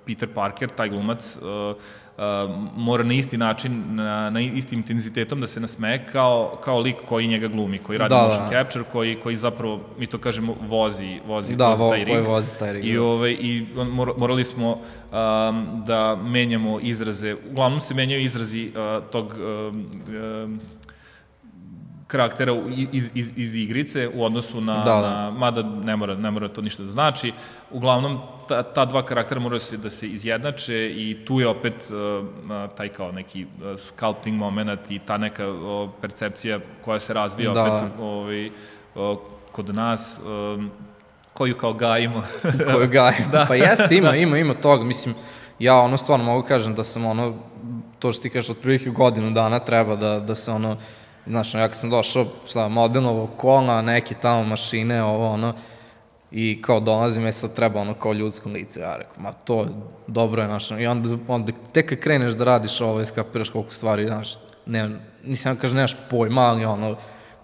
Peter 0.06 0.28
Parker, 0.34 0.68
taj 0.68 0.88
glumac, 0.88 1.36
uh, 1.36 1.76
mora 2.76 3.04
na 3.04 3.14
isti 3.14 3.36
način, 3.36 3.94
na, 3.94 4.30
na 4.30 4.40
istim 4.40 4.78
intenzitetom 4.78 5.40
da 5.40 5.46
se 5.46 5.60
nasmeje 5.60 6.06
kao, 6.12 6.58
kao 6.64 6.80
lik 6.80 6.96
koji 7.08 7.26
njega 7.26 7.48
glumi, 7.48 7.78
koji 7.78 7.98
radi 7.98 8.14
da, 8.14 8.22
motion 8.22 8.44
da. 8.44 8.50
capture, 8.50 8.84
koji, 8.92 9.20
koji 9.20 9.36
zapravo, 9.36 9.80
mi 9.98 10.06
to 10.06 10.18
kažemo, 10.18 10.54
vozi, 10.60 11.20
vozi, 11.26 11.56
da, 11.56 11.68
vozi 11.68 11.90
taj 11.90 12.04
rig. 12.04 12.26
vozi 12.26 12.58
taj 12.58 12.72
rig. 12.72 12.84
I, 12.84 12.94
da. 12.94 13.02
ovaj, 13.02 13.30
i 13.30 13.66
morali 14.16 14.44
smo 14.44 14.70
um, 14.72 14.80
da 15.86 16.16
menjamo 16.16 16.80
izraze, 16.80 17.36
uglavnom 17.50 17.80
se 17.80 17.94
menjaju 17.94 18.22
izrazi 18.22 18.72
uh, 18.74 19.10
tog 19.10 19.32
um, 19.34 19.86
um, 20.44 20.60
karaktera 22.12 22.52
iz, 22.92 23.10
iz, 23.14 23.32
iz 23.36 23.56
igrice 23.56 24.08
u 24.14 24.24
odnosu 24.24 24.60
na, 24.60 24.84
da, 24.84 25.00
da. 25.00 25.00
na 25.00 25.30
mada 25.30 25.62
ne 25.62 25.96
mora, 25.96 26.14
ne 26.14 26.30
mora 26.30 26.48
to 26.48 26.62
ništa 26.62 26.82
da 26.82 26.90
znači. 26.90 27.32
Uglavnom, 27.70 28.20
ta, 28.52 28.62
ta 28.62 28.84
dva 28.84 29.02
karaktera 29.02 29.40
moraju 29.40 29.60
se, 29.60 29.76
da 29.76 29.90
se 29.90 30.06
izjednače 30.06 30.90
i 30.90 31.24
tu 31.24 31.40
je 31.40 31.48
opet 31.48 31.90
uh, 31.90 32.26
taj 32.76 32.88
kao 32.88 33.12
neki 33.12 33.44
uh, 33.44 33.78
sculpting 33.78 34.38
moment 34.38 34.90
i 34.90 34.98
ta 34.98 35.18
neka 35.18 35.48
uh, 35.48 35.90
percepcija 36.00 36.60
koja 36.84 37.00
se 37.00 37.14
razvija 37.14 37.52
da. 37.52 37.62
opet 37.62 37.92
ovaj, 38.00 38.46
uh, 38.46 39.18
kod 39.52 39.74
nas. 39.74 40.20
Uh, 40.24 40.64
koju 41.32 41.56
kao 41.56 41.72
gajimo. 41.72 42.22
koju 42.72 42.88
gajimo. 42.88 43.30
da. 43.32 43.44
Pa 43.48 43.54
jeste, 43.54 43.96
ima, 43.96 44.16
ima, 44.16 44.38
ima 44.38 44.54
toga. 44.54 44.84
Mislim, 44.84 45.14
ja 45.58 45.76
ono 45.76 45.96
stvarno 45.96 46.24
mogu 46.24 46.48
kažem 46.48 46.74
da 46.74 46.84
sam 46.84 47.06
ono, 47.06 47.34
to 47.98 48.12
što 48.12 48.22
ti 48.22 48.30
kažeš, 48.30 48.50
otprilike 48.50 48.90
godinu 48.90 49.30
dana 49.30 49.58
treba 49.58 49.96
da, 49.96 50.20
da 50.20 50.34
se 50.34 50.50
ono, 50.50 50.76
Znaš, 51.26 51.54
ja 51.54 51.68
kad 51.68 51.76
sam 51.76 51.90
došao, 51.90 52.26
šta, 52.46 52.68
modelnovo 52.68 53.26
kola, 53.26 53.82
neke 53.82 54.14
tamo 54.14 54.44
mašine, 54.44 55.02
ovo, 55.02 55.28
ono, 55.30 55.54
i 56.32 56.62
kao 56.62 56.80
dolazim, 56.80 57.26
je 57.26 57.32
sad 57.32 57.54
treba 57.54 57.80
ono 57.80 57.94
kao 57.94 58.12
ljudsko 58.12 58.48
lice, 58.48 58.80
ja 58.80 58.96
rekao, 58.96 59.22
ma 59.22 59.32
to 59.32 59.66
dobro 60.06 60.42
je, 60.42 60.48
znaš, 60.48 60.70
i 60.70 60.86
onda, 60.86 61.10
onda 61.28 61.52
tek 61.72 61.88
kad 61.88 61.98
kreneš 61.98 62.32
da 62.32 62.44
radiš 62.44 62.80
ovo, 62.80 63.00
iskapiraš 63.00 63.50
koliko 63.50 63.70
stvari, 63.70 64.06
znaš, 64.06 64.34
ne, 64.66 64.90
nisam 65.24 65.52
ja 65.52 65.60
kažem, 65.60 65.76
nemaš 65.76 65.96
pojma, 66.10 66.40
ali 66.40 66.64
ono, 66.64 66.96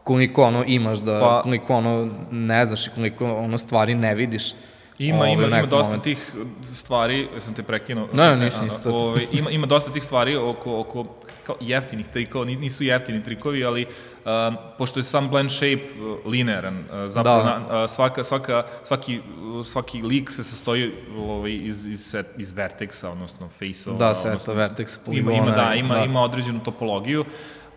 koliko 0.04 0.42
ono 0.42 0.64
imaš 0.66 0.98
da, 0.98 1.20
pa, 1.20 1.42
koliko 1.42 1.74
ono 1.74 2.10
ne 2.30 2.66
znaš 2.66 2.86
i 2.86 2.90
koliko 2.90 3.36
ono 3.36 3.58
stvari 3.58 3.94
ne 3.94 4.14
vidiš. 4.14 4.52
Ima, 4.98 5.26
ima, 5.26 5.46
ima 5.46 5.66
dosta 5.66 5.84
moment. 5.84 6.04
tih 6.04 6.32
stvari, 6.62 7.28
sam 7.38 7.54
te 7.54 7.62
prekinuo. 7.62 8.08
Ne, 8.12 8.36
ne, 8.36 8.44
nisam 8.44 8.66
isto. 8.66 8.90
Ovaj, 8.90 9.26
ima, 9.32 9.50
ima 9.50 9.66
dosta 9.66 9.92
tih 9.92 10.04
stvari 10.04 10.36
oko, 10.36 10.80
oko 10.80 11.04
kao 11.48 11.56
jeftinih 11.60 12.08
trikova, 12.08 12.44
nisu 12.44 12.84
jeftini 12.84 13.22
trikovi, 13.24 13.64
ali 13.64 13.86
um, 13.86 14.56
pošto 14.78 15.00
je 15.00 15.04
sam 15.04 15.28
blend 15.28 15.50
shape 15.50 15.80
uh, 15.96 16.26
linearan, 16.26 16.78
uh, 16.78 17.08
zapravo 17.08 17.42
da. 17.42 17.58
na, 17.58 17.84
uh, 17.84 17.90
svaka, 17.90 18.24
svaka, 18.24 18.62
svaki, 18.84 19.20
svaki 19.64 20.02
lik 20.02 20.30
se 20.30 20.44
sastoji 20.44 20.92
ovaj, 21.16 21.52
iz, 21.52 21.86
iz, 21.86 22.04
set, 22.10 22.26
iz 22.36 22.52
vertexa, 22.52 23.08
odnosno 23.08 23.48
face-ova. 23.48 23.98
Da, 23.98 24.14
seta, 24.14 24.52
vertex, 24.52 24.98
poligona. 25.04 25.36
Ima, 25.36 25.46
ima, 25.46 25.56
da, 25.56 25.74
ima, 25.74 25.94
da. 25.94 26.04
ima 26.04 26.20
određenu 26.20 26.60
topologiju. 26.64 27.24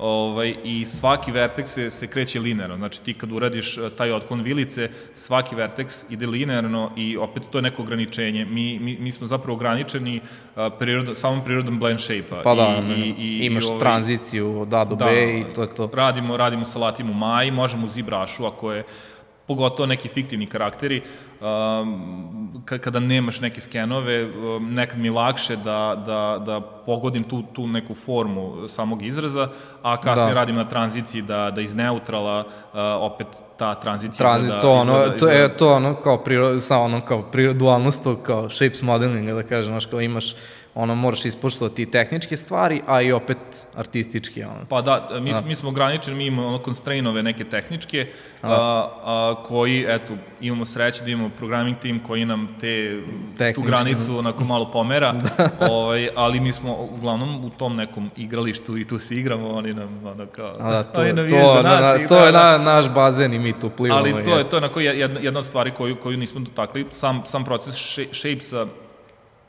Ovaj, 0.01 0.55
I 0.63 0.85
svaki 0.85 1.31
verteks 1.31 1.71
se, 1.71 1.89
se 1.89 2.07
kreće 2.07 2.39
linearno. 2.39 2.77
Znači 2.77 3.01
ti 3.01 3.13
kad 3.13 3.31
uradiš 3.31 3.77
eh, 3.77 3.89
taj 3.97 4.11
otklon 4.11 4.41
vilice, 4.41 4.89
svaki 5.13 5.55
verteks 5.55 6.05
ide 6.09 6.27
linearno 6.27 6.91
i 6.97 7.17
opet 7.17 7.43
to 7.51 7.57
je 7.57 7.61
neko 7.61 7.81
ograničenje. 7.81 8.45
Mi, 8.45 8.79
mi, 8.79 8.97
mi 8.99 9.11
smo 9.11 9.27
zapravo 9.27 9.55
ograničeni 9.55 10.19
uh, 10.19 10.73
prirod, 10.79 11.17
samom 11.17 11.43
prirodom 11.43 11.79
blend 11.79 11.99
shape-a. 11.99 12.41
Pa 12.43 12.55
da, 12.55 12.81
I, 12.89 13.01
i, 13.01 13.13
i, 13.17 13.45
imaš 13.45 13.63
i 13.63 13.67
ovaj, 13.67 13.79
tranziciju 13.79 14.59
od 14.61 14.73
A 14.73 14.85
do 14.85 14.95
B 14.95 15.05
da, 15.05 15.11
i 15.11 15.45
to 15.55 15.61
je 15.61 15.75
to. 15.75 15.89
Radimo, 15.93 16.37
radimo 16.37 16.65
sa 16.65 16.79
latim 16.79 17.09
u 17.09 17.13
maji, 17.13 17.51
možemo 17.51 17.85
u 17.85 17.89
zibrašu 17.89 18.45
ako 18.45 18.71
je 18.71 18.83
pogotovo 19.51 19.87
neki 19.87 20.07
fiktivni 20.07 20.45
karakteri, 20.47 21.01
um, 21.41 22.63
kada 22.65 22.99
nemaš 22.99 23.41
neke 23.41 23.61
skenove, 23.61 24.25
um, 24.25 24.73
nekad 24.73 24.99
mi 24.99 25.09
lakše 25.09 25.55
da, 25.55 25.79
da, 26.05 26.21
da 26.45 26.61
pogodim 26.85 27.23
tu, 27.23 27.41
tu 27.53 27.67
neku 27.67 27.95
formu 27.95 28.67
samog 28.67 29.03
izraza, 29.03 29.49
a 29.81 29.97
kasnije 30.01 30.33
da. 30.33 30.39
radim 30.39 30.55
na 30.55 30.67
tranziciji 30.67 31.21
da, 31.21 31.51
da 31.51 31.61
iz 31.61 31.75
neutrala 31.75 32.39
uh, 32.39 32.79
opet 33.11 33.27
ta 33.57 33.75
tranzicija 33.75 34.27
Tranzit, 34.27 34.51
da, 34.51 34.59
to, 34.59 34.71
ono, 34.71 34.97
izgleda, 34.97 35.17
to 35.17 35.27
je 35.27 35.57
to 35.57 35.73
ono 35.73 35.95
kao 35.95 36.17
priro, 36.17 36.59
sa 36.59 36.77
ono 36.77 37.01
kao 37.01 37.21
priro, 37.21 37.53
dualnost, 37.53 38.07
kao 38.23 38.49
shapes 38.49 38.81
modelinga, 38.81 39.33
da 39.33 39.43
kažem, 39.43 39.73
znaš, 39.73 39.85
kao 39.85 40.01
imaš 40.01 40.35
ono, 40.75 40.95
moraš 40.95 41.25
ispoštovati 41.25 41.85
tehničke 41.85 42.35
stvari, 42.35 42.81
a 42.87 43.01
i 43.01 43.11
opet 43.11 43.37
artistički. 43.75 44.43
Ono. 44.43 44.65
Pa 44.69 44.81
da, 44.81 45.09
mi, 45.21 45.31
da. 45.31 45.41
mi 45.41 45.55
smo 45.55 45.69
ograničeni, 45.69 46.17
mi 46.17 46.25
imamo 46.25 46.47
ono 46.47 46.59
constrainove 46.65 47.23
neke 47.23 47.43
tehničke, 47.43 48.07
a, 48.41 48.49
a, 49.03 49.43
koji, 49.47 49.85
eto, 49.87 50.13
imamo 50.41 50.65
sreće 50.65 51.03
da 51.03 51.11
imamo 51.11 51.29
programming 51.29 51.77
tim 51.79 51.99
koji 51.99 52.25
nam 52.25 52.57
te, 52.59 53.01
Tehnički. 53.37 53.61
tu 53.61 53.67
granicu 53.67 54.17
onako 54.19 54.43
malo 54.43 54.71
pomera, 54.71 55.13
da. 55.13 55.49
ovaj, 55.59 56.09
ali 56.15 56.39
mi 56.39 56.51
smo 56.51 56.75
uglavnom 56.75 57.45
u 57.45 57.49
tom 57.49 57.75
nekom 57.75 58.11
igralištu 58.17 58.77
i 58.77 58.83
tu 58.83 58.99
se 58.99 59.15
igramo, 59.15 59.49
oni 59.49 59.73
nam 59.73 60.05
ono 60.05 60.25
kao... 60.25 60.55
A 60.59 60.71
da, 60.71 60.83
to, 60.83 61.03
to, 61.15 61.27
to, 61.29 61.61
nas, 61.61 62.01
na, 62.01 62.07
to 62.07 62.25
je 62.25 62.31
na, 62.31 62.57
naš 62.57 62.89
bazen 62.89 63.33
i 63.33 63.39
mi 63.39 63.59
tu 63.59 63.69
plivamo. 63.69 63.99
Ali 63.99 64.23
to 64.23 64.37
je, 64.37 64.49
to 64.49 64.55
je 64.55 64.57
onako 64.57 64.79
jedna, 64.79 65.19
jedna 65.19 65.39
od 65.39 65.45
stvari 65.45 65.71
koju, 65.71 65.95
koju 65.95 66.17
nismo 66.17 66.39
dotakli, 66.39 66.85
sam, 66.91 67.21
sam 67.25 67.43
proces 67.43 67.75
Shapesa 68.11 68.67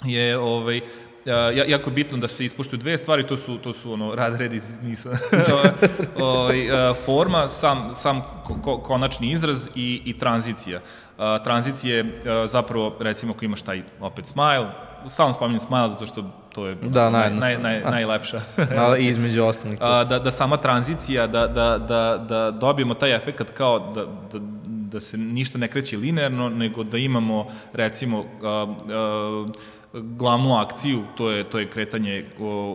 je 0.04 0.38
ovaj, 0.38 0.80
ja, 1.24 1.50
jako 1.50 1.90
je 1.90 1.94
bitno 1.94 2.18
da 2.18 2.28
se 2.28 2.44
ispuštuju 2.44 2.78
dve 2.78 2.98
stvari, 2.98 3.26
to 3.26 3.36
su, 3.36 3.58
to 3.58 3.72
su 3.72 3.92
ono, 3.92 4.14
rad, 4.14 4.36
red, 4.36 4.52
nisam, 4.82 5.12
o, 6.20 6.26
ovaj, 6.26 6.68
forma, 7.04 7.48
sam, 7.48 7.94
sam 7.94 8.22
ko, 8.62 8.78
konačni 8.78 9.32
izraz 9.32 9.68
i, 9.74 10.02
i 10.04 10.18
tranzicija. 10.18 10.80
A, 11.18 11.38
tranzicije, 11.44 12.16
zapravo, 12.46 12.96
recimo, 13.00 13.32
ako 13.32 13.44
imaš 13.44 13.62
taj, 13.62 13.82
opet, 14.00 14.26
smile, 14.26 14.66
stalno 15.08 15.32
spominjem 15.32 15.60
smile 15.60 15.88
zato 15.88 16.06
što 16.06 16.24
to 16.54 16.66
je 16.66 16.74
da, 16.74 17.10
naj, 17.10 17.30
naj, 17.30 17.58
naj, 17.58 17.80
najlepša. 17.80 18.40
A, 18.78 18.96
između 18.96 19.44
ostalih. 19.44 19.78
Da, 19.78 20.18
da 20.24 20.30
sama 20.30 20.56
tranzicija, 20.56 21.26
da, 21.26 21.46
da, 21.46 21.78
da, 21.78 22.24
da 22.28 22.50
dobijemo 22.50 22.94
taj 22.94 23.16
efekt 23.16 23.50
kao 23.50 23.78
da, 23.78 24.04
da, 24.04 24.44
da 24.66 25.00
se 25.00 25.18
ništa 25.18 25.58
ne 25.58 25.68
kreće 25.68 25.96
linearno, 25.96 26.48
nego 26.48 26.84
da 26.84 26.98
imamo, 26.98 27.46
recimo, 27.72 28.24
a, 28.42 28.66
a, 28.90 29.46
glavnu 29.92 30.56
akciju, 30.56 31.02
to 31.16 31.30
je, 31.30 31.44
to 31.44 31.58
je 31.58 31.70
kretanje 31.70 32.24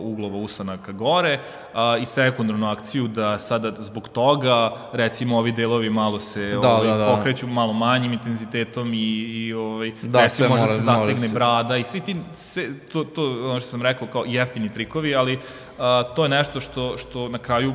uglova 0.02 0.36
usana 0.36 0.76
ka 0.82 0.92
gore, 0.92 1.40
a, 1.74 1.96
i 1.96 2.06
sekundarnu 2.06 2.66
akciju 2.66 3.08
da 3.08 3.38
sada 3.38 3.72
zbog 3.78 4.08
toga, 4.08 4.72
recimo, 4.92 5.38
ovi 5.38 5.52
delovi 5.52 5.90
malo 5.90 6.18
se 6.18 6.58
da, 6.62 6.68
ovaj, 6.68 6.86
da, 6.86 6.96
da. 6.96 7.14
pokreću 7.16 7.46
malo 7.46 7.72
manjim 7.72 8.12
intenzitetom 8.12 8.94
i, 8.94 8.98
i 8.98 9.52
ovaj, 9.52 9.92
da, 10.02 10.22
recimo, 10.22 10.48
možda 10.48 10.66
se 10.66 10.80
zategne 10.80 11.28
se. 11.28 11.34
brada 11.34 11.76
i 11.76 11.84
svi 11.84 12.00
ti, 12.00 12.16
sve, 12.32 12.64
to, 12.92 13.04
to 13.04 13.22
ono 13.50 13.60
što 13.60 13.68
sam 13.68 13.82
rekao 13.82 14.08
kao 14.08 14.24
jeftini 14.26 14.72
trikovi, 14.72 15.14
ali 15.14 15.38
a, 15.78 16.02
to 16.16 16.22
je 16.22 16.28
nešto 16.28 16.60
što, 16.60 16.98
što 16.98 17.28
na 17.28 17.38
kraju 17.38 17.74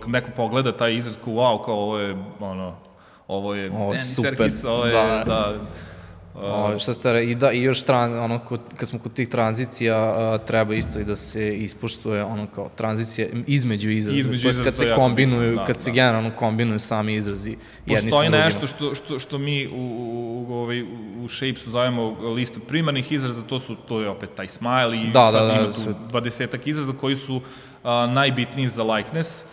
kad 0.00 0.10
neko 0.10 0.30
pogleda 0.36 0.72
taj 0.72 0.94
izraz 0.94 1.16
kao 1.24 1.32
wow, 1.32 1.64
kao 1.64 1.74
ovo 1.74 1.98
je 1.98 2.16
ono, 2.40 2.74
ovo 3.28 3.54
je 3.54 3.70
ovo, 3.70 3.98
super. 3.98 4.36
Serkis, 4.36 4.64
ovo 4.64 4.84
je, 4.84 4.92
da, 4.92 5.22
da 5.26 5.54
Uh, 6.34 6.78
šta 6.78 6.94
ste, 6.94 7.24
i, 7.24 7.34
da, 7.34 7.52
I 7.52 7.62
još 7.62 7.82
tran, 7.82 8.18
ono, 8.18 8.38
kod, 8.38 8.60
kad 8.76 8.88
smo 8.88 8.98
kod 8.98 9.12
tih 9.12 9.28
tranzicija, 9.28 10.10
uh, 10.10 10.46
treba 10.46 10.74
isto 10.74 10.98
i 10.98 11.04
da 11.04 11.16
se 11.16 11.56
ispoštuje 11.56 12.24
ono 12.24 12.46
kao 12.54 12.70
tranzicija 12.76 13.28
između 13.46 13.90
izraza. 13.90 14.18
Između 14.18 14.48
izraza, 14.48 14.70
kad 14.70 14.78
se 14.78 14.94
kombinuju, 14.96 15.56
da, 15.56 15.64
kad 15.64 15.76
da. 15.76 15.82
se 15.82 15.90
generalno 15.90 16.30
kombinuju 16.38 16.80
sami 16.80 17.14
izrazi 17.14 17.56
jedni 17.86 18.10
Postoji 18.10 18.30
nešto 18.30 18.66
što, 18.66 18.94
što, 18.94 19.18
što 19.18 19.38
mi 19.38 19.66
u, 19.66 19.70
u, 19.72 20.46
u, 20.48 20.54
ovaj, 20.54 20.82
u 21.24 21.28
Shapesu 21.28 21.70
zovemo 21.70 22.10
lista 22.34 22.60
primarnih 22.68 23.12
izraza, 23.12 23.42
to 23.42 23.60
su 23.60 23.76
to 23.88 24.00
je 24.00 24.08
opet 24.08 24.30
taj 24.36 24.48
smile 24.48 24.96
i 24.96 25.10
da, 25.10 25.30
sad 25.30 25.42
da, 25.42 25.46
da, 25.46 25.60
ima 25.60 25.72
tu 25.72 25.94
dvadesetak 26.08 26.66
izraza 26.66 26.92
koji 27.00 27.16
su 27.16 27.36
uh, 27.36 27.42
najbitniji 28.12 28.68
za 28.68 28.82
likeness. 28.82 29.44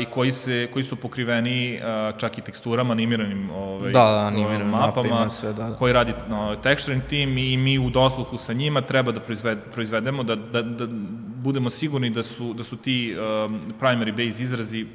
I 0.00 0.04
koji, 0.04 0.32
se, 0.32 0.68
koji 0.72 0.82
su 0.82 0.96
pokriveni 0.96 1.80
čak 2.18 2.38
i 2.38 2.40
teksturama, 2.40 2.92
animiranim 2.92 3.50
ovaj, 3.50 3.92
da, 3.92 4.04
da, 4.04 4.26
animiranim 4.26 4.68
mapama, 4.68 5.08
mapama 5.08 5.30
sve, 5.30 5.52
da, 5.52 5.68
da. 5.68 5.76
koji 5.76 5.92
radi 5.92 6.12
no, 6.28 6.56
texturing 6.62 7.02
team 7.10 7.38
i 7.38 7.56
mi 7.56 7.78
u 7.78 7.90
dosluhu 7.90 8.38
sa 8.38 8.52
njima 8.52 8.80
treba 8.80 9.12
da 9.12 9.20
proizved, 9.20 9.58
proizvedemo, 9.72 10.22
da, 10.22 10.36
da, 10.36 10.62
da 10.62 10.86
budemo 11.42 11.70
sigurni 11.70 12.10
da 12.10 12.22
su, 12.22 12.54
da 12.54 12.64
su 12.64 12.76
ti 12.76 13.16
um, 13.16 13.60
primary 13.80 14.10
base 14.10 14.42
izrazi 14.42 14.86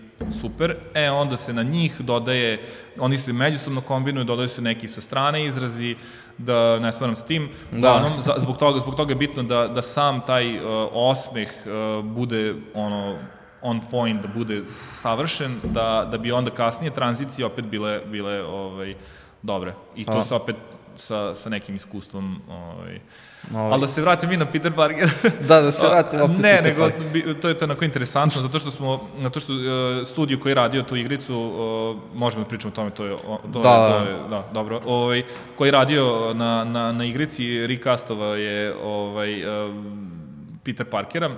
super, 0.42 0.76
e 0.94 1.10
onda 1.10 1.38
se 1.38 1.54
na 1.54 1.64
njih 1.64 2.02
dodaje, 2.02 2.62
oni 3.00 3.18
se 3.18 3.34
međusobno 3.34 3.82
kombinuju, 3.82 4.24
dodaju 4.24 4.48
se 4.48 4.62
neki 4.62 4.88
sa 4.88 5.02
strane 5.02 5.46
izrazi, 5.46 5.96
da 6.38 6.80
ne 6.80 6.92
sparam 6.92 7.16
s 7.16 7.24
tim. 7.24 7.50
Da. 7.72 7.94
Onom, 7.94 8.12
zbog, 8.38 8.58
toga, 8.58 8.80
zbog 8.80 8.96
toga 8.96 9.12
je 9.12 9.16
bitno 9.16 9.44
da, 9.44 9.68
da 9.68 9.82
sam 9.82 10.22
taj 10.26 10.58
uh, 10.58 10.90
osmeh 10.92 11.50
uh, 11.66 12.06
bude 12.06 12.56
ono 12.74 13.18
on 13.64 13.82
point, 13.92 14.22
da 14.22 14.28
bude 14.28 14.64
savršen, 14.70 15.60
da, 15.64 16.08
da 16.12 16.18
bi 16.18 16.32
onda 16.32 16.52
kasnije 16.52 16.94
tranzicije 16.94 17.46
opet 17.46 17.66
bile, 17.66 18.02
bile 18.06 18.44
ovaj, 18.44 18.96
dobre. 19.42 19.74
I 19.96 20.06
to 20.06 20.20
A. 20.20 20.24
se 20.24 20.36
opet 20.36 20.56
sa, 20.96 21.36
sa 21.36 21.50
nekim 21.50 21.76
iskustvom 21.76 22.42
ovaj, 22.50 23.00
Ovaj. 23.52 23.72
Ali 23.72 23.82
da 23.82 23.88
se 23.88 24.02
vratim 24.02 24.32
i 24.32 24.38
na 24.38 24.46
Peter 24.46 24.74
Parker. 24.76 25.10
da, 25.50 25.62
da 25.62 25.72
se 25.72 25.88
vratim 25.88 26.22
opet 26.22 26.38
Ne, 26.40 26.62
nego 26.62 26.90
to 27.42 27.50
je 27.50 27.58
to 27.58 27.66
onako 27.66 27.86
interesantno, 27.86 28.42
zato 28.42 28.60
što 28.60 28.72
smo, 28.72 29.08
zato 29.22 29.40
što 29.40 29.54
uh, 29.54 29.60
studiju 30.08 30.40
koji 30.40 30.52
je 30.52 30.56
radio 30.56 30.84
tu 30.84 30.96
igricu, 30.96 31.36
uh, 31.36 32.18
možemo 32.20 32.44
da 32.44 32.50
pričamo 32.50 32.72
o 32.72 32.76
tome, 32.76 32.90
to 32.90 33.06
je, 33.06 33.18
to, 33.54 33.60
da. 33.60 33.70
Je, 33.70 34.04
to 34.04 34.10
je, 34.10 34.30
da, 34.30 34.44
dobro, 34.54 34.82
ovaj, 34.86 35.24
koji 35.58 35.68
je 35.68 35.72
radio 35.72 36.34
na, 36.34 36.64
na, 36.64 36.92
na 36.92 37.06
igrici, 37.06 37.68
recastova 37.68 38.36
je 38.36 38.76
ovaj, 38.84 39.46
uh, 39.46 39.76
Peter 40.64 40.86
Parkera, 40.86 41.30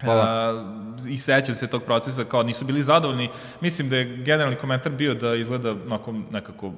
Hvala. 0.00 0.52
Uh, 0.52 1.08
I 1.08 1.16
sećam 1.16 1.54
se 1.54 1.66
tog 1.66 1.82
procesa, 1.82 2.24
kao 2.24 2.42
nisu 2.42 2.64
bili 2.64 2.82
zadovoljni. 2.82 3.30
Mislim 3.60 3.88
da 3.88 3.96
je 3.96 4.16
generalni 4.16 4.56
komentar 4.56 4.92
bio 4.92 5.14
da 5.14 5.34
izgleda 5.34 5.70
onako 5.70 6.14
nekako 6.30 6.72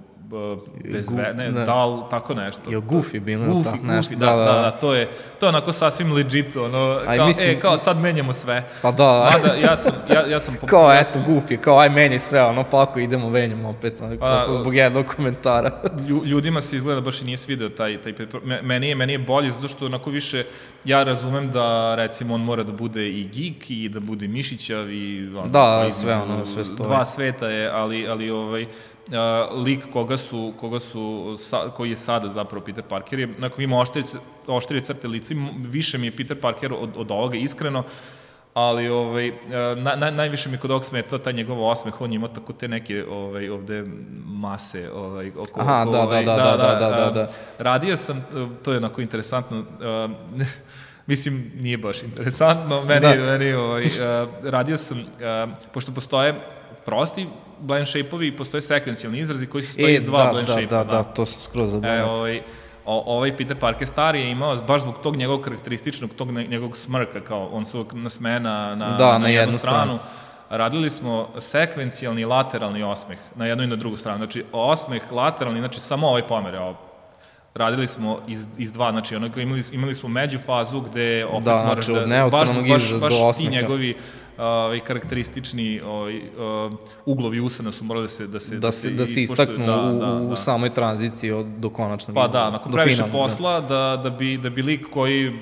bez 0.92 1.10
ve, 1.10 1.34
ne, 1.34 1.52
ne, 1.52 1.64
dal, 1.64 2.08
tako 2.10 2.34
nešto. 2.34 2.70
Jo, 2.70 2.80
Goofy 2.80 3.20
bilo 3.20 3.44
Goofy, 3.44 3.64
tako 3.64 3.86
nešto. 3.86 4.14
Da, 4.14 4.26
da, 4.26 4.36
da, 4.36 4.52
da, 4.52 4.70
to 4.70 4.94
je, 4.94 5.08
to 5.40 5.46
je 5.46 5.48
onako 5.48 5.72
sasvim 5.72 6.12
legit, 6.12 6.56
ono, 6.56 7.00
aj, 7.06 7.16
kao, 7.16 7.26
mislim, 7.26 7.50
e, 7.50 7.60
kao 7.60 7.78
sad 7.78 7.98
menjamo 7.98 8.32
sve. 8.32 8.68
Pa 8.82 8.90
da. 8.90 9.30
Mada, 9.32 9.54
ja 9.54 9.76
sam, 9.76 9.92
ja, 10.14 10.26
ja 10.26 10.40
sam... 10.40 10.56
kao, 10.66 10.92
ja 10.92 11.04
sam, 11.04 11.22
eto, 11.22 11.30
Goofy, 11.30 11.56
kao, 11.56 11.78
aj 11.78 11.88
meni 11.88 12.18
sve, 12.18 12.42
ono, 12.42 12.64
pa 12.64 12.82
ako 12.82 12.98
idemo, 12.98 13.30
menjamo 13.30 13.68
opet, 13.68 14.00
ono, 14.00 14.18
pa, 14.18 14.40
sam 14.40 14.54
zbog 14.54 14.76
jednog 14.76 15.06
komentara. 15.16 15.82
ljudima 16.30 16.60
se 16.60 16.76
izgleda 16.76 17.00
baš 17.00 17.22
i 17.22 17.24
nije 17.24 17.36
svideo 17.36 17.68
taj, 17.68 18.02
taj, 18.02 18.12
meni 18.62 18.88
je, 18.88 18.94
meni 18.94 19.12
je 19.12 19.18
bolje, 19.18 19.50
zato 19.50 19.68
što 19.68 19.86
onako 19.86 20.10
više, 20.10 20.44
ja 20.84 21.02
razumem 21.02 21.50
da, 21.50 21.94
recimo, 21.94 22.34
on 22.34 22.40
mora 22.40 22.62
da 22.62 22.72
bude 22.72 23.08
i 23.08 23.24
geek 23.24 23.70
i 23.70 23.88
da 23.88 24.00
bude 24.00 24.28
mišićav 24.28 24.92
i... 24.92 25.28
Ono, 25.36 25.48
da, 25.48 25.90
sve 25.90 26.14
ono, 26.14 26.46
sve 26.46 26.64
stoje. 26.64 26.88
Dva 26.88 27.04
sveta 27.04 27.48
je, 27.48 27.68
ali, 27.68 28.08
ali 28.08 28.30
ovaj, 28.30 28.62
uh, 28.62 29.64
lik 29.64 29.84
koga 29.92 30.16
su, 30.18 30.52
koga 30.60 30.78
su 30.78 31.34
sa, 31.38 31.70
koji 31.76 31.90
je 31.90 31.96
sada 31.96 32.28
zapravo 32.28 32.64
Peter 32.64 32.84
Parker 32.84 33.18
je, 33.18 33.28
nakon 33.38 33.64
ima 33.64 33.78
oštrije, 33.80 34.04
oštrije 34.46 34.80
crte 34.80 35.08
lice, 35.08 35.34
više 35.56 35.98
mi 35.98 36.06
je 36.06 36.16
Peter 36.16 36.40
Parker 36.40 36.72
od, 36.72 36.90
od 36.96 37.10
ovoga, 37.10 37.36
iskreno, 37.36 37.84
ali 38.54 38.88
ovaj, 38.88 39.32
na, 39.76 39.94
na, 39.94 40.10
najviše 40.10 40.48
mi 40.48 40.58
kod 40.58 40.70
ovog 40.70 40.84
smeta 40.84 41.18
taj 41.18 41.32
njegov 41.32 41.64
osmeh, 41.64 42.00
on 42.00 42.12
ima 42.12 42.28
tako 42.28 42.52
te 42.52 42.68
neke 42.68 43.04
ovaj, 43.10 43.48
ovde 43.48 43.84
mase 44.26 44.88
ovaj, 44.92 45.28
oko, 45.28 45.60
Aha, 45.60 45.82
oko, 45.82 45.92
da, 45.92 46.02
ovaj, 46.02 46.24
da, 46.24 46.36
da, 46.36 46.56
da, 46.56 46.56
da, 46.56 46.90
da, 46.90 46.90
da, 46.90 47.10
da. 47.10 47.28
Radio 47.58 47.96
sam, 47.96 48.26
to 48.62 48.72
je 48.72 48.78
onako 48.78 49.00
interesantno, 49.00 49.64
mislim, 51.06 51.52
nije 51.54 51.78
baš 51.78 52.02
interesantno, 52.02 52.84
meni, 52.84 53.00
da. 53.00 53.24
meni 53.24 53.52
ovaj, 53.52 53.90
radio 54.42 54.76
sam, 54.76 55.04
pošto 55.72 55.92
postoje 55.92 56.40
prosti 56.84 57.26
blend 57.60 57.86
shape-ovi, 57.86 58.36
postoje 58.36 58.62
sekvencijalni 58.62 59.18
izrazi 59.18 59.46
koji 59.46 59.62
se 59.62 59.72
stoji 59.72 59.94
e, 59.94 59.96
iz 59.96 60.02
dva 60.02 60.24
da, 60.24 60.32
blend 60.32 60.46
da, 60.46 60.52
shape-a. 60.52 60.84
Da, 60.84 60.84
da, 60.84 60.96
da, 60.96 61.02
to 61.02 61.26
sam 61.26 61.40
skroz 61.40 61.70
zaboravio. 61.70 62.02
E, 62.02 62.04
ovaj, 62.04 62.40
o, 62.84 63.16
ovaj 63.16 63.36
Peter 63.36 63.58
Parker 63.58 63.88
stari 63.88 64.20
je 64.20 64.30
imao, 64.30 64.56
baš 64.56 64.80
zbog 64.80 64.94
tog 65.02 65.16
njegovog 65.16 65.40
karakterističnog, 65.40 66.10
tog 66.16 66.32
njegovog 66.32 66.76
smrka, 66.76 67.20
kao 67.20 67.48
on 67.52 67.66
se 67.66 67.84
nasmeje 67.92 68.40
na, 68.40 68.74
na, 68.74 68.96
da, 68.96 69.12
na, 69.12 69.18
na 69.18 69.28
jednu 69.28 69.58
stranu. 69.58 69.98
stranu. 69.98 69.98
Radili 70.50 70.90
smo 70.90 71.28
sekvencijalni 71.38 72.24
lateralni 72.24 72.82
osmeh 72.82 73.18
na 73.34 73.46
jednu 73.46 73.64
i 73.64 73.66
na 73.66 73.76
drugu 73.76 73.96
stranu. 73.96 74.18
Znači, 74.18 74.44
osmeh 74.52 75.02
lateralni, 75.12 75.60
znači 75.60 75.80
samo 75.80 76.08
ovaj 76.08 76.22
pomer, 76.22 76.56
ovo, 76.56 76.76
radili 77.54 77.86
smo 77.86 78.20
iz, 78.28 78.46
iz 78.58 78.72
dva, 78.72 78.90
znači 78.90 79.16
onako 79.16 79.40
imali, 79.40 79.62
imali 79.72 79.94
smo 79.94 80.08
među 80.08 80.38
fazu 80.38 80.80
gde 80.80 81.26
opet 81.26 81.44
da, 81.44 81.64
moraš 81.66 81.84
znači, 81.84 82.08
da, 82.08 82.28
baš, 82.28 82.48
baš, 82.48 83.00
baš 83.00 83.12
do 83.12 83.32
ti 83.36 83.48
njegovi 83.48 83.96
ovaj 84.38 84.80
karakteristični 84.80 85.80
ovaj 85.80 86.18
uh, 86.18 86.72
uglovi 87.06 87.40
usana 87.40 87.72
su 87.72 87.84
morali 87.84 88.04
da 88.04 88.08
se 88.08 88.26
da 88.26 88.40
se 88.40 88.56
da 88.56 88.72
se 88.72 88.90
da 88.90 89.06
se 89.06 89.22
istaknu 89.22 89.66
da, 89.66 89.80
u, 89.80 89.98
da, 89.98 90.12
u 90.14 90.28
da. 90.28 90.36
samoj 90.36 90.70
tranziciji 90.70 91.30
od 91.30 91.46
do 91.46 91.70
konačnog 91.70 92.14
pa 92.14 92.28
da 92.28 92.50
nakon 92.50 92.72
previše 92.72 93.04
posla 93.12 93.60
da. 93.60 93.66
da 93.68 94.00
da 94.02 94.10
bi 94.10 94.36
da 94.36 94.50
bi 94.50 94.62
lik 94.62 94.86
koji 94.90 95.38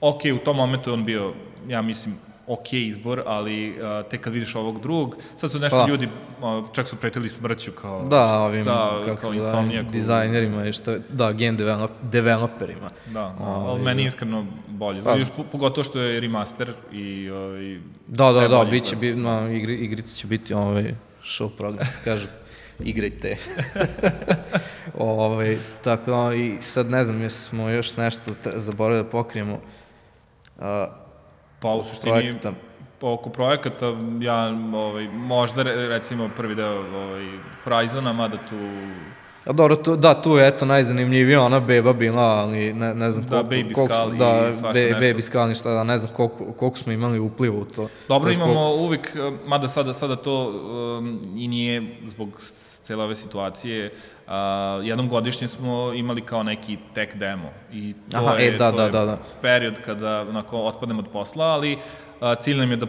ok, 0.00 0.20
u 0.34 0.44
tom 0.44 0.56
momentu 0.56 0.92
on 0.92 1.04
bio 1.04 1.32
ja 1.68 1.82
mislim 1.82 2.16
ok 2.52 2.72
izbor, 2.72 3.22
ali 3.26 3.70
uh, 3.70 4.08
tek 4.10 4.20
kad 4.20 4.32
vidiš 4.32 4.54
ovog 4.54 4.80
drugog, 4.80 5.16
sad 5.36 5.50
su 5.50 5.58
nešto 5.58 5.78
pa. 5.78 5.88
ljudi, 5.88 6.08
uh, 6.40 6.64
čak 6.72 6.88
su 6.88 6.96
pretili 6.96 7.28
smrću 7.28 7.72
kao, 7.72 8.02
da, 8.02 8.24
ovim, 8.24 8.64
za, 8.64 9.02
kako 9.04 9.20
kao 9.20 9.34
insomnijaku. 9.34 9.90
Dizajnerima 9.90 10.66
i 10.66 10.72
što, 10.72 10.98
da, 11.08 11.32
game 11.32 11.52
develop, 11.52 11.90
developerima. 12.02 12.90
Da, 13.06 13.12
da 13.12 13.44
ali 13.44 13.82
meni 13.82 14.04
iskreno 14.04 14.46
bolje. 14.68 15.02
Pa. 15.04 15.16
Još 15.16 15.28
pogotovo 15.52 15.84
što 15.84 16.00
je 16.00 16.20
remaster 16.20 16.72
i, 16.92 17.30
ovaj, 17.30 17.78
da, 18.06 18.32
da, 18.32 18.48
da, 18.48 18.64
biće, 18.64 18.96
bi, 18.96 19.14
na, 19.14 19.50
igri, 19.50 19.74
igrice 19.74 20.16
će 20.16 20.26
biti 20.26 20.54
ovaj, 20.54 20.94
show 21.22 21.48
program, 21.48 21.84
što 21.84 21.98
kažu 22.04 22.26
igrajte. 22.92 23.36
ovaj, 24.98 25.58
tako 25.84 26.10
da, 26.10 26.34
i 26.34 26.56
sad 26.60 26.90
ne 26.90 27.04
znam, 27.04 27.22
jesmo 27.22 27.68
još 27.68 27.96
nešto 27.96 28.32
zaboravili 28.56 29.04
da 29.04 29.10
pokrijemo. 29.10 29.58
Uh, 30.58 31.01
Pa 31.62 31.68
u 31.68 31.82
suštini 31.82 32.12
projekta. 32.12 32.52
oko 33.00 33.30
projekata 33.30 33.86
ja 34.20 34.46
ovaj, 34.74 35.08
možda 35.08 35.62
recimo 35.62 36.30
prvi 36.36 36.54
deo 36.54 36.78
ovaj, 36.78 37.26
Horizona, 37.64 38.12
mada 38.12 38.36
tu 38.36 38.56
A 39.46 39.52
dobro, 39.52 39.76
tu, 39.76 39.96
da, 39.96 40.22
tu 40.22 40.36
je 40.36 40.48
eto 40.48 40.66
najzanimljivije 40.66 41.38
ona 41.38 41.60
beba 41.60 41.92
bila, 41.92 42.22
ali 42.22 42.72
ne, 42.72 42.94
ne 42.94 43.10
znam 43.10 43.26
da, 43.26 43.42
koliko, 43.42 43.54
baby 43.54 43.74
koliko, 43.74 43.94
skal 43.94 44.10
da, 44.10 44.50
be, 44.72 44.96
baby 45.00 45.20
skal 45.20 45.48
ništa, 45.48 45.70
da, 45.70 45.84
ne 45.84 45.98
znam 45.98 46.12
koliko, 46.14 46.52
koliko 46.52 46.78
smo 46.78 46.92
imali 46.92 47.18
upliva 47.18 47.56
u 47.56 47.64
to. 47.64 47.88
Dobro, 48.08 48.32
to 48.32 48.36
imamo 48.36 48.54
koliko... 48.54 48.74
uvijek, 48.74 49.16
mada 49.46 49.68
sada, 49.68 49.92
sada 49.92 50.16
to 50.16 50.48
um, 50.98 51.20
i 51.36 51.48
nije 51.48 51.96
zbog 52.06 52.28
cele 52.82 53.04
ove 53.04 53.16
situacije, 53.16 53.92
uh, 54.32 54.86
jednom 54.86 55.08
godišnje 55.08 55.48
smo 55.48 55.92
imali 55.92 56.20
kao 56.20 56.42
neki 56.42 56.78
tech 56.94 57.16
demo 57.16 57.50
i 57.72 57.94
to 58.10 58.16
Aha, 58.18 58.34
je, 58.34 58.48
e, 58.48 58.56
da, 58.56 58.70
to 58.70 58.76
da, 58.76 58.84
je 58.84 58.90
da, 58.90 59.04
da. 59.04 59.18
period 59.42 59.74
kada 59.84 60.20
onako 60.20 60.58
otpademo 60.58 60.98
od 60.98 61.08
posla, 61.12 61.44
ali 61.44 61.74
uh, 61.74 62.34
cilj 62.40 62.56
nam 62.56 62.70
je 62.70 62.76
da 62.76 62.86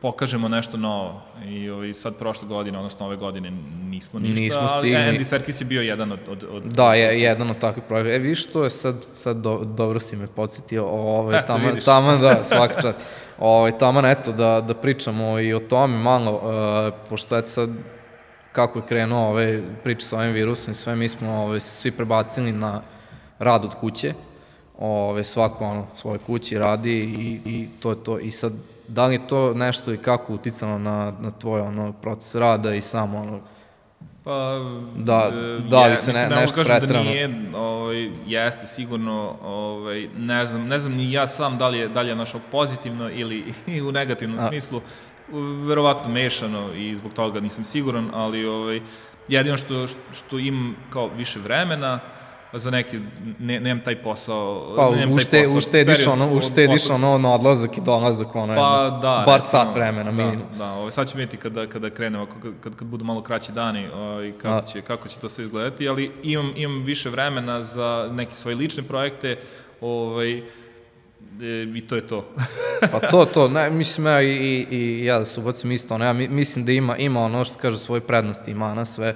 pokažemo 0.00 0.48
nešto 0.48 0.76
novo. 0.76 1.22
I 1.46 1.70
ovaj, 1.70 1.94
sad 1.94 2.16
prošle 2.16 2.48
godine, 2.48 2.78
odnosno 2.78 3.06
ove 3.06 3.16
godine, 3.16 3.50
nismo 3.90 4.20
ništa, 4.20 4.40
nismo 4.40 4.68
stigli. 4.68 4.96
ali 4.96 5.18
Andy 5.18 5.24
Serkis 5.24 5.60
je 5.60 5.64
bio 5.64 5.82
jedan 5.82 6.12
od... 6.12 6.18
od, 6.28 6.44
od 6.50 6.62
da, 6.62 6.94
je 6.94 7.20
jedan 7.20 7.50
od 7.50 7.58
takvih 7.58 7.84
projekata. 7.88 8.14
E, 8.14 8.18
viš 8.18 8.48
što 8.48 8.64
je 8.64 8.70
sad, 8.70 8.96
sad 9.14 9.36
do, 9.36 9.64
dobro 9.64 10.00
si 10.00 10.16
me 10.16 10.26
podsjetio, 10.26 10.86
ovaj, 10.86 11.46
tamo, 11.46 11.68
tamo, 11.84 12.16
da, 12.16 12.44
svaka 12.54 12.82
čast. 12.82 12.98
Ovaj, 13.38 13.78
tamo, 13.78 14.08
eto, 14.08 14.32
da, 14.32 14.60
da 14.60 14.74
pričamo 14.74 15.40
i 15.40 15.54
o 15.54 15.60
tome 15.60 15.96
malo, 15.98 16.32
uh, 16.32 17.08
pošto 17.08 17.38
eto 17.38 17.48
sad 17.48 17.70
kako 18.58 18.78
je 18.78 18.86
krenuo 18.86 19.28
ove 19.28 19.62
priče 19.84 20.06
sa 20.06 20.18
ovim 20.18 20.32
virusom 20.32 20.72
i 20.72 20.74
sve, 20.74 20.96
mi 20.96 21.08
smo 21.08 21.30
ove, 21.30 21.60
svi 21.60 21.90
prebacili 21.90 22.52
na 22.52 22.82
rad 23.38 23.64
od 23.64 23.74
kuće, 23.74 24.14
ove, 24.78 25.24
svako 25.24 25.64
ono, 25.64 25.86
svoje 25.94 26.18
kući 26.18 26.58
radi 26.58 26.98
i, 26.98 27.50
i 27.50 27.68
to 27.80 27.90
je 27.90 28.04
to. 28.04 28.18
I 28.18 28.30
sad, 28.30 28.52
da 28.88 29.06
li 29.06 29.14
je 29.14 29.28
to 29.28 29.54
nešto 29.54 29.92
i 29.92 29.96
kako 29.96 30.34
uticano 30.34 30.78
na, 30.78 31.12
na 31.20 31.30
tvoj 31.30 31.60
ono, 31.60 31.92
proces 31.92 32.34
rada 32.34 32.74
i 32.74 32.80
samo 32.80 33.18
ono, 33.18 33.40
Pa, 34.24 34.58
da, 34.96 35.30
da 35.68 35.86
li 35.86 35.96
se 35.96 36.12
ne, 36.12 36.28
ne 36.28 36.36
nešto 36.36 36.64
pretrano? 36.64 37.04
Da 37.04 37.10
nije, 37.10 37.50
ovaj, 37.54 38.10
jeste 38.26 38.66
sigurno, 38.66 39.36
ovaj, 39.42 40.08
ne 40.18 40.46
znam, 40.46 40.64
ne 40.66 40.78
znam 40.78 40.92
ni 40.92 41.12
ja 41.12 41.26
sam 41.26 41.58
da 41.58 41.68
li 41.68 41.78
je, 41.78 41.88
da 41.88 42.02
li 42.02 42.08
je 42.08 42.14
našo 42.14 42.40
pozitivno 42.50 43.10
ili 43.10 43.54
i 43.66 43.80
u 43.88 43.92
negativnom 43.92 44.38
A. 44.38 44.48
smislu, 44.48 44.80
verovatno 45.66 46.10
mešano 46.10 46.74
i 46.74 46.96
zbog 46.96 47.12
toga 47.12 47.40
nisam 47.40 47.64
siguran, 47.64 48.10
ali 48.14 48.46
ovaj, 48.46 48.80
jedino 49.28 49.56
što, 49.56 49.86
što 50.12 50.38
imam 50.38 50.76
kao 50.90 51.08
više 51.08 51.38
vremena, 51.40 52.00
za 52.52 52.70
neki, 52.70 52.98
ne, 53.38 53.60
nemam 53.60 53.84
taj 53.84 54.02
posao, 54.02 54.74
pa, 54.76 54.90
nemam 54.90 55.12
ušte, 55.12 55.30
taj 55.30 55.42
posao. 55.42 55.58
Uštediš 55.58 56.06
ono, 56.06 56.32
uštediš 56.32 56.90
ono 56.90 57.18
na 57.18 57.34
odlazak 57.34 57.78
i 57.78 57.80
dolazak, 57.80 58.36
ono, 58.36 58.54
pa, 58.54 58.84
jedno, 58.84 58.98
da, 58.98 59.22
bar 59.26 59.34
recimo, 59.34 59.50
sat 59.50 59.74
vremena 59.74 60.04
da, 60.04 60.10
minimum. 60.10 60.46
Da, 60.52 60.58
da 60.58 60.72
ovaj, 60.72 60.90
sad 60.90 61.08
ćemo 61.08 61.18
vidjeti 61.18 61.36
kada, 61.36 61.66
kada 61.66 61.90
krenemo, 61.90 62.26
kad, 62.26 62.52
kad, 62.60 62.74
kad 62.76 62.88
budu 62.88 63.04
malo 63.04 63.22
kraći 63.22 63.52
dani, 63.52 63.88
ovaj, 63.88 64.32
kako, 64.32 64.60
da. 64.60 64.66
će, 64.66 64.80
kako 64.80 65.08
će 65.08 65.18
to 65.18 65.28
sve 65.28 65.44
izgledati, 65.44 65.88
ali 65.88 66.12
imam, 66.22 66.52
imam 66.56 66.82
više 66.82 67.10
vremena 67.10 67.62
za 67.62 68.08
neke 68.12 68.34
svoje 68.34 68.56
lične 68.56 68.82
projekte, 68.82 69.38
ovaj, 69.80 70.42
i 71.76 71.86
to 71.88 71.96
je 71.96 72.06
to. 72.06 72.24
pa 72.92 73.00
to, 73.00 73.24
to, 73.24 73.48
ne, 73.48 73.70
mislim 73.70 74.06
ja 74.06 74.22
i, 74.22 74.26
i, 74.26 74.66
i 74.70 75.04
ja 75.04 75.18
da 75.18 75.24
se 75.24 75.40
ubacim 75.40 75.72
isto, 75.72 75.94
ono, 75.94 76.04
ja 76.04 76.12
mislim 76.12 76.64
da 76.64 76.72
ima, 76.72 76.96
ima 76.96 77.20
ono 77.20 77.44
što 77.44 77.58
kaže 77.58 77.78
svoje 77.78 78.00
prednosti, 78.00 78.50
ima 78.50 78.74
na 78.74 78.84
sve, 78.84 79.14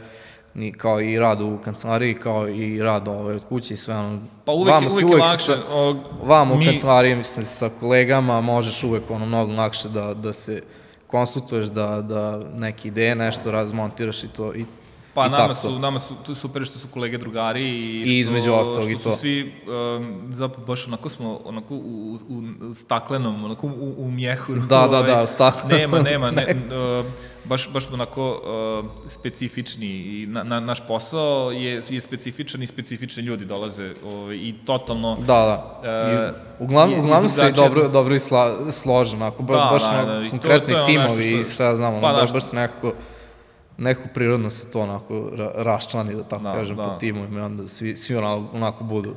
ni, 0.55 0.73
kao 0.73 1.01
i 1.01 1.19
rad 1.19 1.41
u 1.41 1.59
kancelariji, 1.65 2.15
kao 2.15 2.49
i 2.49 2.83
rad 2.83 3.09
ovaj, 3.09 3.35
od 3.35 3.45
kuće 3.45 3.75
i 3.75 3.77
sve 3.77 3.97
ono. 3.97 4.21
Pa 4.45 4.53
uvek, 4.53 4.75
vamo 4.75 4.89
uvek, 4.91 5.05
uvek 5.05 5.25
je 5.25 5.31
lakše. 5.31 5.45
Sa, 5.45 5.59
o, 5.71 5.97
vam 6.23 6.53
u 6.53 6.57
mi... 6.57 6.67
kancelariji, 6.67 7.17
mislim, 7.17 7.47
sa 7.47 7.71
kolegama 7.81 8.41
možeš 8.41 8.83
uvek 8.83 9.11
ono 9.11 9.27
mnogo 9.27 9.53
lakše 9.53 9.89
da, 9.89 10.15
da 10.15 10.33
se 10.33 10.63
konsultuješ, 11.07 11.67
da, 11.67 12.03
da 12.03 12.41
neke 12.55 12.89
ideje, 12.89 13.15
nešto 13.15 13.51
razmontiraš 13.51 14.25
i 14.25 14.29
to, 14.29 14.55
i 14.55 14.65
Pa 15.15 15.29
nama 15.29 15.55
su, 15.55 15.79
nama 15.79 15.99
su 15.99 16.15
tu 16.27 16.35
super 16.35 16.65
što 16.65 16.79
su 16.79 16.89
kolege 16.89 17.19
drugari 17.19 17.69
i, 17.69 18.01
što, 18.01 18.11
I 18.11 18.19
između 18.19 18.53
ostalog 18.53 18.91
i 18.91 18.95
to. 18.95 19.01
Što 19.01 19.11
su 19.11 19.19
svi, 19.19 19.55
um, 19.99 20.29
zapravo 20.31 20.67
baš 20.67 20.87
onako 20.87 21.09
smo 21.09 21.41
onako 21.45 21.75
u, 21.75 22.19
u, 22.29 22.43
u 22.69 22.75
staklenom, 22.75 23.45
onako 23.45 23.67
u, 23.67 23.95
u 23.99 24.11
mjehuru. 24.11 24.61
Da, 24.73 24.89
da, 24.91 24.99
ovaj, 24.99 25.11
da, 25.11 25.27
staklenom. 25.27 25.79
Nema, 25.79 25.99
nema, 25.99 26.31
ne, 26.41 26.57
uh, 27.01 27.07
baš, 27.45 27.73
baš 27.73 27.91
onako 27.93 28.31
uh, 28.31 28.91
specifični 29.09 29.87
i 29.87 30.27
na, 30.27 30.43
na, 30.43 30.61
naš 30.61 30.87
posao 30.87 31.51
je, 31.51 31.83
je 31.89 32.01
specifičan 32.01 32.63
i 32.63 32.67
specifični 32.67 33.23
ljudi 33.23 33.45
dolaze 33.45 33.95
ovaj, 34.07 34.37
i 34.37 34.55
totalno... 34.67 35.17
Da, 35.17 35.27
da. 35.27 35.81
Uh, 35.81 36.33
I, 36.61 36.65
uglavnom, 36.65 37.01
uglavnom 37.01 37.29
se 37.29 37.53
dobro, 37.53 37.89
dobro 37.89 38.15
i 38.15 38.19
sla, 38.19 38.73
složen, 38.73 39.23
ako 39.23 39.43
ba, 39.43 39.55
da, 39.55 39.69
baš 39.73 39.83
da, 39.83 40.21
da, 40.21 40.31
konkretni 40.31 40.73
to, 40.73 40.81
to 40.81 40.85
timovi 40.85 41.23
što, 41.23 41.41
i 41.41 41.45
sve 41.45 41.67
ja 41.67 41.77
znamo, 41.77 42.01
pa, 42.01 42.13
baš, 42.13 42.33
baš 42.33 42.45
se 42.45 42.57
nekako 42.57 42.93
neko 43.83 44.03
prirodno 44.15 44.51
se 44.51 44.71
to 44.71 44.81
onako 44.81 45.31
ra, 45.37 45.53
raščlani, 45.57 46.15
da 46.15 46.23
tako 46.23 46.43
da, 46.43 46.53
kažem, 46.53 46.77
da. 46.77 46.83
po 46.83 46.91
timu 46.99 47.27
i 47.35 47.39
onda 47.39 47.69
svi, 47.69 47.97
svi 47.97 48.17
onako, 48.17 48.57
onako 48.57 48.85
budu 48.85 49.15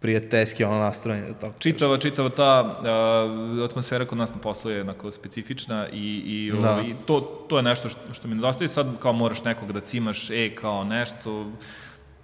prijateljski 0.00 0.64
ono 0.64 0.78
nastrojen. 0.78 1.34
Tako 1.40 1.54
čitava, 1.58 1.98
čitava 1.98 2.28
ta 2.28 2.76
uh, 2.78 3.64
atmosfera 3.64 4.04
kod 4.04 4.18
nas 4.18 4.34
na 4.34 4.40
poslu 4.40 4.70
je 4.70 4.80
onako 4.80 5.10
specifična 5.10 5.88
i, 5.92 6.22
i, 6.26 6.52
da. 6.60 6.70
ovaj, 6.70 6.94
to, 7.06 7.20
to 7.20 7.56
je 7.56 7.62
nešto 7.62 7.88
što, 7.88 8.14
što 8.14 8.28
mi 8.28 8.34
nedostaje. 8.34 8.68
Sad 8.68 8.86
kao 9.02 9.12
moraš 9.12 9.44
nekog 9.44 9.72
da 9.72 9.80
cimaš, 9.80 10.30
e, 10.30 10.54
kao 10.54 10.84
nešto, 10.84 11.46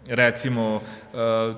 recimo 0.07 0.77
uh, 0.77 0.81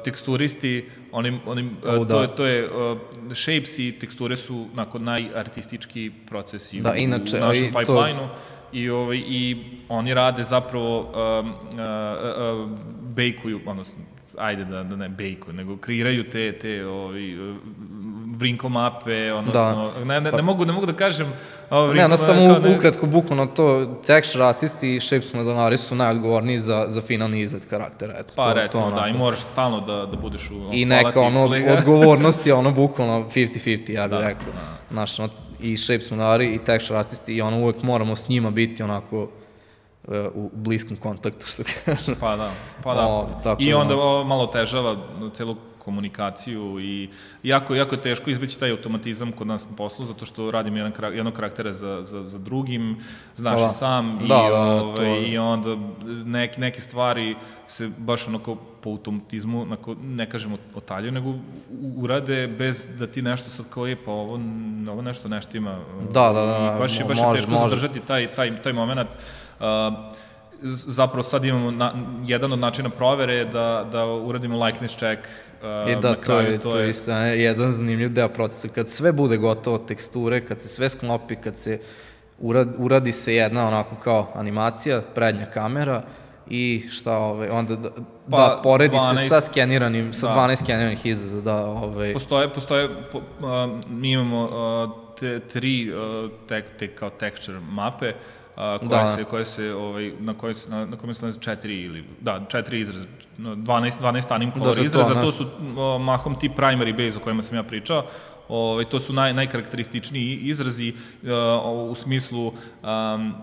teksturisti, 0.05 0.91
oni, 1.17 1.41
oni, 1.47 1.63
uh, 1.63 2.07
da. 2.07 2.15
to, 2.15 2.23
je, 2.23 2.37
to 2.37 2.47
je, 2.47 2.71
uh, 2.71 2.99
shapes 3.33 3.79
i 3.79 3.93
teksture 4.01 4.37
su 4.37 4.67
nakon 4.75 5.05
najartistički 5.05 6.11
procesi 6.27 6.81
da, 6.81 6.91
u, 6.93 6.97
inače, 6.97 7.37
u 7.37 7.41
našem 7.41 7.67
pipeline-u. 7.67 8.29
I, 8.73 8.91
ovaj, 8.91 9.17
I 9.17 9.57
oni 9.89 10.15
rade 10.15 10.43
zapravo, 10.43 11.01
um, 11.01 11.49
uh, 11.49 11.55
uh, 11.55 12.61
uh, 12.61 12.71
bejkuju, 13.15 13.61
odnosno, 13.67 14.05
ajde 14.39 14.65
da, 14.65 14.83
da 14.83 14.97
ne 14.97 15.09
bejkuju, 15.09 15.55
nego 15.55 15.77
kreiraju 15.77 16.31
te, 16.31 16.53
te 16.59 16.87
ovaj, 16.87 17.35
wrinkle 18.39 18.69
mape, 18.69 19.33
odnosno, 19.33 19.93
da. 19.99 20.05
ne, 20.05 20.21
ne, 20.21 20.33
ne, 20.33 20.43
mogu, 20.43 20.65
ne 20.65 20.73
mogu 20.73 20.87
da 20.87 20.93
kažem... 20.93 21.29
Ovaj, 21.71 21.97
ne, 21.97 22.09
no, 22.09 22.17
samo 22.17 22.59
ne... 22.59 22.77
ukratko, 22.77 23.07
bukvalno 23.07 23.47
to, 23.47 23.87
texture 24.07 24.45
artisti 24.45 24.97
i 24.97 25.01
shapes 25.01 25.35
modelari 25.35 25.77
su 25.77 25.95
najodgovorniji 25.95 26.59
za, 26.59 26.85
za 26.89 27.01
finalni 27.01 27.41
izgled 27.41 27.67
karaktera, 27.67 28.15
eto. 28.19 28.33
Pa, 28.37 28.45
to, 28.45 28.55
recimo, 28.55 28.91
to, 28.91 28.97
da, 28.97 29.07
i 29.07 29.13
moraš 29.13 29.39
stalno 29.39 29.81
da, 29.81 30.07
da 30.07 30.17
budeš 30.17 30.51
u... 30.51 30.71
I 30.73 30.85
neka, 30.85 31.21
ono, 31.21 31.51
odgovornost 31.79 32.47
je 32.47 32.55
ono, 32.55 32.73
bukvalno 32.73 33.29
50-50, 33.35 33.93
ja 33.93 34.09
bih 34.09 34.19
da, 34.19 34.21
rekao. 34.21 34.53
Da. 34.53 34.77
Znaš, 34.91 35.19
ono, 35.19 35.29
i 35.61 35.77
shapes 35.77 36.11
modelari 36.11 36.55
i 36.55 36.59
texture 36.59 36.99
artisti 36.99 37.35
i 37.35 37.43
ono, 37.43 37.59
uvek 37.59 37.83
moramo 37.83 38.17
s 38.17 38.29
njima 38.29 38.51
biti 38.51 38.83
onako 38.83 39.29
u 40.35 40.51
bliskom 40.53 40.97
kontaktu, 40.97 41.47
što 41.47 41.63
kaže. 41.85 42.15
Pa 42.21 42.37
da, 42.37 42.51
pa 42.83 42.95
da. 42.95 43.07
O, 43.07 43.29
tako 43.43 43.63
I 43.63 43.75
onda 43.75 43.97
o, 43.97 44.25
malo 44.25 44.47
težava 44.47 44.97
celu 45.35 45.57
komunikaciju 45.87 46.81
i 46.81 47.09
jako, 47.43 47.75
jako 47.75 47.95
je 47.95 48.03
teško 48.03 48.31
izbeći 48.31 48.59
taj 48.59 48.71
automatizam 48.71 49.33
kod 49.33 49.47
nas 49.47 49.69
na 49.71 49.77
poslu, 49.77 50.05
zato 50.05 50.27
što 50.27 50.51
radim 50.51 50.77
jedan, 50.77 50.93
jednog 51.15 51.35
karaktera 51.35 51.73
za, 51.73 52.03
za, 52.03 52.23
za 52.23 52.39
drugim, 52.39 52.97
znaš 53.37 53.61
da. 53.61 53.67
i 53.67 53.71
sam, 53.71 54.19
da, 54.19 54.25
i, 54.25 54.29
da, 54.29 54.83
ove, 54.83 54.97
to... 54.97 55.05
i 55.05 55.39
onda 55.39 55.77
neke, 56.25 56.61
neke 56.61 56.81
stvari 56.81 57.37
se 57.67 57.91
baš 57.99 58.29
onako 58.29 58.57
po 58.83 58.91
automatizmu, 58.91 59.63
onako, 59.63 59.95
ne 60.03 60.27
kažem 60.31 60.59
otaljaju, 60.75 61.13
nego 61.13 61.35
urade 61.97 62.47
bez 62.47 62.89
da 62.99 63.07
ti 63.07 63.23
nešto 63.23 63.51
sad 63.51 63.67
kao 63.71 63.87
je, 63.87 63.97
pa 64.05 64.11
ovo, 64.11 64.41
ovo 64.91 65.03
nešto 65.03 65.29
nešto 65.29 65.57
ima. 65.57 65.79
Da, 66.13 66.33
da, 66.33 66.47
da. 66.47 66.75
I 66.77 66.79
baš 66.79 66.99
je, 66.99 67.05
baš 67.05 67.19
može, 67.19 67.31
je 67.31 67.35
teško 67.35 67.51
može. 67.51 67.63
zadržati 67.63 68.01
taj, 68.01 68.27
taj, 68.27 68.63
taj 68.63 68.73
moment. 68.73 69.09
Uh, 69.61 69.67
zapravo 70.63 71.23
sad 71.23 71.45
imamo 71.45 71.71
na, 71.71 71.93
jedan 72.27 72.53
od 72.53 72.59
načina 72.59 72.91
provere 72.91 73.45
da, 73.45 73.89
da 73.93 74.07
uradimo 74.07 74.65
likeness 74.65 74.97
check 74.97 75.23
uh, 75.85 75.91
I 75.91 76.01
da. 76.01 76.15
To 76.15 76.41
je, 76.41 76.59
to, 76.59 76.79
je 76.79 76.91
isto 76.91 77.13
jedan 77.13 77.73
zanimljiv 77.73 78.13
deo 78.13 78.29
procesa. 78.29 78.69
Kad 78.69 78.89
sve 78.89 79.13
bude 79.13 79.37
gotovo, 79.37 79.79
teksture, 79.79 80.47
kad 80.47 80.61
se 80.61 80.69
sve 80.69 80.89
sklopi, 80.89 81.37
kad 81.37 81.57
se 81.57 81.81
uradi, 82.39 82.71
uradi 82.79 83.13
se 83.13 83.35
jedna 83.35 83.69
onako 83.69 83.97
kao 83.97 84.33
animacija, 84.35 85.03
prednja 85.15 85.47
kamera, 85.47 86.03
i 86.51 86.83
šta 86.91 87.19
ovaj 87.19 87.49
onda 87.49 87.77
da, 87.77 87.91
pa, 88.31 88.37
da 88.37 88.61
poredi 88.63 88.97
12, 88.97 89.17
se 89.17 89.29
sa 89.29 89.41
skeniranim 89.41 90.13
sa 90.13 90.27
da. 90.27 90.35
12 90.35 90.57
skeniranih 90.57 91.07
izraza 91.07 91.41
da 91.41 91.67
ovaj 91.67 92.13
postoje 92.13 92.53
postoje 92.53 92.89
po, 93.13 93.19
uh, 93.19 93.25
mi 93.89 94.13
imamo 94.13 94.45
uh, 94.45 95.06
te, 95.19 95.41
tri 95.41 95.93
uh, 95.93 96.31
tek, 96.49 96.77
tek 96.79 96.99
kao 96.99 97.11
texture 97.11 97.61
mape 97.71 98.13
a, 98.57 98.79
koje 98.79 98.89
da. 98.89 99.07
se, 99.07 99.25
koje 99.25 99.45
se, 99.45 99.75
ovaj, 99.75 100.13
na 100.21 100.35
koje 100.35 100.55
se, 100.55 100.71
na, 100.71 100.87
na 100.87 100.97
kome 100.97 101.15
se 101.15 101.23
nalazi 101.23 101.41
četiri 101.41 101.83
ili, 101.83 102.05
da, 102.21 102.41
četiri 102.49 102.81
izraza, 102.81 103.05
12, 103.39 104.01
12 104.01 104.35
anim 104.35 104.53
color 104.53 104.77
da, 104.77 104.83
izraza, 104.83 105.15
to, 105.15 105.21
to 105.21 105.33
su 105.33 105.47
o, 105.77 105.99
mahom 105.99 106.39
ti 106.39 106.49
primary 106.49 107.05
base 107.05 107.19
o 107.19 107.21
kojima 107.21 107.43
sam 107.43 107.57
ja 107.57 107.63
pričao, 107.63 108.07
ovaj, 108.49 108.85
to 108.85 109.01
su 109.01 109.13
naj, 109.13 109.35
najkarakterističniji 109.35 110.37
izrazi 110.37 110.95
o, 111.63 111.89
u 111.91 111.95
smislu 111.95 112.47
um, 112.47 113.35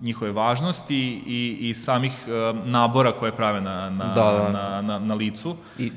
njihove 0.00 0.32
važnosti 0.32 1.22
i, 1.26 1.58
i 1.60 1.74
samih 1.74 2.12
um, 2.26 2.62
nabora 2.64 3.12
koje 3.12 3.36
prave 3.36 3.60
na, 3.60 3.90
na, 3.90 4.04
da, 4.04 4.22
da. 4.22 4.52
na, 4.52 4.82
na, 4.82 4.98
na 4.98 5.14
licu. 5.14 5.56
I 5.78 5.92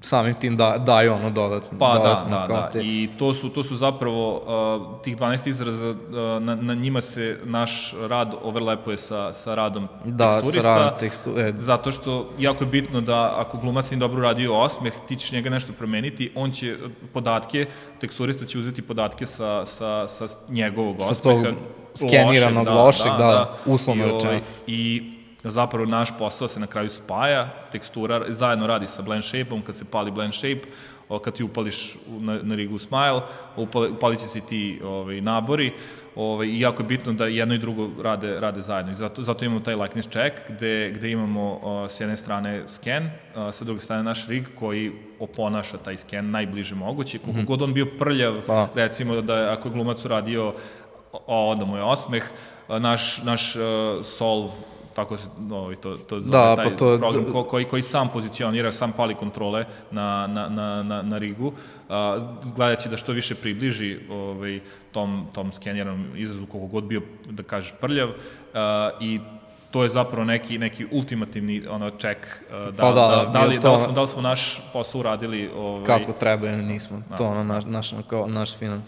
samim 0.00 0.34
tim 0.34 0.56
da, 0.56 0.78
daju 0.78 1.12
ono 1.12 1.30
dodatno. 1.30 1.78
Pa 1.78 1.92
da, 1.92 1.98
dodatno, 1.98 2.30
da, 2.30 2.46
da, 2.46 2.70
da. 2.74 2.80
I 2.80 3.08
to 3.18 3.34
su, 3.34 3.48
to 3.48 3.62
su 3.62 3.76
zapravo 3.76 4.36
uh, 4.36 5.02
tih 5.02 5.16
12 5.16 5.48
izraza, 5.48 5.88
uh, 5.88 5.96
na, 6.42 6.54
na 6.54 6.74
njima 6.74 7.00
se 7.00 7.38
naš 7.44 7.94
rad 8.08 8.34
overlepuje 8.42 8.96
sa, 8.96 9.32
sa 9.32 9.54
radom 9.54 9.88
da, 10.04 10.34
teksturista. 10.34 10.68
Da, 10.68 10.74
sa 10.74 10.78
radom 10.78 10.98
tekstu, 10.98 11.38
e. 11.38 11.52
Zato 11.56 11.92
što 11.92 12.28
jako 12.38 12.64
je 12.64 12.68
bitno 12.70 13.00
da 13.00 13.34
ako 13.36 13.58
glumac 13.58 13.90
nije 13.90 13.98
dobro 13.98 14.22
radio 14.22 14.60
osmeh, 14.60 14.92
ti 15.08 15.16
ćeš 15.16 15.32
njega 15.32 15.50
nešto 15.50 15.72
promeniti, 15.72 16.32
on 16.34 16.50
će 16.50 16.76
podatke, 17.12 17.66
teksturista 18.00 18.46
će 18.46 18.58
uzeti 18.58 18.82
podatke 18.82 19.26
sa, 19.26 19.66
sa, 19.66 20.08
sa 20.08 20.26
njegovog 20.48 20.96
osmeha. 21.00 21.14
Sa 21.14 21.22
tog 21.22 21.46
skeniranog 21.94 22.66
lošeg, 22.66 22.76
da, 22.76 22.82
lošeg, 22.82 23.12
da, 23.12 23.18
da, 23.18 23.32
da 23.32 23.72
uslovno 23.72 24.04
rečeno. 24.04 24.32
Ovaj, 24.32 25.17
I 25.48 25.50
zapravo 25.50 25.86
naš 25.86 26.18
posao 26.18 26.48
se 26.48 26.60
na 26.60 26.66
kraju 26.66 26.90
spaja, 26.90 27.48
tekstura 27.72 28.24
zajedno 28.28 28.66
radi 28.66 28.86
sa 28.86 29.02
blend 29.02 29.24
shape-om, 29.24 29.62
kad 29.62 29.76
se 29.76 29.84
pali 29.84 30.10
blend 30.10 30.34
shape, 30.34 30.68
kad 31.24 31.34
ti 31.34 31.44
upališ 31.44 31.96
na, 32.08 32.38
na 32.42 32.54
rigu 32.54 32.78
Smile, 32.78 33.20
upali, 33.56 33.90
upalit 33.90 34.20
će 34.20 34.26
se 34.26 34.40
ti 34.40 34.80
ovaj, 34.84 35.20
nabori, 35.20 35.72
ovaj, 36.16 36.46
i 36.46 36.60
jako 36.60 36.82
je 36.82 36.86
bitno 36.86 37.12
da 37.12 37.26
jedno 37.26 37.54
i 37.54 37.58
drugo 37.58 37.90
rade, 38.02 38.40
rade 38.40 38.60
zajedno. 38.60 38.92
I 38.92 38.94
zato, 38.94 39.22
zato 39.22 39.44
imamo 39.44 39.60
taj 39.60 39.74
likeness 39.74 40.08
check, 40.08 40.36
gde, 40.48 40.92
gde 40.94 41.10
imamo 41.10 41.52
uh, 41.52 41.90
s 41.90 42.00
jedne 42.00 42.16
strane 42.16 42.62
scan, 42.66 43.04
uh, 43.04 43.54
sa 43.54 43.64
druge 43.64 43.80
strane 43.80 44.02
naš 44.02 44.28
rig 44.28 44.48
koji 44.58 44.92
oponaša 45.18 45.78
taj 45.78 45.96
scan 45.96 46.30
najbliže 46.30 46.74
moguće. 46.74 47.18
Koliko 47.18 47.38
mm 47.38 47.42
-hmm. 47.42 47.46
god 47.46 47.62
on 47.62 47.74
bio 47.74 47.86
prljav, 47.98 48.34
pa. 48.46 48.68
recimo 48.74 49.20
da 49.20 49.52
ako 49.52 49.68
je 49.68 49.72
glumac 49.72 50.04
uradio 50.04 50.52
o, 51.26 51.54
da 51.54 51.64
mu 51.64 51.76
je 51.76 51.82
osmeh, 51.82 52.24
naš, 52.68 53.22
naš 53.22 53.56
uh, 53.56 53.62
solve 54.04 54.50
tako 54.98 55.16
se 55.16 55.28
ovaj, 55.50 55.76
to, 55.76 55.96
to 55.96 56.20
zove, 56.20 56.30
da, 56.30 56.56
taj 56.56 56.70
pa 56.70 56.76
to, 56.76 56.98
program 56.98 57.32
ko, 57.32 57.44
koji, 57.44 57.64
koji 57.64 57.82
sam 57.82 58.08
pozicionira, 58.08 58.72
sam 58.72 58.92
pali 58.92 59.14
kontrole 59.14 59.64
na, 59.90 60.26
na, 60.26 60.48
na, 60.48 60.82
na, 60.82 61.02
na 61.02 61.18
rigu, 61.18 61.52
a, 61.88 62.18
gledaći 62.56 62.88
da 62.88 62.96
što 62.96 63.12
više 63.12 63.34
približi 63.34 63.98
ovaj, 64.10 64.60
tom, 64.92 65.26
tom 65.32 65.52
skeniranom 65.52 66.06
izrazu 66.16 66.46
koliko 66.46 66.66
god 66.66 66.84
bio, 66.84 67.02
da 67.30 67.42
kažeš, 67.42 67.74
prljav 67.80 68.10
a, 68.54 68.90
i 69.00 69.20
to 69.70 69.82
je 69.82 69.88
zapravo 69.88 70.24
neki 70.24 70.58
neki 70.58 70.86
ultimativni 70.90 71.62
ono 71.70 71.90
ček 71.90 72.42
da, 72.50 72.82
pa 72.82 72.92
da, 72.92 72.92
da, 72.92 73.30
da, 73.32 73.44
li, 73.44 73.60
to, 73.60 73.68
da, 73.68 73.72
li 73.72 73.78
smo, 73.78 73.92
da 73.92 74.00
li 74.00 74.06
smo 74.06 74.22
naš 74.22 74.62
posao 74.72 74.98
uradili 75.00 75.50
ovaj, 75.56 75.84
kako 75.86 76.12
treba 76.12 76.48
ili 76.48 76.62
nismo. 76.62 77.02
Da. 77.10 77.16
To 77.16 77.24
ono 77.24 77.44
naš, 77.44 77.64
naš, 77.64 77.90
kao, 78.08 78.26
naš 78.26 78.56
final. 78.56 78.78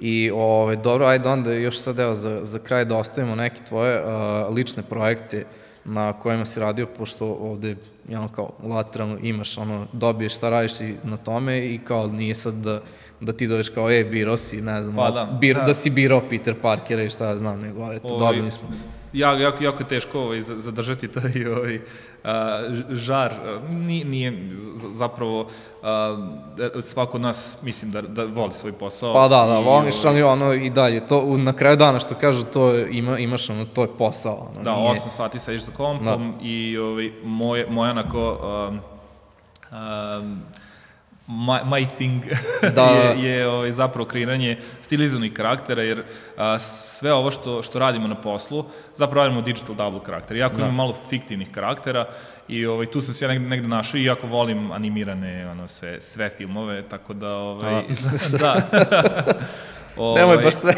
I 0.00 0.30
ovaj, 0.34 0.76
dobro, 0.76 1.06
ajde 1.06 1.28
onda 1.28 1.52
još 1.52 1.78
sad 1.78 1.98
evo 1.98 2.14
za, 2.14 2.44
za 2.44 2.58
kraj 2.58 2.84
da 2.84 2.96
ostavimo 2.96 3.34
neke 3.34 3.62
tvoje 3.64 4.04
uh, 4.04 4.54
lične 4.54 4.82
projekte 4.82 5.44
na 5.84 6.12
kojima 6.12 6.44
si 6.44 6.60
radio, 6.60 6.86
pošto 6.98 7.26
ovde 7.26 7.76
ono 8.08 8.28
kao 8.28 8.50
lateralno 8.62 9.18
imaš, 9.22 9.58
ono, 9.58 9.86
dobiješ 9.92 10.36
šta 10.36 10.50
radiš 10.50 10.80
i 10.80 10.94
na 11.04 11.16
tome 11.16 11.58
i 11.58 11.78
kao 11.78 12.06
nije 12.06 12.34
sad 12.34 12.54
da, 12.54 12.80
da 13.20 13.32
ti 13.32 13.46
dođeš 13.46 13.68
kao, 13.68 13.90
e, 13.90 14.04
biro 14.04 14.36
si, 14.36 14.62
ne 14.62 14.82
znam, 14.82 14.96
pa, 14.96 15.10
da, 15.10 15.38
bir, 15.40 15.56
da. 15.56 15.62
da 15.62 15.74
si 15.74 15.90
biro 15.90 16.22
Peter 16.30 16.54
Parkera 16.62 17.02
i 17.02 17.10
šta 17.10 17.38
znam, 17.38 17.60
nego, 17.60 17.92
eto, 17.92 18.18
dobili 18.18 18.50
smo 18.50 18.68
jako, 19.12 19.40
jako, 19.40 19.64
jako 19.64 19.82
je 19.82 19.88
teško 19.88 20.20
ovaj, 20.20 20.40
zadržati 20.40 21.08
taj 21.08 21.46
ovaj, 21.46 21.80
a, 22.24 22.62
žar. 22.90 23.32
Nije, 23.70 24.04
nije 24.04 24.50
zapravo 24.92 25.48
a, 25.82 26.16
svako 26.80 27.16
od 27.16 27.20
nas 27.20 27.58
mislim 27.62 27.90
da, 27.90 28.02
da 28.02 28.24
voli 28.24 28.52
svoj 28.52 28.72
posao. 28.72 29.14
Pa 29.14 29.28
da, 29.28 29.46
da, 29.46 29.58
voliš, 29.58 30.04
ovaj, 30.04 30.22
ali 30.22 30.22
ono 30.22 30.52
i 30.52 30.70
dalje, 30.70 31.06
to, 31.06 31.36
na 31.36 31.52
kraju 31.52 31.76
dana 31.76 31.98
što 31.98 32.14
kažu, 32.14 32.44
to 32.44 32.78
ima, 32.78 33.18
imaš 33.18 33.50
ono, 33.50 33.64
to 33.64 33.82
je 33.82 33.88
posao. 33.98 34.50
Ono, 34.52 34.64
da, 34.64 34.76
nije... 34.76 34.90
8 34.90 35.08
sati 35.08 35.38
sediš 35.38 35.62
za 35.62 35.72
kompom 35.72 36.32
da. 36.32 36.44
i 36.44 36.78
ovaj, 36.78 37.12
moje, 37.24 37.66
moje 37.70 37.90
onako 37.90 38.38
um, 38.68 38.80
um, 39.72 40.42
my, 41.30 41.58
my 41.64 41.86
thing 41.96 42.24
da. 42.74 42.84
je, 42.84 43.30
je 43.30 43.48
ovaj, 43.48 43.72
zapravo 43.72 44.08
kreiranje 44.08 44.58
stilizovanih 44.82 45.32
karaktera, 45.32 45.82
jer 45.82 46.02
a, 46.36 46.58
sve 46.58 47.12
ovo 47.12 47.30
što, 47.30 47.62
što 47.62 47.78
radimo 47.78 48.08
na 48.08 48.14
poslu, 48.14 48.64
zapravo 48.96 49.24
radimo 49.24 49.42
digital 49.42 49.74
double 49.74 50.00
karakter. 50.04 50.36
Jako 50.36 50.56
da. 50.56 50.62
imam 50.62 50.74
malo 50.74 50.96
fiktivnih 51.08 51.48
karaktera 51.50 52.06
i 52.48 52.66
ovaj, 52.66 52.86
tu 52.86 53.00
sam 53.00 53.14
se 53.14 53.24
ja 53.24 53.28
negde, 53.28 53.48
negde 53.48 53.68
našao 53.68 53.98
i 53.98 54.04
jako 54.04 54.26
volim 54.26 54.72
animirane 54.72 55.50
ono, 55.50 55.68
sve, 55.68 56.00
sve 56.00 56.30
filmove, 56.30 56.82
tako 56.82 57.14
da... 57.14 57.34
Ovaj, 57.34 57.82
da. 58.40 58.56
ovaj, 59.96 60.20
Nemoj 60.22 60.36
baš 60.36 60.54
sve 60.54 60.74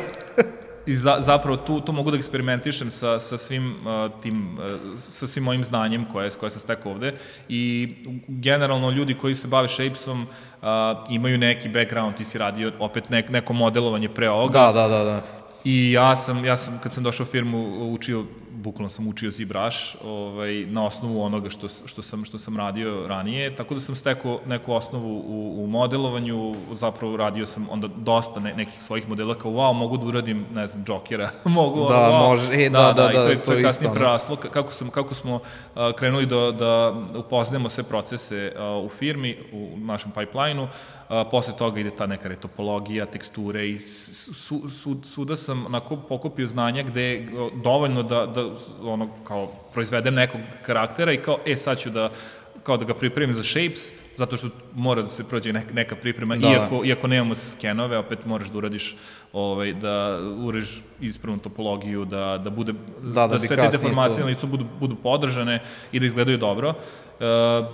i 0.87 0.95
za, 0.95 1.17
zapravo 1.21 1.57
tu, 1.57 1.81
tu 1.81 1.93
mogu 1.93 2.11
da 2.11 2.17
eksperimentišem 2.17 2.91
sa, 2.91 3.21
sa 3.21 3.39
svim 3.39 3.75
uh, 3.87 4.21
tim, 4.23 4.59
uh, 4.59 4.99
sa 4.99 5.27
svim 5.27 5.45
mojim 5.45 5.65
znanjem 5.65 6.05
koje, 6.13 6.31
koje 6.31 6.51
sam 6.51 6.61
stekao 6.61 6.93
ovde 6.93 7.15
i 7.49 7.95
generalno 8.29 8.91
ljudi 8.91 9.15
koji 9.15 9.35
se 9.35 9.49
bave 9.49 9.69
shapesom 9.69 10.23
uh, 10.23 10.69
imaju 11.11 11.39
neki 11.39 11.69
background, 11.69 12.17
ti 12.17 12.25
si 12.25 12.39
radio 12.39 12.73
opet 12.79 13.11
nek, 13.11 13.29
neko 13.29 13.53
modelovanje 13.53 14.09
pre 14.09 14.31
ovoga. 14.31 14.59
Da, 14.59 14.73
da, 14.73 14.89
da, 14.89 15.05
da. 15.05 15.23
I 15.65 15.93
ja 15.93 16.17
sam, 16.17 16.45
ja 16.45 16.57
sam, 16.57 16.79
kad 16.83 16.93
sam 16.93 17.05
došao 17.05 17.25
u 17.25 17.31
firmu, 17.31 17.93
učio 17.93 18.25
bukvalno 18.63 18.91
sam 18.91 19.09
učio 19.09 19.31
ZBrush 19.31 19.97
ovaj, 20.05 20.67
na 20.67 20.87
osnovu 20.87 21.23
onoga 21.23 21.51
što, 21.51 21.69
što, 21.85 22.03
sam, 22.03 22.25
što 22.25 22.39
sam 22.39 22.57
radio 22.57 23.07
ranije, 23.07 23.57
tako 23.57 23.75
da 23.75 23.81
sam 23.81 23.97
stekao 23.97 24.41
neku 24.47 24.73
osnovu 24.73 25.19
u, 25.19 25.65
u 25.65 25.67
modelovanju, 25.67 26.55
zapravo 26.73 27.17
radio 27.17 27.47
sam 27.47 27.67
onda 27.71 27.89
dosta 27.97 28.41
ne, 28.41 28.55
nekih 28.55 28.83
svojih 28.83 29.09
modela 29.09 29.35
kao 29.35 29.51
wow, 29.51 29.73
mogu 29.73 29.97
da 29.97 30.07
uradim, 30.07 30.47
ne 30.55 30.67
znam, 30.67 30.85
Jokera, 30.89 31.31
mogu 31.45 31.89
da, 31.89 31.95
wow, 31.95 32.29
može, 32.29 32.53
e, 32.53 32.71
da, 32.71 32.79
da, 32.79 32.93
da, 32.93 33.03
da, 33.03 33.13
da, 33.13 33.25
to 33.25 33.31
je, 33.31 33.43
to 33.43 33.53
je 33.53 33.63
kasnije 33.63 33.95
preraslo, 33.95 34.37
kako, 34.37 34.73
sam, 34.73 34.91
kako 34.91 35.15
smo 35.15 35.35
uh, 35.35 35.41
krenuli 35.97 36.27
da, 36.27 36.53
da 36.53 36.95
upoznajemo 37.19 37.69
sve 37.69 37.85
procese 37.85 38.53
uh, 38.57 38.85
u 38.85 38.89
firmi, 38.89 39.39
u 39.53 39.77
našem 39.77 40.11
pipeline-u, 40.11 40.69
a, 41.13 41.25
posle 41.25 41.57
toga 41.57 41.81
ide 41.81 41.91
ta 41.91 42.07
neka 42.07 42.29
retopologija, 42.29 43.07
teksture 43.07 43.69
i 43.69 43.79
su, 43.79 44.69
su, 44.69 44.97
suda 45.05 45.37
sam 45.37 45.67
onako 45.67 45.97
pokupio 45.97 46.47
znanja 46.47 46.83
gde 46.83 47.03
je 47.03 47.29
dovoljno 47.65 48.03
da, 48.03 48.27
da 48.27 48.51
ono, 48.83 49.09
kao 49.25 49.51
proizvedem 49.73 50.15
nekog 50.15 50.41
karaktera 50.67 51.13
i 51.13 51.17
kao, 51.17 51.39
e, 51.47 51.57
sad 51.57 51.79
ću 51.79 51.91
da, 51.91 52.11
kao 52.63 52.77
da 52.77 52.85
ga 52.85 52.95
pripremim 52.95 53.35
za 53.35 53.43
shapes, 53.43 53.93
zato 54.17 54.37
što 54.37 54.49
mora 54.75 55.03
da 55.03 55.09
se 55.09 55.25
prođe 55.25 55.53
neka, 55.53 55.97
priprema, 55.97 56.37
da. 56.37 56.49
iako, 56.49 56.85
iako 56.85 57.07
nemamo 57.07 57.35
skenove, 57.35 57.99
opet 57.99 58.27
moraš 58.27 58.49
da 58.49 58.59
uradiš, 58.59 58.97
ovaj, 59.33 59.73
da 59.73 60.19
ureš 60.45 60.83
ispravnu 61.01 61.41
topologiju, 61.41 62.05
da, 62.05 62.39
da 62.45 62.51
bude, 62.51 62.73
da, 63.03 63.27
da, 63.27 63.27
da 63.27 63.39
sve 63.39 63.57
te 63.57 63.69
deformacije 63.69 64.21
na 64.21 64.27
licu 64.27 64.47
budu, 64.47 64.65
budu 64.81 64.97
podržane 64.97 65.61
i 65.93 66.01
da 66.01 66.07
izgledaju 66.07 66.39
dobro. 66.39 66.69
Uh, 66.69 67.67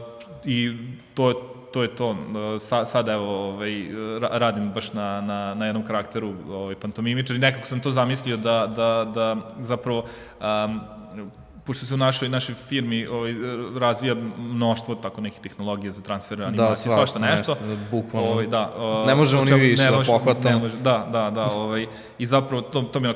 I 0.45 0.76
to, 1.14 1.55
to 1.72 1.82
je 1.82 1.96
to. 1.96 2.16
Sa, 2.58 2.84
sad 2.84 3.08
evo 3.08 3.48
ovaj, 3.48 3.84
radim 4.30 4.70
baš 4.72 4.92
na, 4.92 5.20
na, 5.20 5.54
na 5.54 5.66
jednom 5.66 5.86
karakteru 5.86 6.34
ovaj, 6.50 6.74
pantomimičar 6.74 7.36
i 7.36 7.38
nekako 7.38 7.66
sam 7.66 7.80
to 7.80 7.90
zamislio 7.90 8.36
da, 8.36 8.66
da, 8.76 9.10
da 9.14 9.36
zapravo 9.60 10.04
um, 10.40 10.80
pošto 11.68 11.86
se 11.86 11.94
u 11.94 11.96
našoj, 11.96 12.28
našoj 12.28 12.54
firmi 12.54 13.06
ovaj, 13.06 13.34
razvija 13.78 14.14
mnoštvo 14.38 14.94
tako 14.94 15.20
nekih 15.20 15.40
tehnologija 15.40 15.92
za 15.92 16.02
transfer 16.02 16.38
da, 16.38 16.46
animacije, 16.46 16.90
da, 16.90 16.96
svašta 16.96 17.18
nešto. 17.18 17.52
nešto 17.52 17.76
bukvalno. 17.90 18.30
Ovaj, 18.30 18.46
da, 18.46 18.72
ne 19.06 19.14
možemo 19.14 19.44
ni 19.44 19.54
više 19.54 19.82
ne 19.82 19.90
da 19.90 20.02
pohvatamo. 20.06 20.54
Ne 20.54 20.62
može, 20.62 20.76
da, 20.76 21.08
da, 21.12 21.30
da. 21.30 21.44
Ovaj, 21.44 21.86
I 22.18 22.26
zapravo 22.26 22.62
to, 22.62 22.82
to 22.82 23.00
mi 23.00 23.08
je 23.08 23.14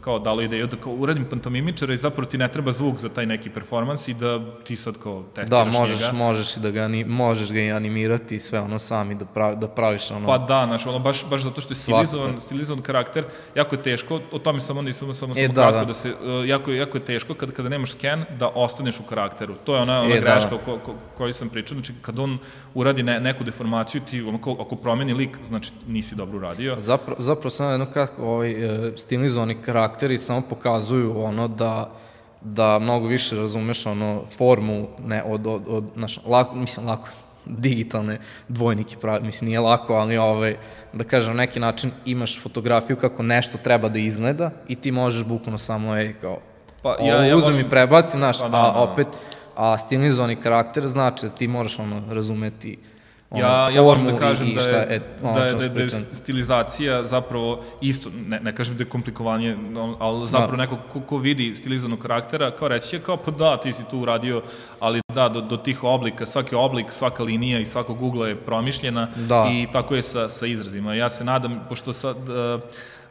kao 0.00 0.18
dalo 0.18 0.42
ideju 0.42 0.66
da 0.66 0.76
kao 0.76 0.92
uradim 0.92 1.24
pantomimičara 1.24 1.94
i 1.94 1.96
zapravo 1.96 2.30
ti 2.30 2.38
ne 2.38 2.48
treba 2.48 2.72
zvuk 2.72 2.98
za 2.98 3.08
taj 3.08 3.26
neki 3.26 3.50
performans 3.50 4.08
i 4.08 4.14
da 4.14 4.40
ti 4.64 4.76
sad 4.76 4.98
kao 5.02 5.22
testiraš 5.34 5.64
Da, 5.64 5.78
možeš, 5.78 6.00
njega. 6.00 6.12
možeš, 6.12 6.54
da 6.54 6.70
ga, 6.70 6.88
možeš 7.06 7.52
ga 7.52 7.60
i 7.60 7.72
animirati 7.72 8.34
i 8.34 8.38
sve 8.38 8.60
ono 8.60 8.78
sami 8.78 9.14
da, 9.14 9.24
pravi, 9.24 9.56
da 9.56 9.68
praviš 9.68 10.10
ono... 10.10 10.26
Pa 10.26 10.38
da, 10.38 10.64
znaš, 10.66 10.86
ono, 10.86 10.98
baš, 10.98 11.24
baš 11.30 11.42
zato 11.42 11.60
što 11.60 11.72
je 11.72 11.76
stilizovan, 11.76 12.40
stilizovan 12.40 12.82
karakter, 12.82 13.24
jako 13.54 13.74
je 13.74 13.82
teško, 13.82 14.20
o 14.32 14.38
tome 14.38 14.60
samo 14.60 14.82
nisam 14.82 15.14
samo, 15.14 15.34
samo 15.34 15.44
e, 15.44 15.48
da, 15.48 15.62
kratko, 15.62 15.78
da. 15.78 15.84
da 15.84 15.94
se, 15.94 16.10
uh, 16.10 16.48
jako, 16.48 16.72
jako 16.72 16.96
je 16.98 17.04
teško 17.04 17.34
kad, 17.34 17.52
kada 17.52 17.68
nema 17.68 17.83
nemaš 17.84 17.92
scan, 17.92 18.24
da 18.38 18.48
ostaneš 18.48 19.00
u 19.00 19.02
karakteru. 19.02 19.54
To 19.64 19.74
je 19.76 19.82
ona, 19.82 20.00
ona 20.00 20.14
e, 20.14 20.20
da. 20.20 20.30
greška 20.30 20.50
da. 20.50 20.58
ko, 20.58 20.78
ko, 20.78 20.94
koju 21.16 21.32
sam 21.32 21.48
pričao. 21.48 21.74
Znači, 21.74 21.92
kad 22.02 22.18
on 22.18 22.38
uradi 22.74 23.02
ne, 23.02 23.20
neku 23.20 23.44
deformaciju, 23.44 24.00
ti 24.00 24.24
ako, 24.34 24.56
ako 24.60 24.76
promeni 24.76 25.14
lik, 25.14 25.38
znači 25.48 25.72
nisi 25.86 26.14
dobro 26.14 26.38
uradio. 26.38 26.76
Zapra, 26.78 27.14
zapravo 27.18 27.50
samo 27.50 27.70
jedno 27.70 27.86
kratko, 27.86 28.22
ovaj, 28.22 28.50
e, 28.50 28.92
stilizovani 28.96 29.54
karakteri 29.62 30.18
samo 30.18 30.42
pokazuju 30.48 31.24
ono 31.24 31.48
da 31.48 31.90
da 32.46 32.78
mnogo 32.78 33.06
više 33.08 33.36
razumeš 33.36 33.86
ono 33.86 34.24
formu 34.36 34.88
ne 35.06 35.22
od 35.22 35.46
od 35.46 35.62
od 35.68 35.84
naš 35.94 36.18
lako 36.26 36.56
mislim 36.56 36.86
lako 36.86 37.08
digitalne 37.64 38.18
dvojnike 38.48 38.96
pravi 39.00 39.24
mislim 39.24 39.48
nije 39.48 39.60
lako 39.60 39.94
ali 39.94 40.16
ovaj 40.16 40.56
da 40.92 41.04
kažem 41.04 41.36
na 41.36 41.42
neki 41.42 41.60
način 41.60 41.90
imaš 42.04 42.40
fotografiju 42.42 42.96
kako 42.96 43.22
nešto 43.22 43.58
treba 43.58 43.88
da 43.88 43.98
izgleda 43.98 44.50
i 44.68 44.74
ti 44.74 44.92
možeš 44.92 45.24
bukvalno 45.24 45.58
samo 45.58 45.96
je 45.96 46.12
kao 46.12 46.38
Pa, 46.84 46.96
ja, 47.00 47.24
ja 47.24 47.36
uzem 47.36 47.52
volim... 47.52 47.66
i 47.66 47.70
prebacim, 47.70 48.20
znaš, 48.20 48.38
pa, 48.38 48.48
da, 48.48 48.58
a 48.58 48.72
da, 48.72 48.78
opet, 48.78 49.08
a 49.56 49.78
stilizovani 49.78 50.36
karakter 50.36 50.88
znači 50.88 51.26
da 51.26 51.32
ti 51.32 51.48
moraš 51.48 51.78
ono 51.78 52.02
razumeti 52.10 52.78
ono, 53.30 53.42
ja, 53.42 53.70
ja 53.70 53.82
moram 53.82 54.04
da 54.04 54.16
kažem 54.16 54.54
da, 54.54 54.60
je, 54.60 54.92
je, 54.92 55.00
ono 55.22 55.34
da, 55.34 55.44
je, 55.44 55.52
da, 55.52 55.68
da 55.68 55.82
je 55.82 55.88
stilizacija 56.12 57.04
zapravo 57.04 57.64
isto, 57.80 58.10
ne, 58.26 58.40
ne 58.40 58.54
kažem 58.56 58.76
da 58.76 58.82
je 58.82 58.88
komplikovanje, 58.88 59.56
ali 59.98 60.28
zapravo 60.28 60.56
da. 60.56 60.62
neko 60.62 60.78
ko, 60.92 61.00
ko 61.00 61.18
vidi 61.18 61.56
stilizovanog 61.56 61.98
karaktera, 61.98 62.50
kao 62.50 62.68
reći 62.68 62.88
će 62.88 63.00
kao 63.00 63.16
pa 63.16 63.30
da, 63.30 63.56
ti 63.56 63.72
si 63.72 63.82
tu 63.90 64.00
uradio, 64.00 64.42
ali 64.80 65.00
da, 65.14 65.28
do, 65.28 65.40
do 65.40 65.56
tih 65.56 65.84
oblika, 65.84 66.26
svaki 66.26 66.54
oblik, 66.54 66.92
svaka 66.92 67.22
linija 67.22 67.60
i 67.60 67.66
svakog 67.66 68.02
ugla 68.02 68.28
je 68.28 68.36
promišljena 68.36 69.08
da. 69.16 69.48
i 69.50 69.66
tako 69.72 69.94
je 69.94 70.02
sa, 70.02 70.28
sa 70.28 70.46
izrazima. 70.46 70.94
Ja 70.94 71.08
se 71.08 71.24
nadam, 71.24 71.66
pošto 71.68 71.92
sad... 71.92 72.16
Uh, 72.28 72.60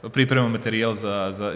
pripremam 0.10 0.51
materijal 0.51 0.93
za, 0.93 1.32
za 1.32 1.54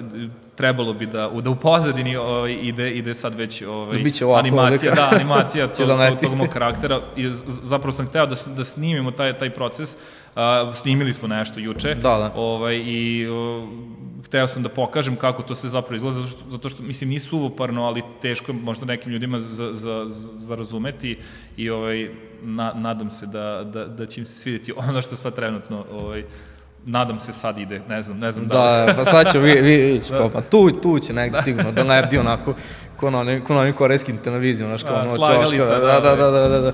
trebalo 0.55 0.93
bi 0.93 1.05
da, 1.05 1.31
da 1.41 1.49
u 1.49 1.55
pozadini 1.55 2.15
ovaj, 2.15 2.57
ide, 2.61 2.91
ide 2.91 3.13
sad 3.13 3.35
već 3.35 3.61
ovaj, 3.61 4.03
ovako, 4.21 4.39
animacija, 4.39 4.95
da, 4.95 5.09
animacija 5.15 5.67
to, 5.73 5.85
to, 5.85 6.17
tog 6.21 6.35
mog 6.35 6.47
karaktera. 6.47 7.01
I 7.15 7.29
zapravo 7.47 7.91
sam 7.91 8.07
hteo 8.07 8.25
da, 8.25 8.35
da 8.55 8.63
snimimo 8.63 9.11
taj, 9.11 9.37
taj 9.37 9.49
proces. 9.49 9.95
Uh, 10.35 10.75
snimili 10.75 11.13
smo 11.13 11.27
nešto 11.27 11.59
juče. 11.59 11.95
Da, 11.95 12.01
da. 12.17 12.31
Ovaj, 12.35 12.75
I 12.75 13.27
uh, 13.29 13.69
hteo 14.25 14.47
sam 14.47 14.63
da 14.63 14.69
pokažem 14.69 15.15
kako 15.15 15.43
to 15.43 15.55
se 15.55 15.69
zapravo 15.69 15.95
izgleda, 15.95 16.15
zato 16.15 16.27
što, 16.27 16.49
zato 16.49 16.69
što 16.69 16.83
mislim, 16.83 17.09
nisu 17.09 17.29
suvoparno, 17.29 17.85
ali 17.85 18.03
teško 18.21 18.51
je 18.51 18.57
možda 18.57 18.85
nekim 18.85 19.11
ljudima 19.11 19.39
za, 19.39 19.73
za, 19.73 20.05
za 20.35 20.55
razumeti 20.55 21.17
i 21.57 21.69
ovaj, 21.69 22.09
na, 22.41 22.73
nadam 22.75 23.11
se 23.11 23.25
da, 23.25 23.63
da, 23.73 23.85
da 23.85 24.05
će 24.05 24.21
im 24.21 24.25
se 24.25 24.35
svidjeti 24.35 24.73
ono 24.89 25.01
što 25.01 25.15
sad 25.15 25.35
trenutno 25.35 25.85
ovaj, 25.91 26.23
nadam 26.87 27.19
se 27.19 27.33
sad 27.33 27.57
ide, 27.57 27.81
ne 27.89 28.03
znam, 28.03 28.19
ne 28.19 28.31
znam 28.31 28.47
da. 28.47 28.85
Da, 28.87 28.93
pa 28.95 29.05
sad 29.05 29.31
ću 29.31 29.39
vi, 29.39 29.51
vi, 29.51 29.77
vi 29.77 30.01
da. 30.09 30.29
pa 30.33 30.41
tu, 30.41 30.71
tu 30.71 30.99
će 30.99 31.13
negde 31.13 31.37
da. 31.37 31.41
sigurno 31.41 31.71
da 31.71 31.83
lebdi 31.83 32.17
onako, 32.17 32.53
ko 32.97 33.09
na 33.09 33.19
onim, 33.19 33.45
ko 33.45 33.53
na 33.53 33.59
onim 33.59 33.73
korejskim 33.73 34.17
televizijama, 34.17 34.77
znaš, 34.77 34.83
kao 34.83 34.99
ono 34.99 35.45
čoška, 35.45 35.65
da, 35.65 35.79
da, 35.79 35.99
da, 35.99 36.15
da, 36.15 36.31
da, 36.31 36.47
da, 36.47 36.59
da. 36.59 36.71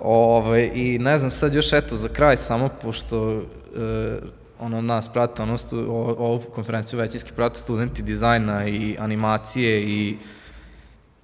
Ove, 0.00 0.70
I 0.74 0.98
ne 0.98 1.18
znam, 1.18 1.30
sad 1.30 1.54
još 1.54 1.72
eto, 1.72 1.96
za 1.96 2.08
kraj 2.08 2.36
samo, 2.36 2.68
pošto 2.82 3.32
e, 3.32 4.18
ono 4.60 4.82
nas 4.82 5.08
prate, 5.08 5.42
ono 5.42 5.56
stu, 5.56 5.78
o, 5.78 6.14
ovu 6.18 6.42
konferenciju 6.54 6.98
većinski 6.98 7.32
prate 7.36 7.60
studenti 7.60 8.02
dizajna 8.02 8.68
i 8.68 8.96
animacije 8.98 9.82
i 9.82 10.16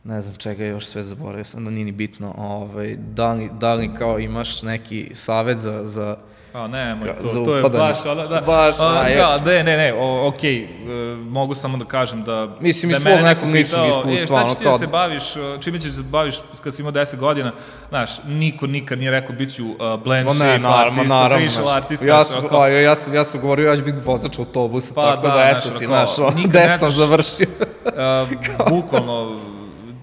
ne 0.05 0.20
znam 0.20 0.35
čega 0.35 0.64
još 0.64 0.87
sve 0.87 1.03
zaboravio 1.03 1.45
sam, 1.45 1.64
da 1.64 1.70
nije 1.70 1.85
ni 1.85 1.93
bitno, 1.93 2.35
ovaj, 2.39 2.97
da, 2.97 3.33
li, 3.33 3.51
da 3.61 3.74
li 3.74 3.95
kao 3.99 4.18
imaš 4.18 4.62
neki 4.62 5.11
savet 5.14 5.59
za, 5.59 5.85
za 5.85 6.16
Ne, 6.55 6.94
moj, 6.94 7.09
to, 7.34 7.44
to 7.44 7.57
je 7.57 7.62
baš, 7.62 8.07
ona, 8.07 8.26
da, 8.26 8.40
baš, 8.40 8.80
a, 8.80 9.03
a, 9.05 9.09
ja. 9.09 9.38
ne, 9.38 9.64
ne, 9.64 9.76
ne, 9.76 9.94
o, 9.94 10.28
ok, 10.28 10.34
uh, 10.34 11.18
mogu 11.18 11.55
samo 11.55 11.76
da 11.76 11.84
kažem 11.84 12.22
da... 12.22 12.57
Mislim, 12.61 12.90
da 12.90 12.96
iz 12.96 13.03
svog 13.03 13.20
nekog 13.20 13.48
ličnog 13.48 13.88
iskustva. 13.88 14.12
E, 14.12 14.26
šta 14.26 14.48
ćeš 14.48 14.59
ti 14.59 14.64
da 14.64 14.78
se 14.78 14.86
baviš, 14.86 15.22
čime 15.61 15.80
ćeš 15.80 15.92
se 15.92 16.03
baviš 16.03 16.34
kad 16.64 16.74
si 16.74 16.82
imao 16.82 16.92
10 16.92 17.16
godina, 17.16 17.53
znaš, 17.88 18.11
niko 18.24 18.66
nikad 18.66 18.98
nije 18.98 19.11
rekao 19.11 19.36
bit 19.36 19.55
ću 19.55 19.66
uh, 19.66 19.76
blend 20.05 20.28
shape 20.28 20.59
naravno, 20.59 21.00
artist, 21.00 21.09
naravno, 21.09 21.46
facial 21.46 21.64
znaš, 21.64 21.76
artist. 21.76 22.03
Ja 22.03 22.24
sam, 22.24 22.44
a, 22.50 22.68
ja, 22.68 22.80
ja, 22.80 22.94
sam, 22.94 23.14
ja 23.14 23.24
sam 23.24 23.40
govorio, 23.40 23.70
ja 23.70 23.76
ću 23.76 23.84
biti 23.84 23.98
vozač 24.05 24.38
autobusa, 24.38 24.94
pa, 24.94 25.11
tako 25.11 25.26
da, 25.26 25.34
da 25.34 25.59
eto 25.59 25.78
ti, 25.78 25.86
znaš, 25.86 26.11
gde 26.44 26.68
sam 26.78 26.90
završio. 26.90 27.46
uh, 27.86 28.70
bukvalno, 28.70 29.36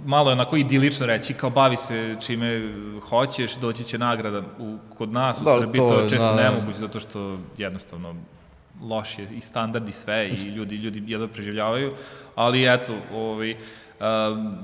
malo 0.10 0.30
je 0.30 0.34
onako 0.34 0.57
idilično 0.57 1.05
reći, 1.05 1.34
kao 1.34 1.49
bavi 1.49 1.78
se 1.78 2.16
čime 2.26 2.74
hoćeš, 3.10 3.55
doći 3.55 3.84
će 3.84 3.97
nagrada 3.97 4.41
u, 4.60 4.78
kod 4.97 5.12
nas 5.12 5.41
u 5.41 5.43
da, 5.43 5.57
Srbiji, 5.60 5.80
to, 5.80 5.89
to 5.89 5.99
je 5.99 6.10
često 6.10 6.34
da, 6.34 6.43
nemoguće, 6.43 6.80
zato 6.80 6.99
što 6.99 7.38
jednostavno 7.57 8.16
loš 8.82 9.20
je 9.20 9.28
i 9.38 9.41
standard 9.41 9.89
i 9.89 9.91
sve 9.91 10.30
i 10.30 10.47
ljudi, 10.55 10.76
ljudi 10.76 11.03
jedno 11.07 11.28
preživljavaju, 11.28 11.93
ali 12.36 12.74
eto, 12.74 12.95
ovaj, 13.14 13.51
um, 13.51 14.57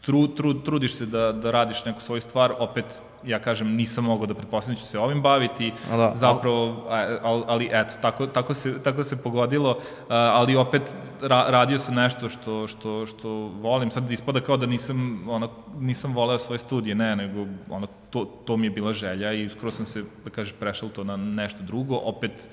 tru, 0.00 0.28
tru, 0.28 0.54
trudiš 0.54 0.94
se 0.94 1.06
da, 1.06 1.32
da 1.32 1.50
radiš 1.50 1.84
neku 1.84 2.00
svoju 2.00 2.20
stvar, 2.20 2.52
opet, 2.58 3.02
ja 3.24 3.38
kažem, 3.38 3.74
nisam 3.74 4.04
mogao 4.04 4.26
da 4.26 4.34
pretpostavim 4.34 4.74
da 4.74 4.80
ću 4.80 4.86
se 4.86 4.98
ovim 4.98 5.22
baviti, 5.22 5.72
da, 5.90 6.12
zapravo, 6.14 6.86
ali, 7.22 7.44
ali 7.46 7.68
eto, 7.72 7.94
tako, 8.02 8.26
tako, 8.26 8.54
se, 8.54 8.82
tako 8.82 9.04
se 9.04 9.22
pogodilo, 9.22 9.78
ali 10.08 10.56
opet 10.56 10.82
ra, 11.20 11.44
radio 11.48 11.78
sam 11.78 11.94
nešto 11.94 12.28
što, 12.28 12.66
što, 12.66 13.06
što 13.06 13.28
volim, 13.60 13.90
sad 13.90 14.10
ispada 14.10 14.40
kao 14.40 14.56
da 14.56 14.66
nisam, 14.66 15.28
ono, 15.28 15.50
nisam 15.78 16.14
voleo 16.14 16.38
svoje 16.38 16.58
studije, 16.58 16.94
ne, 16.94 17.16
nego 17.16 17.46
ono, 17.70 17.86
to, 18.10 18.24
to 18.24 18.56
mi 18.56 18.66
je 18.66 18.70
bila 18.70 18.92
želja 18.92 19.32
i 19.32 19.48
skoro 19.48 19.70
sam 19.70 19.86
se, 19.86 20.04
da 20.24 20.30
kažeš, 20.30 20.54
prešao 20.60 20.88
to 20.88 21.04
na 21.04 21.16
nešto 21.16 21.62
drugo, 21.62 21.96
opet, 21.96 22.48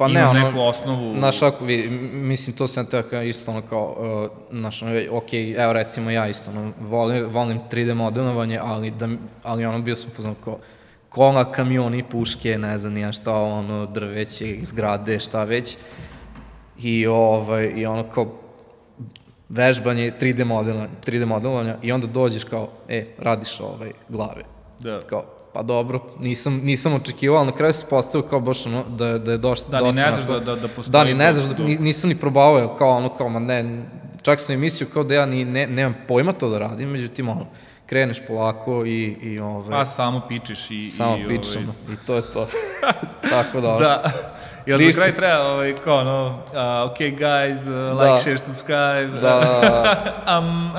Pa 0.00 0.08
ne, 0.08 0.26
ono, 0.26 0.40
neku 0.40 0.60
osnovu... 0.60 1.16
Znaš, 1.16 1.42
ako 1.42 1.64
vi, 1.64 1.88
mislim, 2.12 2.56
to 2.56 2.66
sam 2.66 2.86
tako 2.86 3.16
isto 3.16 3.50
ono 3.50 3.62
kao, 3.62 3.96
uh, 3.98 4.58
znaš, 4.58 4.82
ono, 4.82 4.92
ok, 5.10 5.32
evo 5.56 5.72
recimo 5.72 6.10
ja 6.10 6.28
isto, 6.28 6.50
ono, 6.50 6.72
volim, 6.80 7.26
volim 7.28 7.60
3D 7.70 7.94
modelovanje, 7.94 8.58
ali, 8.62 8.90
da, 8.90 9.08
ali 9.42 9.66
ono, 9.66 9.82
bio 9.82 9.96
sam 9.96 10.10
poznan 10.16 10.34
kao, 10.44 10.58
kola, 11.08 11.52
kamioni, 11.52 12.02
puške, 12.02 12.58
ne 12.58 12.78
znam 12.78 12.92
nija 12.92 13.12
šta, 13.12 13.34
ono, 13.34 13.86
drveće, 13.86 14.56
zgrade, 14.62 15.20
šta 15.20 15.44
već. 15.44 15.76
I, 16.78 17.06
ovaj, 17.06 17.72
i 17.76 17.86
ono 17.86 18.02
kao, 18.02 18.26
vežbanje 19.48 20.12
3D 20.20 20.44
modelovanja, 20.44 20.88
3D 21.06 21.24
modelovanja 21.24 21.76
i 21.82 21.92
onda 21.92 22.06
dođeš 22.06 22.44
kao, 22.44 22.68
e, 22.88 23.06
radiš 23.18 23.60
ovaj 23.60 23.92
glave. 24.08 24.42
Da. 24.78 25.00
Kao, 25.00 25.24
pa 25.52 25.62
dobro, 25.62 26.00
nisam, 26.18 26.60
nisam 26.64 26.94
očekivao, 26.94 27.38
ali 27.38 27.46
na 27.46 27.56
kraju 27.56 27.72
se 27.72 27.86
postavio 27.90 28.28
kao 28.28 28.40
baš 28.40 28.66
ono, 28.66 28.84
da, 28.88 29.18
da 29.18 29.32
je 29.32 29.38
došta, 29.38 29.68
da, 29.70 29.78
dosta... 29.78 30.00
Da, 30.00 30.06
ni 30.06 30.06
ne 30.06 30.12
znaš 30.12 30.26
da, 30.26 30.54
da, 30.54 30.60
da 30.60 30.68
postoji... 30.68 30.92
Da, 30.92 31.04
ni 31.04 31.14
ne 31.14 31.32
znaš, 31.32 31.56
da, 31.56 31.64
nisam 31.64 32.08
ni 32.10 32.16
probavao, 32.16 32.74
kao 32.78 32.90
ono, 32.90 33.08
kao, 33.08 33.28
ma 33.28 33.38
ne, 33.38 33.84
čak 34.22 34.40
sam 34.40 34.54
i 34.54 34.58
mislio 34.58 34.88
kao 34.92 35.04
da 35.04 35.14
ja 35.14 35.26
ni, 35.26 35.44
ne, 35.44 35.66
nemam 35.66 35.94
pojma 36.08 36.32
to 36.32 36.48
da 36.48 36.58
radim, 36.58 36.88
međutim, 36.88 37.28
ono, 37.28 37.46
kreneš 37.86 38.26
polako 38.28 38.86
i, 38.86 39.16
i 39.22 39.38
ovaj... 39.40 39.70
Pa 39.70 39.86
samo 39.86 40.20
pičiš 40.28 40.70
i... 40.70 40.90
Samo 40.90 41.16
i, 41.16 41.24
ovaj... 41.24 41.36
i 41.92 42.06
to 42.06 42.14
je 42.14 42.22
to. 42.32 42.48
Tako 43.30 43.60
da... 43.60 43.76
da. 43.80 44.12
Jel 44.66 44.78
za 44.78 44.92
kraj 44.92 45.12
treba, 45.12 45.52
ovaj, 45.52 45.74
kao, 45.84 46.04
no, 46.04 46.42
uh, 46.46 46.90
ok, 46.90 46.98
guys, 46.98 47.66
uh, 47.66 47.98
like, 47.98 48.10
da. 48.10 48.18
share, 48.18 48.38
subscribe. 48.38 49.20
Da. 49.22 50.14
um. 50.38 50.72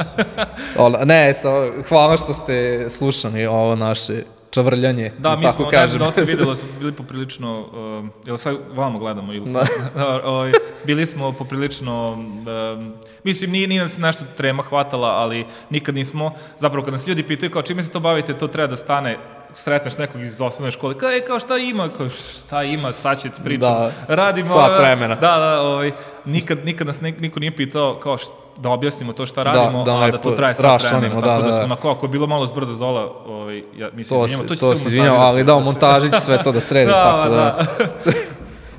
ne, 1.08 1.34
sa, 1.34 1.50
hvala 1.90 2.18
što 2.18 2.34
ste 2.34 2.86
slušali 2.90 3.46
ovo 3.46 3.76
naše 3.76 4.24
čavrljanje. 4.52 5.12
Da, 5.18 5.36
mi 5.36 5.42
tako 5.42 5.64
smo, 5.64 5.70
kažem. 5.72 5.82
ne 5.82 5.88
znam 5.88 6.00
da 6.00 6.12
se 6.12 6.24
videlo, 6.32 6.56
smo 6.56 6.68
bili 6.80 6.92
poprilično, 6.92 7.60
uh, 7.60 8.28
jel 8.28 8.38
sad 8.38 8.58
vamo 8.74 9.00
gledamo 9.00 9.34
ili? 9.34 9.52
Da. 9.52 9.60
uh, 9.60 10.52
bili 10.88 11.06
smo 11.06 11.32
poprilično, 11.32 12.12
uh, 12.12 12.86
mislim, 13.24 13.52
nije, 13.52 13.68
nije 13.68 13.82
nas 13.82 13.98
nešto 13.98 14.24
trema 14.38 14.64
hvatala, 14.64 15.08
ali 15.10 15.46
nikad 15.70 15.96
nismo, 15.96 16.32
zapravo 16.58 16.86
kad 16.86 16.94
nas 16.94 17.08
ljudi 17.08 17.24
pitaju 17.24 17.52
kao 17.52 17.62
čime 17.62 17.84
se 17.84 17.92
to 17.92 18.00
bavite, 18.00 18.38
to 18.38 18.48
treba 18.48 18.68
da 18.68 18.76
stane 18.76 19.18
sretneš 19.54 19.98
nekog 19.98 20.22
iz 20.22 20.42
osnovne 20.42 20.72
škole, 20.72 20.98
kao, 20.98 21.12
e, 21.12 21.22
kao 21.22 21.40
šta 21.40 21.58
ima, 21.58 21.90
kao, 21.90 22.10
šta 22.10 22.64
ima, 22.64 22.94
sad 22.94 23.22
će 23.22 23.30
ti 23.30 23.42
pričam, 23.44 23.74
da, 23.74 23.92
radimo, 24.08 24.50
sat 24.50 24.78
vremena. 24.78 25.16
Da, 25.16 25.38
da, 25.38 25.62
ovaj, 25.62 25.92
nikad, 26.26 26.66
nikad 26.66 26.88
nas 26.88 27.02
ne, 27.02 27.12
niko 27.12 27.40
nije 27.40 27.56
pitao, 27.56 28.00
kao, 28.00 28.18
šta, 28.18 28.32
da 28.58 28.70
objasnimo 28.70 29.14
to 29.14 29.26
šta 29.26 29.44
da, 29.44 29.52
radimo, 29.52 29.84
da, 29.84 29.92
da, 29.92 30.04
a 30.04 30.12
da 30.12 30.18
to 30.18 30.32
traje 30.32 30.56
sat 30.56 30.84
vremena, 30.92 31.16
da, 31.16 31.22
tako 31.22 31.42
da, 31.42 31.48
da, 31.48 31.48
da 31.48 31.52
smo 31.52 31.64
onako, 31.64 31.92
ako 31.92 32.06
je 32.06 32.10
bilo 32.10 32.28
malo 32.28 32.46
zbrdo 32.46 32.74
zdola, 32.74 33.14
ovaj, 33.26 33.64
ja 33.78 33.90
mislim, 33.94 34.20
to, 34.20 34.26
izvinjamo, 34.26 34.48
to 34.48 34.56
će 34.56 34.60
to 34.60 34.76
se 34.76 34.88
u 34.88 34.92
montaži 34.92 35.18
ali 35.18 35.44
da, 35.44 35.56
u 35.56 35.64
montaži 35.64 36.12
će 36.12 36.20
sve 36.20 36.44
to 36.44 36.52
da 36.52 36.62
sredi, 36.62 36.92
da, 36.92 37.04
tako 37.04 37.30
da. 37.30 37.36
da. 37.36 37.66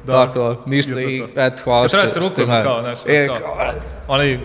da. 0.06 0.26
Tako 0.26 0.38
da, 0.38 0.56
ništa 0.66 1.00
i, 1.00 1.24
eto, 1.36 1.62
hvala 1.64 1.88
što 1.88 2.00
ste... 2.00 2.10
Treba 2.10 2.26
se 2.26 2.28
rukujemo 2.28 2.62
kao, 2.62 2.82
znaš, 2.82 2.98
e, 3.06 3.26
kao, 3.26 3.56
onaj, 4.08 4.38